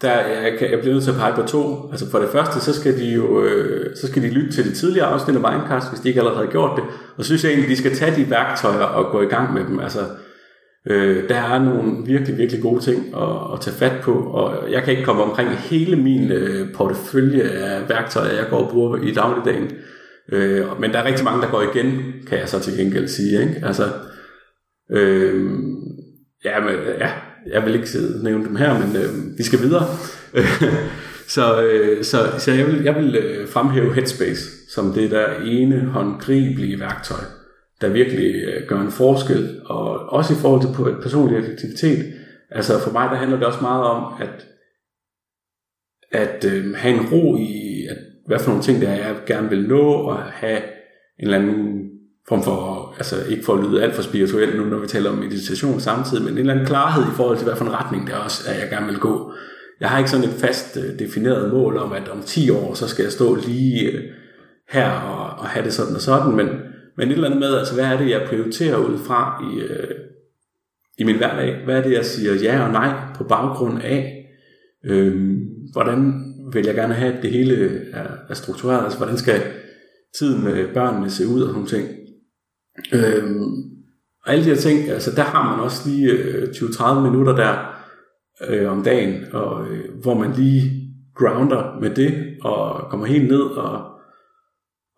der, 0.00 0.12
jeg, 0.26 0.58
kan, 0.58 0.70
jeg 0.70 0.78
bliver 0.78 0.94
nødt 0.94 1.04
til 1.04 1.10
at 1.10 1.16
pege 1.16 1.34
på 1.34 1.42
to. 1.42 1.90
Altså 1.90 2.10
for 2.10 2.18
det 2.18 2.28
første, 2.32 2.60
så 2.60 2.80
skal 2.80 2.98
de 2.98 3.12
jo 3.12 3.44
øh, 3.44 3.96
så 3.96 4.06
skal 4.06 4.22
de 4.22 4.28
lytte 4.28 4.52
til 4.52 4.64
de 4.64 4.74
tidligere 4.74 5.06
afsnit 5.06 5.36
af 5.36 5.52
Mindcast, 5.52 5.88
hvis 5.88 6.00
de 6.00 6.08
ikke 6.08 6.20
allerede 6.20 6.44
har 6.44 6.52
gjort 6.52 6.76
det. 6.76 6.84
Og 7.16 7.24
så 7.24 7.26
synes 7.26 7.44
jeg 7.44 7.50
egentlig, 7.50 7.70
de 7.70 7.76
skal 7.76 7.96
tage 7.96 8.16
de 8.16 8.30
værktøjer 8.30 8.84
og 8.84 9.12
gå 9.12 9.22
i 9.22 9.26
gang 9.26 9.54
med 9.54 9.64
dem. 9.64 9.80
Altså, 9.80 10.00
øh, 10.88 11.28
der 11.28 11.34
er 11.34 11.64
nogle 11.64 12.06
virkelig, 12.06 12.38
virkelig 12.38 12.62
gode 12.62 12.80
ting 12.80 13.14
at, 13.16 13.52
at 13.54 13.60
tage 13.60 13.76
fat 13.76 14.00
på, 14.02 14.12
og 14.12 14.72
jeg 14.72 14.82
kan 14.82 14.92
ikke 14.92 15.04
komme 15.04 15.22
omkring 15.22 15.50
hele 15.50 15.96
min 15.96 16.32
øh, 16.32 16.72
portefølje 16.74 17.42
af 17.42 17.88
værktøjer, 17.88 18.34
jeg 18.34 18.46
går 18.50 18.58
og 18.58 18.70
bruger 18.70 18.96
i 18.96 19.12
dagligdagen. 19.12 19.70
Øh, 20.32 20.80
men 20.80 20.92
der 20.92 20.98
er 20.98 21.04
rigtig 21.04 21.24
mange, 21.24 21.42
der 21.42 21.50
går 21.50 21.62
igen, 21.62 22.02
kan 22.28 22.38
jeg 22.38 22.48
så 22.48 22.60
til 22.60 22.76
gengæld 22.76 23.08
sige. 23.08 23.40
Ikke? 23.40 23.62
Altså, 23.62 23.84
øh, 24.90 25.50
ja, 26.44 26.60
men, 26.60 26.74
ja, 27.00 27.10
jeg 27.52 27.64
vil 27.64 27.74
ikke 27.74 27.90
sidde 27.90 28.24
nævne 28.24 28.44
dem 28.44 28.56
her, 28.56 28.78
men 28.78 28.96
øh, 28.96 29.38
vi 29.38 29.42
skal 29.42 29.60
videre. 29.60 29.86
så, 31.36 31.62
øh, 31.62 32.04
så, 32.04 32.18
så 32.38 32.52
jeg 32.52 32.66
vil, 32.66 32.82
jeg 32.82 32.94
vil 32.94 33.16
øh, 33.16 33.48
fremhæve 33.48 33.94
Headspace 33.94 34.58
som 34.68 34.92
det 34.92 35.10
der 35.10 35.26
ene 35.44 35.80
håndgribelige 35.80 36.80
værktøj, 36.80 37.24
der 37.80 37.88
virkelig 37.88 38.34
øh, 38.34 38.68
gør 38.68 38.80
en 38.80 38.90
forskel, 38.90 39.60
og 39.64 40.12
også 40.12 40.34
i 40.34 40.36
forhold 40.36 40.60
til 40.60 41.02
personlig 41.02 41.38
effektivitet. 41.38 42.14
Altså 42.50 42.80
for 42.80 42.92
mig, 42.92 43.10
der 43.10 43.16
handler 43.16 43.36
det 43.36 43.46
også 43.46 43.60
meget 43.60 43.84
om, 43.84 44.12
at, 44.20 44.46
at 46.12 46.44
øh, 46.44 46.74
have 46.74 46.94
en 46.94 47.08
ro 47.12 47.36
i, 47.36 47.86
at, 47.90 47.96
hvad 48.26 48.38
for 48.38 48.48
nogle 48.48 48.62
ting, 48.62 48.82
der 48.82 48.90
jeg 48.90 49.16
gerne 49.26 49.48
vil 49.48 49.68
nå, 49.68 49.92
og 49.92 50.16
have 50.22 50.58
en 50.58 51.24
eller 51.24 51.38
anden 51.38 51.90
form 52.28 52.42
for, 52.42 52.94
altså 52.96 53.24
ikke 53.24 53.44
for 53.44 53.54
at 53.54 53.64
lyde 53.64 53.82
alt 53.82 53.94
for 53.94 54.02
spirituelt 54.02 54.56
nu, 54.56 54.64
når 54.64 54.78
vi 54.78 54.86
taler 54.86 55.10
om 55.10 55.18
meditation 55.18 55.80
samtidig, 55.80 56.24
men 56.24 56.32
en 56.32 56.38
eller 56.38 56.52
anden 56.52 56.66
klarhed 56.66 57.02
i 57.02 57.16
forhold 57.16 57.36
til, 57.36 57.46
hvad 57.46 57.56
for 57.56 57.64
en 57.64 57.72
retning 57.72 58.06
det 58.06 58.14
også, 58.14 58.50
at 58.50 58.60
jeg 58.60 58.70
gerne 58.70 58.86
vil 58.86 58.98
gå. 58.98 59.32
Jeg 59.80 59.90
har 59.90 59.98
ikke 59.98 60.10
sådan 60.10 60.28
et 60.28 60.40
fast 60.40 60.76
øh, 60.76 60.98
defineret 60.98 61.52
mål 61.52 61.76
om, 61.76 61.92
at 61.92 62.08
om 62.08 62.22
10 62.22 62.50
år, 62.50 62.74
så 62.74 62.88
skal 62.88 63.02
jeg 63.02 63.12
stå 63.12 63.34
lige 63.34 63.90
øh, 63.90 64.04
her 64.68 64.90
og, 64.90 65.38
og 65.38 65.46
have 65.46 65.64
det 65.64 65.72
sådan 65.72 65.94
og 65.94 66.00
sådan, 66.00 66.36
men, 66.36 66.48
men 66.98 67.08
et 67.08 67.14
eller 67.14 67.26
andet 67.26 67.40
med, 67.40 67.58
altså 67.58 67.74
hvad 67.74 67.84
er 67.84 67.98
det, 67.98 68.10
jeg 68.10 68.26
prioriterer 68.28 68.76
ud 68.76 68.98
fra 68.98 69.44
i, 69.52 69.60
øh, 69.60 69.94
i 70.98 71.04
min 71.04 71.16
hverdag? 71.16 71.64
Hvad 71.64 71.78
er 71.78 71.82
det, 71.82 71.92
jeg 71.92 72.04
siger 72.04 72.34
ja 72.34 72.66
og 72.66 72.72
nej 72.72 72.94
på 73.16 73.24
baggrund 73.24 73.82
af? 73.82 74.26
Øh, 74.84 75.36
hvordan 75.72 76.24
vil 76.52 76.66
jeg 76.66 76.74
gerne 76.74 76.94
have, 76.94 77.12
at 77.12 77.22
det 77.22 77.30
hele 77.30 77.82
er, 77.92 78.08
er 78.28 78.34
struktureret? 78.34 78.84
Altså 78.84 78.98
hvordan 78.98 79.16
skal 79.16 79.42
tiden 80.18 80.44
med 80.44 80.74
børnene 80.74 81.10
se 81.10 81.26
ud 81.26 81.42
og 81.42 81.48
sådan 81.48 81.66
ting? 81.66 81.88
Øh, 82.92 83.40
og 84.24 84.32
alle 84.32 84.44
de 84.44 84.48
her 84.50 84.56
ting, 84.56 84.88
altså 84.88 85.10
der 85.16 85.22
har 85.22 85.50
man 85.50 85.64
også 85.64 85.88
lige 85.88 86.10
øh, 86.10 86.48
20-30 86.48 87.00
minutter 87.00 87.36
der 87.36 87.82
øh, 88.48 88.72
om 88.72 88.82
dagen, 88.82 89.24
og, 89.32 89.68
øh, 89.68 90.00
hvor 90.02 90.14
man 90.14 90.32
lige 90.32 90.92
grounder 91.14 91.78
med 91.80 91.90
det, 91.90 92.36
og 92.40 92.90
kommer 92.90 93.06
helt 93.06 93.28
ned 93.28 93.40
og, 93.40 93.97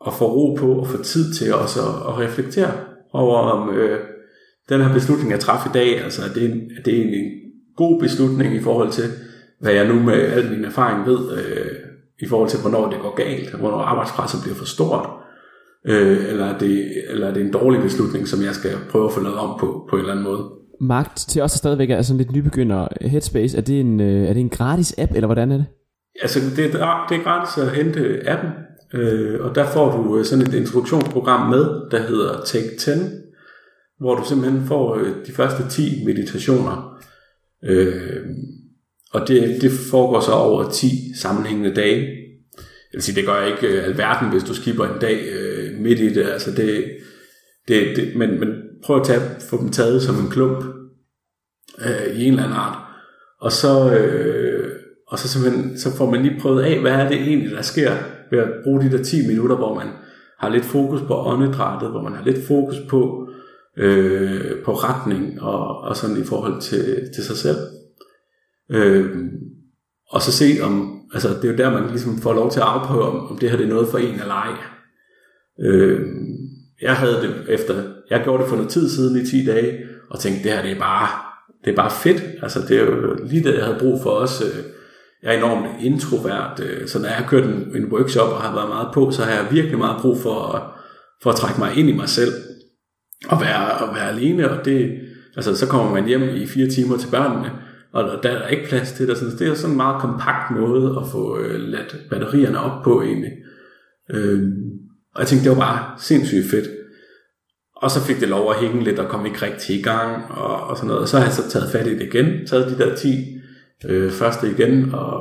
og 0.00 0.12
får 0.14 0.26
ro 0.26 0.54
på, 0.54 0.72
og 0.72 0.86
får 0.86 1.02
tid 1.02 1.34
til 1.34 1.54
også 1.54 1.80
at, 1.80 1.94
at 2.08 2.18
reflektere 2.18 2.72
over, 3.12 3.36
om 3.38 3.74
øh, 3.74 4.00
den 4.68 4.80
her 4.80 4.92
beslutning, 4.92 5.30
jeg 5.30 5.40
træffede 5.40 5.78
i 5.78 5.78
dag, 5.82 6.04
altså 6.04 6.22
er 6.22 6.32
det, 6.34 6.50
en, 6.50 6.70
er 6.78 6.82
det 6.82 7.06
en 7.06 7.24
god 7.76 8.00
beslutning 8.00 8.54
i 8.54 8.60
forhold 8.60 8.90
til, 8.90 9.04
hvad 9.60 9.72
jeg 9.72 9.88
nu 9.88 9.94
med 9.94 10.14
al 10.14 10.50
min 10.50 10.64
erfaring 10.64 11.06
ved, 11.06 11.38
øh, 11.38 11.76
i 12.20 12.26
forhold 12.28 12.48
til, 12.48 12.60
hvornår 12.60 12.90
det 12.90 13.00
går 13.02 13.14
galt, 13.14 13.54
hvornår 13.54 13.78
arbejdspresset 13.78 14.40
bliver 14.42 14.56
for 14.56 14.64
stort, 14.64 15.08
øh, 15.86 16.28
eller, 16.28 16.46
er 16.46 16.58
det, 16.58 16.92
eller 17.08 17.28
er 17.28 17.34
det 17.34 17.42
en 17.42 17.52
dårlig 17.52 17.82
beslutning, 17.82 18.28
som 18.28 18.42
jeg 18.42 18.54
skal 18.54 18.70
prøve 18.90 19.06
at 19.06 19.12
få 19.12 19.20
lavet 19.20 19.38
om 19.38 19.58
på, 19.60 19.86
på 19.90 19.96
en 19.96 20.00
eller 20.00 20.12
anden 20.12 20.24
måde. 20.24 20.42
Magt 20.80 21.16
til 21.16 21.42
os, 21.42 21.52
der 21.52 21.56
stadigvæk 21.56 21.90
er 21.90 22.02
sådan 22.02 22.18
lidt 22.18 22.32
nybegynder 22.32 22.88
Headspace, 23.00 23.56
er 23.58 23.62
det 23.62 23.80
en, 23.80 24.00
øh, 24.00 24.28
er 24.28 24.32
det 24.32 24.40
en 24.40 24.48
gratis 24.48 24.94
app, 24.98 25.12
eller 25.14 25.26
hvordan 25.26 25.52
er 25.52 25.56
det? 25.56 25.66
Altså, 26.22 26.40
det 26.56 26.64
er, 26.64 27.06
det 27.08 27.16
er 27.18 27.22
gratis 27.22 27.62
at 27.62 27.70
hente 27.70 28.28
appen, 28.28 28.50
øh, 28.94 29.40
og 29.40 29.55
der 29.55 29.66
får 29.66 29.96
du 29.96 30.18
øh, 30.18 30.24
sådan 30.24 30.46
et 30.46 30.55
instruktionsprogram 30.55 31.50
med, 31.50 31.90
der 31.90 32.07
hedder 32.09 32.44
Take 32.44 32.76
10, 32.79 32.90
hvor 34.00 34.14
du 34.14 34.24
simpelthen 34.29 34.66
får 34.66 34.94
øh, 34.94 35.26
de 35.26 35.33
første 35.33 35.68
10 35.70 36.05
meditationer. 36.05 37.00
Øh, 37.64 38.26
og 39.12 39.29
det, 39.29 39.62
det 39.62 39.70
foregår 39.90 40.20
så 40.20 40.33
over 40.33 40.70
10 40.70 40.87
sammenhængende 41.20 41.74
dage. 41.74 42.00
Jeg 42.92 42.96
vil 42.96 43.03
sige, 43.03 43.16
det 43.16 43.26
gør 43.26 43.46
ikke 43.46 43.66
øh, 43.66 43.85
alverden, 43.85 44.31
hvis 44.31 44.42
du 44.42 44.55
skipper 44.55 44.85
en 44.85 45.00
dag 45.00 45.29
øh, 45.33 45.81
midt 45.81 46.00
i 46.00 46.14
det. 46.14 46.22
Altså 46.22 46.50
det, 46.50 46.85
det, 47.68 47.96
det 47.96 48.16
men, 48.16 48.40
men 48.40 48.48
prøv 48.85 49.00
at 49.00 49.07
tage, 49.07 49.20
få 49.50 49.62
dem 49.62 49.70
taget 49.70 50.03
som 50.03 50.14
en 50.24 50.31
klump 50.31 50.64
øh, 51.81 52.16
i 52.16 52.24
en 52.24 52.33
eller 52.33 52.42
anden 52.42 52.59
art. 52.59 52.79
Og 53.40 53.53
så, 53.53 53.94
øh, 53.94 54.70
og 55.07 55.18
så, 55.18 55.29
simpelthen, 55.29 55.79
så 55.79 55.96
får 55.96 56.11
man 56.11 56.22
lige 56.22 56.40
prøvet 56.40 56.62
af, 56.62 56.81
hvad 56.81 56.92
er 56.92 57.09
det 57.09 57.18
egentlig, 57.18 57.50
der 57.50 57.62
sker 57.62 57.96
ved 58.30 58.38
at 58.38 58.50
bruge 58.64 58.82
de 58.82 58.90
der 58.90 59.02
10 59.04 59.26
minutter, 59.26 59.56
hvor 59.56 59.74
man 59.74 59.88
har 60.38 60.48
lidt 60.48 60.64
fokus 60.64 61.00
på 61.00 61.14
åndedrættet, 61.26 61.90
hvor 61.90 62.02
man 62.02 62.14
har 62.14 62.24
lidt 62.24 62.46
fokus 62.46 62.76
på, 62.88 63.28
øh, 63.76 64.62
på 64.64 64.72
retning 64.72 65.42
og, 65.42 65.80
og 65.80 65.96
sådan 65.96 66.16
i 66.16 66.24
forhold 66.24 66.60
til, 66.60 67.10
til 67.14 67.24
sig 67.24 67.36
selv. 67.36 67.58
Øh, 68.70 69.16
og 70.10 70.22
så 70.22 70.32
se 70.32 70.58
om, 70.62 71.00
altså 71.14 71.28
det 71.28 71.44
er 71.44 71.52
jo 71.52 71.56
der, 71.56 71.80
man 71.80 71.90
ligesom 71.90 72.18
får 72.18 72.34
lov 72.34 72.50
til 72.50 72.60
at 72.60 72.66
afprøve, 72.66 73.02
om, 73.02 73.30
om 73.30 73.38
det 73.38 73.50
her 73.50 73.56
det 73.56 73.66
er 73.66 73.70
noget 73.70 73.88
for 73.88 73.98
en 73.98 74.20
eller 74.20 74.34
ej. 74.34 74.52
Øh, 75.60 76.00
jeg 76.82 76.96
havde 76.96 77.22
det 77.22 77.54
efter, 77.54 77.82
jeg 78.10 78.20
gjorde 78.24 78.42
det 78.42 78.48
for 78.48 78.56
noget 78.56 78.70
tid 78.70 78.88
siden 78.88 79.22
i 79.22 79.26
10 79.26 79.44
dage, 79.44 79.78
og 80.10 80.18
tænkte, 80.18 80.42
det 80.42 80.52
her 80.52 80.62
det 80.62 80.72
er 80.72 80.78
bare, 80.78 81.08
det 81.64 81.70
er 81.70 81.76
bare 81.76 81.90
fedt. 81.90 82.22
Altså 82.42 82.60
det 82.68 82.76
er 82.76 82.84
jo 82.84 83.14
lige 83.24 83.44
det, 83.44 83.54
jeg 83.54 83.64
havde 83.64 83.78
brug 83.80 84.02
for 84.02 84.10
også. 84.10 84.44
Øh, 84.44 84.64
jeg 85.22 85.35
er 85.35 85.38
enormt 85.38 85.66
introvert, 85.80 86.61
øh, 86.61 86.88
så 86.88 86.98
når 86.98 87.06
jeg 87.06 87.16
har 87.16 87.28
kørt 87.28 87.44
en, 87.44 87.76
en 87.76 87.92
workshop 87.92 88.33
og 88.33 88.40
har 88.40 88.54
været 88.54 88.68
meget 88.68 88.88
på, 88.94 89.11
så 89.11 89.22
har 89.22 89.30
jeg 89.30 89.48
virkelig 89.50 89.78
meget 89.78 90.00
brug 90.00 90.18
for 90.18 90.52
at, 90.52 90.62
for 91.22 91.30
at 91.30 91.37
trække 91.37 91.61
mig 91.61 91.76
ind 91.76 91.88
i 91.88 91.96
mig 91.96 92.09
selv 92.09 92.33
og 93.28 93.40
være, 93.40 93.88
og 93.88 93.94
være 93.94 94.09
alene, 94.09 94.50
og 94.50 94.64
det, 94.64 94.98
altså 95.37 95.56
så 95.56 95.66
kommer 95.66 95.92
man 95.92 96.06
hjem 96.06 96.22
i 96.22 96.46
fire 96.46 96.68
timer 96.68 96.96
til 96.96 97.11
børnene, 97.11 97.50
og 97.92 98.22
der 98.22 98.30
er 98.30 98.48
ikke 98.48 98.68
plads 98.68 98.92
til 98.92 99.09
det. 99.09 99.18
Så 99.18 99.24
det 99.38 99.48
er 99.48 99.54
sådan 99.54 99.70
en 99.70 99.76
meget 99.76 100.00
kompakt 100.00 100.50
måde 100.50 100.96
at 101.00 101.09
få 101.12 101.38
øh, 101.38 101.61
ladt 101.61 101.96
batterierne 102.11 102.61
op 102.61 102.83
på 102.85 103.02
egentlig. 103.02 103.33
Øh, 104.11 104.42
og 105.14 105.20
jeg 105.20 105.28
tænkte, 105.28 105.50
det 105.50 105.56
var 105.59 105.64
bare 105.64 105.98
sindssygt 105.98 106.50
fedt. 106.50 106.68
Og 107.76 107.90
så 107.90 108.00
fik 108.00 108.20
det 108.20 108.28
lov 108.28 108.50
at 108.50 108.61
hænge 108.61 108.85
lidt 108.85 108.98
og 108.98 109.09
komme 109.09 109.28
ikke 109.28 109.42
rigtig 109.42 109.78
i 109.78 109.83
gang 109.83 110.30
og, 110.30 110.61
og 110.61 110.76
sådan 110.76 110.88
noget. 110.88 111.02
Og 111.02 111.09
så 111.09 111.18
har 111.18 111.24
jeg 111.24 111.35
så 111.35 111.50
taget 111.50 111.72
fat 111.72 111.87
i 111.87 111.94
det 111.94 112.02
igen, 112.02 112.46
taget 112.46 112.78
de 112.78 112.85
der 112.85 112.94
10 112.94 113.39
øh, 113.88 114.12
første 114.12 114.50
igen, 114.50 114.94
og, 114.94 115.12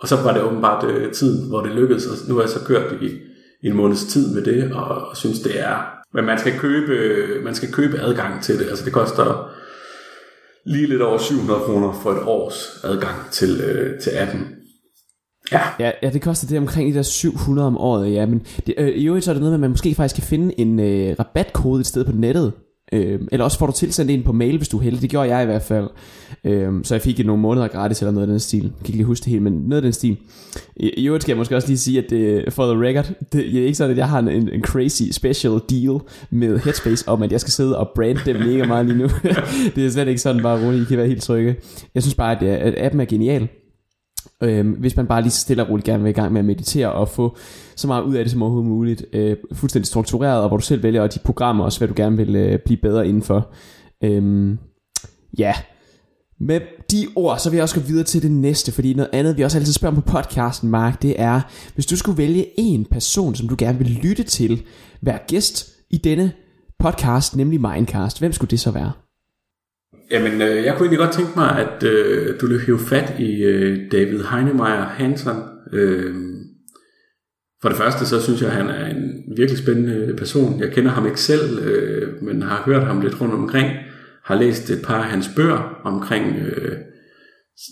og 0.00 0.08
så 0.08 0.16
var 0.16 0.32
det 0.32 0.42
åbenbart 0.42 0.84
øh, 0.90 1.12
tiden, 1.12 1.48
hvor 1.48 1.60
det 1.60 1.72
lykkedes. 1.72 2.06
Og 2.06 2.28
nu 2.28 2.34
har 2.34 2.42
jeg 2.42 2.50
så 2.50 2.64
kørt 2.64 3.02
i, 3.02 3.06
i 3.62 3.66
en 3.66 3.76
måneds 3.76 4.04
tid 4.04 4.34
med 4.34 4.42
det, 4.42 4.72
og, 4.72 5.08
og 5.08 5.16
synes 5.16 5.40
det 5.40 5.60
er... 5.60 5.76
Men 6.14 6.24
man 6.24 6.38
skal 6.38 6.58
købe, 6.58 6.94
man 7.44 7.54
skal 7.54 7.72
købe 7.72 7.98
adgang 7.98 8.42
til 8.42 8.58
det. 8.58 8.68
Altså 8.68 8.84
det 8.84 8.92
koster 8.92 9.50
lige 10.66 10.86
lidt 10.86 11.02
over 11.02 11.18
700 11.18 11.60
kroner 11.60 11.92
for 12.02 12.12
et 12.12 12.22
års 12.26 12.80
adgang 12.84 13.30
til, 13.30 13.60
øh, 13.60 14.00
til 14.00 14.10
appen. 14.10 14.46
Ja. 15.52 15.60
ja. 15.78 15.92
Ja, 16.02 16.10
det 16.10 16.22
koster 16.22 16.46
det 16.48 16.58
omkring 16.58 16.90
de 16.90 16.96
der 16.96 17.02
700 17.02 17.66
om 17.66 17.78
året, 17.78 18.12
ja. 18.12 18.26
Men 18.26 18.46
det, 18.66 18.74
øh, 18.78 18.88
i 18.88 19.06
øvrigt 19.06 19.24
så 19.24 19.30
er 19.30 19.34
det 19.34 19.40
noget 19.40 19.50
med, 19.50 19.56
at 19.56 19.60
man 19.60 19.70
måske 19.70 19.94
faktisk 19.94 20.14
kan 20.14 20.28
finde 20.28 20.60
en 20.60 20.80
øh, 20.80 21.16
rabatkode 21.18 21.80
et 21.80 21.86
sted 21.86 22.04
på 22.04 22.12
nettet. 22.12 22.52
Øh, 22.92 23.20
eller 23.32 23.44
også 23.44 23.58
får 23.58 23.66
du 23.66 23.72
tilsendt 23.72 24.10
en 24.10 24.22
på 24.22 24.32
mail, 24.32 24.56
hvis 24.56 24.68
du 24.68 24.78
er 24.78 24.82
heldig. 24.82 25.02
Det 25.02 25.10
gjorde 25.10 25.34
jeg 25.34 25.42
i 25.42 25.46
hvert 25.46 25.62
fald. 25.62 25.88
Øh, 26.44 26.72
så 26.82 26.94
jeg 26.94 27.02
fik 27.02 27.26
nogle 27.26 27.42
måneder 27.42 27.68
gratis 27.68 28.00
eller 28.00 28.12
noget 28.12 28.26
af 28.26 28.30
den 28.30 28.40
stil. 28.40 28.62
Jeg 28.62 28.70
kan 28.70 28.86
ikke 28.86 28.96
lige 28.96 29.04
huske 29.04 29.24
det 29.24 29.30
helt, 29.30 29.42
men 29.42 29.52
noget 29.52 29.76
af 29.76 29.82
den 29.82 29.92
stil. 29.92 30.16
I, 30.76 30.90
i 30.96 31.06
øvrigt 31.06 31.22
skal 31.22 31.32
jeg 31.32 31.38
måske 31.38 31.56
også 31.56 31.68
lige 31.68 31.78
sige, 31.78 31.98
at 31.98 32.10
det, 32.10 32.52
for 32.52 32.72
the 32.72 32.88
record, 32.88 33.12
det 33.32 33.58
er 33.58 33.64
ikke 33.64 33.74
sådan, 33.74 33.90
at 33.90 33.98
jeg 33.98 34.08
har 34.08 34.18
en, 34.18 34.28
en 34.28 34.62
crazy 34.62 35.02
special 35.10 35.60
deal 35.70 36.00
med 36.30 36.58
Headspace 36.58 37.08
om, 37.08 37.22
at 37.22 37.32
jeg 37.32 37.40
skal 37.40 37.52
sidde 37.52 37.78
og 37.78 37.90
brande 37.94 38.20
dem 38.26 38.36
mega 38.36 38.66
meget 38.66 38.86
lige 38.86 38.98
nu. 38.98 39.08
det 39.76 39.86
er 39.86 39.90
slet 39.90 40.08
ikke 40.08 40.20
sådan, 40.20 40.42
bare 40.42 40.66
roligt. 40.66 40.82
I 40.82 40.84
kan 40.84 40.98
være 40.98 41.06
helt 41.06 41.22
trygge. 41.22 41.56
Jeg 41.94 42.02
synes 42.02 42.14
bare, 42.14 42.36
at, 42.36 42.42
øh, 42.42 42.66
at 42.66 42.74
appen 42.86 43.00
er 43.00 43.04
genial. 43.04 43.48
Øhm, 44.42 44.70
hvis 44.70 44.96
man 44.96 45.06
bare 45.06 45.22
lige 45.22 45.32
stille 45.32 45.62
og 45.62 45.70
roligt 45.70 45.86
gerne 45.86 46.02
vil 46.02 46.10
i 46.10 46.12
gang 46.12 46.32
med 46.32 46.38
at 46.38 46.44
meditere 46.44 46.92
og 46.92 47.08
få 47.08 47.36
så 47.76 47.86
meget 47.86 48.02
ud 48.02 48.14
af 48.14 48.24
det 48.24 48.32
som 48.32 48.42
overhovedet 48.42 48.70
muligt, 48.70 49.04
øh, 49.12 49.36
fuldstændig 49.52 49.86
struktureret, 49.86 50.42
og 50.42 50.48
hvor 50.48 50.56
du 50.56 50.62
selv 50.62 50.82
vælger 50.82 51.02
og 51.02 51.14
de 51.14 51.18
programmer 51.24 51.64
også, 51.64 51.80
hvad 51.80 51.88
du 51.88 51.94
gerne 51.96 52.16
vil 52.16 52.36
øh, 52.36 52.58
blive 52.64 52.78
bedre 52.82 53.08
indenfor. 53.08 53.50
Øhm, 54.04 54.58
ja, 55.38 55.54
med 56.40 56.60
de 56.90 57.06
ord, 57.16 57.38
så 57.38 57.50
vil 57.50 57.56
jeg 57.56 57.62
også 57.62 57.80
gå 57.80 57.86
videre 57.86 58.04
til 58.04 58.22
det 58.22 58.30
næste, 58.30 58.72
fordi 58.72 58.94
noget 58.94 59.10
andet, 59.12 59.36
vi 59.36 59.42
også 59.42 59.58
altid 59.58 59.72
spørger 59.72 59.94
på 59.94 60.00
podcasten, 60.00 60.70
Mark, 60.70 61.02
det 61.02 61.14
er, 61.18 61.40
hvis 61.74 61.86
du 61.86 61.96
skulle 61.96 62.18
vælge 62.18 62.46
en 62.60 62.86
person, 62.90 63.34
som 63.34 63.48
du 63.48 63.54
gerne 63.58 63.78
vil 63.78 64.00
lytte 64.02 64.22
til, 64.22 64.62
være 65.02 65.18
gæst 65.28 65.72
i 65.90 65.96
denne 65.96 66.32
podcast, 66.78 67.36
nemlig 67.36 67.60
Mindcast, 67.60 68.18
hvem 68.18 68.32
skulle 68.32 68.50
det 68.50 68.60
så 68.60 68.70
være? 68.70 68.92
Jamen, 70.10 70.42
øh, 70.42 70.64
jeg 70.64 70.74
kunne 70.74 70.86
egentlig 70.86 70.98
godt 70.98 71.12
tænke 71.12 71.32
mig, 71.36 71.58
at 71.58 71.82
øh, 71.82 72.40
du 72.40 72.46
ville 72.46 72.62
hive 72.62 72.78
fat 72.78 73.14
i 73.18 73.42
øh, 73.42 73.92
David 73.92 74.20
Heinemeier 74.30 74.84
Hansen. 74.84 75.36
Øh, 75.72 76.14
For 77.62 77.68
det 77.68 77.78
første, 77.78 78.06
så 78.06 78.22
synes 78.22 78.42
jeg, 78.42 78.50
at 78.50 78.56
han 78.56 78.68
er 78.68 78.86
en 78.86 79.22
virkelig 79.36 79.58
spændende 79.58 80.14
person. 80.16 80.60
Jeg 80.60 80.72
kender 80.72 80.90
ham 80.90 81.06
ikke 81.06 81.20
selv, 81.20 81.58
øh, 81.58 82.22
men 82.22 82.42
har 82.42 82.62
hørt 82.66 82.82
ham 82.82 83.00
lidt 83.00 83.20
rundt 83.20 83.34
omkring. 83.34 83.70
Har 84.24 84.34
læst 84.34 84.70
et 84.70 84.82
par 84.84 85.02
af 85.02 85.04
hans 85.04 85.30
bøger 85.36 85.80
omkring 85.84 86.36
øh, 86.36 86.78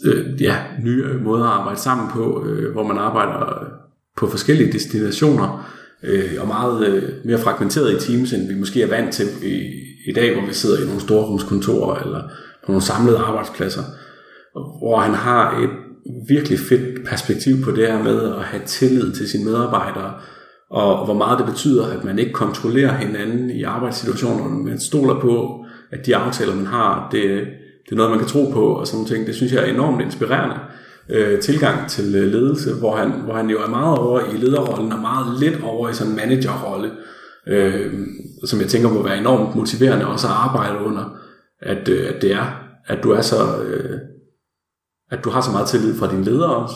øh, 0.07 0.43
ja, 0.43 0.57
nye 0.83 1.05
måder 1.25 1.45
at 1.45 1.61
arbejde 1.61 1.81
sammen 1.81 2.09
på, 2.13 2.47
øh, 2.47 2.73
hvor 2.73 2.87
man 2.87 2.99
arbejder 2.99 3.65
på 4.17 4.27
forskellige 4.27 4.73
destinationer, 4.73 5.71
øh, 6.03 6.31
og 6.39 6.47
meget 6.47 6.87
øh, 6.87 7.03
mere 7.25 7.39
fragmenteret 7.39 7.93
i 7.93 8.07
teams, 8.13 8.33
end 8.33 8.49
vi 8.49 8.55
måske 8.55 8.83
er 8.83 8.89
vant 8.89 9.15
til 9.15 9.27
i, 9.43 9.85
i 10.07 10.13
dag, 10.13 10.35
hvor 10.35 10.47
vi 10.47 10.55
sidder 10.55 10.83
i 10.83 10.87
nogle 10.87 11.01
storrumskontorer 11.01 12.03
eller 12.03 12.21
på 12.65 12.73
nogle 12.73 12.83
samlede 12.83 13.19
arbejdspladser, 13.19 13.83
hvor 14.53 14.99
han 14.99 15.15
har 15.15 15.59
et 15.63 15.71
virkelig 16.29 16.59
fedt 16.59 17.07
perspektiv 17.07 17.65
på 17.65 17.71
det 17.71 17.87
her 17.87 18.03
med 18.03 18.35
at 18.35 18.43
have 18.43 18.63
tillid 18.67 19.13
til 19.13 19.29
sine 19.29 19.45
medarbejdere, 19.45 20.13
og 20.71 21.05
hvor 21.05 21.15
meget 21.15 21.39
det 21.39 21.47
betyder, 21.47 21.87
at 21.87 22.05
man 22.05 22.19
ikke 22.19 22.33
kontrollerer 22.33 22.97
hinanden 22.97 23.51
i 23.51 23.63
arbejdssituationerne, 23.63 24.65
men 24.65 24.81
stoler 24.81 25.21
på, 25.21 25.65
at 25.93 26.07
de 26.07 26.17
aftaler, 26.17 26.55
man 26.55 26.67
har, 26.67 27.09
det, 27.13 27.23
det 27.85 27.93
er 27.93 27.97
noget, 27.97 28.11
man 28.11 28.19
kan 28.19 28.29
tro 28.29 28.51
på, 28.51 28.65
og 28.65 28.87
sådan 28.87 29.07
ting. 29.07 29.27
Det 29.27 29.35
synes 29.35 29.53
jeg 29.53 29.63
er 29.69 29.75
enormt 29.75 30.03
inspirerende 30.03 30.57
øh, 31.09 31.41
tilgang 31.41 31.89
til 31.89 32.15
øh, 32.15 32.33
ledelse, 32.33 32.75
hvor 32.75 32.97
han, 32.97 33.11
hvor 33.11 33.35
han 33.35 33.51
jo 33.51 33.59
er 33.59 33.69
meget 33.69 33.99
over 33.99 34.21
i 34.21 34.37
lederrollen, 34.37 34.93
og 34.93 34.99
meget 34.99 35.41
lidt 35.41 35.63
over 35.63 35.89
i 35.89 35.95
sådan 35.95 36.13
en 36.13 36.17
managerrolle, 36.17 36.91
øh, 37.47 38.07
som 38.45 38.61
jeg 38.61 38.69
tænker 38.69 38.89
må 38.89 39.03
være 39.03 39.19
enormt 39.19 39.57
motiverende 39.57 40.07
også 40.07 40.27
at 40.27 40.33
arbejde 40.33 40.79
under, 40.79 41.19
at, 41.61 41.89
øh, 41.89 42.15
at 42.15 42.23
det 42.23 42.33
er, 42.33 42.47
at 42.87 43.03
du 43.03 43.11
er 43.11 43.21
så... 43.21 43.63
Øh, 43.63 43.99
at 45.11 45.25
du 45.25 45.31
har 45.31 45.41
så 45.41 45.51
meget 45.51 45.69
tillid 45.69 45.95
fra 45.95 46.11
dine 46.11 46.25
ledere 46.25 46.57
også. 46.57 46.75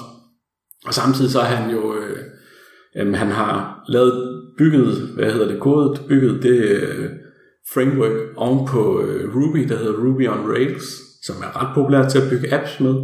Og 0.86 0.94
samtidig 0.94 1.30
så 1.30 1.40
er 1.40 1.44
han 1.44 1.70
jo, 1.70 1.94
øh, 1.94 2.18
øh, 2.96 3.14
han 3.14 3.28
har 3.28 3.84
lavet 3.88 4.44
bygget, 4.58 5.08
hvad 5.14 5.32
hedder 5.32 5.48
det, 5.48 5.60
kodet, 5.60 6.02
bygget 6.08 6.42
det 6.42 6.58
øh, 6.58 7.10
framework 7.74 8.32
oven 8.36 8.66
på 8.68 9.02
øh, 9.02 9.36
Ruby, 9.36 9.68
der 9.68 9.78
hedder 9.78 10.04
Ruby 10.04 10.28
on 10.28 10.50
Rails, 10.50 10.84
som 11.26 11.36
er 11.36 11.62
ret 11.62 11.74
populært 11.74 12.10
til 12.10 12.18
at 12.18 12.30
bygge 12.30 12.54
apps 12.54 12.80
med. 12.80 12.94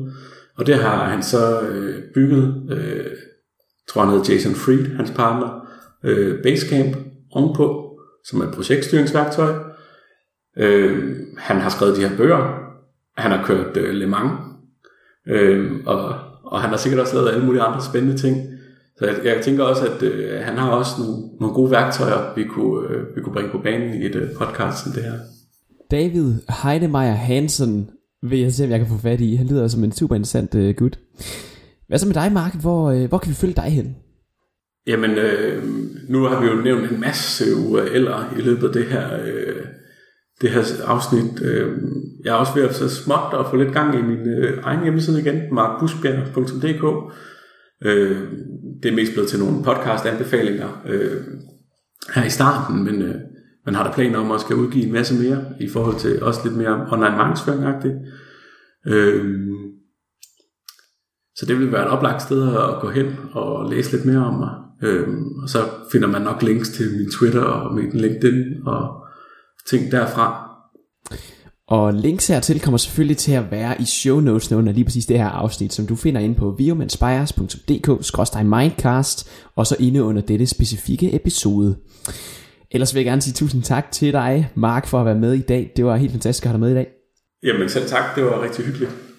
Og 0.59 0.67
det 0.67 0.75
har 0.75 1.05
han 1.05 1.23
så 1.23 1.61
øh, 1.61 2.03
bygget, 2.15 2.71
øh, 2.71 3.07
tror 3.89 4.03
han 4.05 4.11
hedder 4.11 4.33
Jason 4.33 4.55
Fried, 4.55 4.87
hans 4.97 5.11
partner, 5.11 5.69
øh, 6.05 6.43
Basecamp 6.43 6.97
ovenpå, 7.35 7.99
som 8.25 8.41
er 8.41 8.45
et 8.45 8.55
projektstyringsværktøj. 8.55 9.55
Øh, 10.59 11.17
han 11.39 11.57
har 11.57 11.71
skrevet 11.71 11.97
de 11.97 12.09
her 12.09 12.17
bøger. 12.17 12.61
Han 13.17 13.31
har 13.31 13.47
kørt 13.47 13.77
øh, 13.77 13.95
Le 13.95 14.07
Mans 14.07 14.31
Øh, 15.29 15.73
og, 15.87 16.15
og 16.45 16.61
han 16.61 16.71
har 16.71 16.77
sikkert 16.77 17.01
også 17.01 17.15
lavet 17.15 17.33
alle 17.33 17.45
mulige 17.47 17.63
andre 17.63 17.83
spændende 17.83 18.17
ting. 18.17 18.37
Så 18.99 19.07
jeg, 19.07 19.15
jeg 19.25 19.45
tænker 19.45 19.65
også, 19.65 19.87
at 19.89 20.03
øh, 20.03 20.41
han 20.41 20.59
har 20.59 20.71
også 20.71 20.93
nogle, 20.99 21.17
nogle 21.41 21.55
gode 21.55 21.71
værktøjer, 21.71 22.35
vi 22.37 22.45
kunne, 22.45 22.89
øh, 22.89 23.17
vi 23.17 23.21
kunne 23.21 23.33
bringe 23.33 23.51
på 23.51 23.59
banen 23.59 24.03
i 24.03 24.07
et 24.07 24.15
øh, 24.15 24.31
podcast 24.39 24.85
som 24.85 24.93
det 24.93 25.03
her. 25.03 25.13
David 25.91 26.35
Heinemeier 26.63 27.15
Hansen 27.15 27.91
vil 28.23 28.39
jeg 28.41 28.53
se, 28.53 28.65
om 28.65 28.71
jeg 28.71 28.79
kan 28.79 28.89
få 28.89 28.99
fat 28.99 29.21
i. 29.21 29.35
Han 29.35 29.47
lyder 29.47 29.69
som 29.69 29.85
en 29.85 29.93
super 29.93 30.15
interessant 30.15 30.55
øh, 30.55 30.75
gut. 30.77 30.99
Hvad 31.89 31.99
så 31.99 32.07
med 32.07 32.15
dig, 32.15 32.33
Mark? 32.33 32.61
Hvor, 32.61 32.91
øh, 32.91 33.09
hvor 33.09 33.19
kan 33.19 33.31
vi 33.31 33.35
følge 33.35 33.55
dig 33.55 33.65
hen? 33.65 33.97
Jamen, 34.87 35.11
øh, 35.11 35.63
nu 36.09 36.23
har 36.23 36.41
vi 36.41 36.47
jo 36.47 36.55
nævnt 36.55 36.91
en 36.91 37.01
masse 37.01 37.45
URL'er 37.45 38.39
i 38.39 38.41
løbet 38.41 38.67
af 38.67 38.73
det 38.73 38.87
her 38.87 39.21
øh, 39.25 39.67
det 40.41 40.51
her 40.51 40.63
afsnit. 40.87 41.43
Øh, 41.43 41.79
jeg 42.25 42.31
er 42.31 42.35
også 42.35 42.55
ved 42.55 42.63
at 42.63 42.75
så 42.75 42.89
småt 42.89 43.33
og 43.33 43.51
få 43.51 43.57
lidt 43.57 43.73
gang 43.73 43.99
i 43.99 44.03
min 44.03 44.29
øh, 44.29 44.59
egen 44.63 44.83
hjemmeside 44.83 45.21
igen, 45.21 45.43
markbusbjerg.dk. 45.53 47.15
Øh, 47.85 48.21
det 48.83 48.91
er 48.91 48.97
mest 48.97 49.13
blevet 49.13 49.29
til 49.29 49.39
nogle 49.39 49.65
podcast-anbefalinger 49.65 50.83
øh, 50.87 51.23
her 52.15 52.25
i 52.25 52.31
starten, 52.31 52.85
men 52.85 53.03
øh, 53.03 53.15
man 53.67 53.75
har 53.75 53.87
der 53.87 53.93
planer 53.93 54.19
om 54.19 54.31
at 54.31 54.41
skal 54.41 54.57
udgive 54.57 54.85
en 54.85 54.93
masse 54.93 55.23
mere 55.23 55.45
i 55.61 55.69
forhold 55.69 55.97
til 55.97 56.23
også 56.23 56.41
lidt 56.45 56.57
mere 56.57 56.87
online 56.91 57.17
markedsføring 57.17 57.65
øh, 58.87 59.25
så 61.37 61.47
det 61.47 61.59
vil 61.59 61.73
være 61.73 61.83
et 61.83 61.91
oplagt 61.91 62.23
sted 62.23 62.57
at 62.57 62.81
gå 62.81 62.91
hen 62.91 63.17
og 63.33 63.71
læse 63.71 63.93
lidt 63.93 64.07
mere 64.07 64.27
om 64.27 64.35
mig 64.35 64.51
og 65.43 65.49
så 65.49 65.65
finder 65.93 66.09
man 66.09 66.23
nok 66.23 66.43
links 66.43 66.69
til 66.69 66.97
min 66.97 67.11
Twitter 67.11 67.43
og 67.43 67.75
min 67.75 67.91
LinkedIn 67.93 68.45
og 68.67 69.05
ting 69.67 69.93
derfra. 69.93 70.51
Og 71.69 71.95
links 71.95 72.27
hertil 72.27 72.61
kommer 72.61 72.79
selvfølgelig 72.79 73.17
til 73.17 73.33
at 73.33 73.51
være 73.51 73.81
i 73.81 73.85
show 73.85 74.21
notes 74.21 74.53
under 74.53 74.73
lige 74.73 74.85
præcis 74.85 75.07
det 75.07 75.19
her 75.19 75.29
afsnit, 75.29 75.73
som 75.73 75.87
du 75.87 75.97
finder 75.97 76.21
inde 76.21 76.35
på 76.35 76.55
biomanspires.dk-mindcast, 76.59 79.31
og 79.57 79.67
så 79.67 79.77
inde 79.81 80.03
under 80.03 80.23
dette 80.23 80.47
specifikke 80.47 81.15
episode. 81.15 81.77
Ellers 82.71 82.95
vil 82.95 83.01
jeg 83.01 83.07
gerne 83.07 83.23
sige 83.23 83.35
tusind 83.35 83.63
tak 83.63 83.93
til 83.93 84.13
dig, 84.13 84.51
Mark, 84.55 84.87
for 84.87 85.01
at 85.01 85.07
være 85.07 85.15
med 85.15 85.33
i 85.33 85.41
dag. 85.41 85.73
Det 85.77 85.85
var 85.85 85.97
helt 85.97 86.13
fantastisk 86.13 86.47
at 86.47 86.51
have 86.51 86.55
dig 86.55 86.61
med 86.61 86.71
i 86.71 86.75
dag. 86.75 86.87
Jamen 87.43 87.69
selv 87.69 87.87
tak, 87.87 88.17
det 88.17 88.25
var 88.25 88.43
rigtig 88.43 88.65
hyggeligt. 88.65 89.14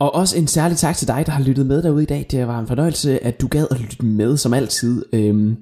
Og 0.00 0.14
også 0.14 0.38
en 0.38 0.46
særlig 0.46 0.76
tak 0.76 0.96
til 0.96 1.08
dig, 1.08 1.22
der 1.26 1.32
har 1.32 1.42
lyttet 1.42 1.66
med 1.66 1.82
derude 1.82 2.02
i 2.02 2.06
dag. 2.06 2.26
Det 2.30 2.46
var 2.46 2.58
en 2.58 2.66
fornøjelse, 2.66 3.24
at 3.24 3.40
du 3.40 3.48
gad 3.48 3.66
at 3.70 3.80
lytte 3.80 4.04
med, 4.04 4.36
som 4.36 4.54
altid. 4.54 5.04
Øhm, 5.12 5.56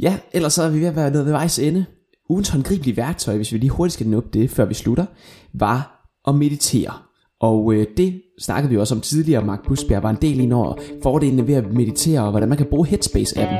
ja, 0.00 0.16
ellers 0.32 0.52
så 0.52 0.62
er 0.62 0.68
vi 0.68 0.80
ved 0.80 0.86
at 0.86 0.96
være 0.96 1.10
nede 1.10 1.24
ved 1.24 1.32
vejs 1.32 1.58
ende. 1.58 1.84
Ugens 2.28 2.48
håndgribelige 2.48 2.96
værktøj, 2.96 3.36
hvis 3.36 3.52
vi 3.52 3.58
lige 3.58 3.70
hurtigt 3.70 3.94
skal 3.94 4.06
nå 4.06 4.16
op 4.16 4.34
det, 4.34 4.50
før 4.50 4.64
vi 4.64 4.74
slutter, 4.74 5.06
var 5.54 6.10
at 6.28 6.34
meditere. 6.34 6.92
Og 7.40 7.74
øh, 7.74 7.86
det 7.96 8.22
snakkede 8.40 8.70
vi 8.70 8.76
også 8.76 8.94
om 8.94 9.00
tidligere, 9.00 9.44
Mark 9.44 9.66
Busbjerg 9.66 10.02
var 10.02 10.10
en 10.10 10.18
del 10.22 10.40
ind 10.40 10.52
over 10.52 10.74
fordelene 11.02 11.46
ved 11.46 11.54
at 11.54 11.72
meditere, 11.72 12.22
og 12.22 12.30
hvordan 12.30 12.48
man 12.48 12.58
kan 12.58 12.66
bruge 12.70 12.88
Headspace-appen. 12.88 13.56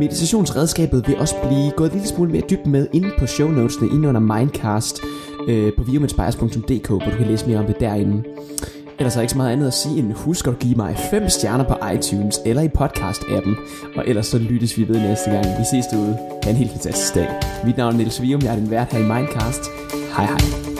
Meditationsredskabet 0.00 1.08
vil 1.08 1.18
også 1.18 1.34
blive 1.42 1.70
gået 1.76 1.90
en 1.90 1.96
lille 1.96 2.08
smule 2.08 2.30
mere 2.32 2.42
dybt 2.50 2.66
med 2.66 2.86
inde 2.92 3.10
på 3.18 3.26
show 3.26 3.48
notesene, 3.48 3.88
inde 3.88 4.08
under 4.08 4.20
Mindcast 4.20 5.00
øh, 5.48 5.72
på 5.78 5.84
biomanspires.dk, 5.84 6.88
hvor 6.88 6.98
du 6.98 7.16
kan 7.18 7.26
læse 7.26 7.46
mere 7.46 7.58
om 7.58 7.66
det 7.66 7.80
derinde. 7.80 8.22
Ellers 9.00 9.16
er 9.16 9.20
ikke 9.20 9.30
så 9.30 9.36
meget 9.36 9.52
andet 9.52 9.66
at 9.66 9.74
sige 9.74 9.98
end 9.98 10.12
husk 10.12 10.46
at 10.46 10.58
give 10.58 10.74
mig 10.74 10.96
5 11.10 11.28
stjerner 11.28 11.64
på 11.64 11.76
iTunes 11.94 12.40
eller 12.46 12.62
i 12.62 12.68
podcast-appen. 12.68 13.56
Og 13.96 14.04
ellers 14.06 14.26
så 14.26 14.38
lyttes 14.38 14.78
vi 14.78 14.88
ved 14.88 15.00
næste 15.00 15.30
gang. 15.30 15.44
Vi 15.58 15.64
ses 15.70 15.86
derude. 15.86 16.18
Ha' 16.42 16.50
en 16.50 16.56
helt 16.56 16.70
fantastisk 16.70 17.14
dag. 17.14 17.28
Mit 17.64 17.76
navn 17.76 17.94
er 17.94 17.98
Niels 17.98 18.22
Vium, 18.22 18.40
jeg 18.42 18.52
er 18.52 18.56
din 18.56 18.70
vært 18.70 18.92
her 18.92 18.98
i 18.98 19.02
Mindcast. 19.02 19.60
Hej 20.16 20.24
hej. 20.26 20.79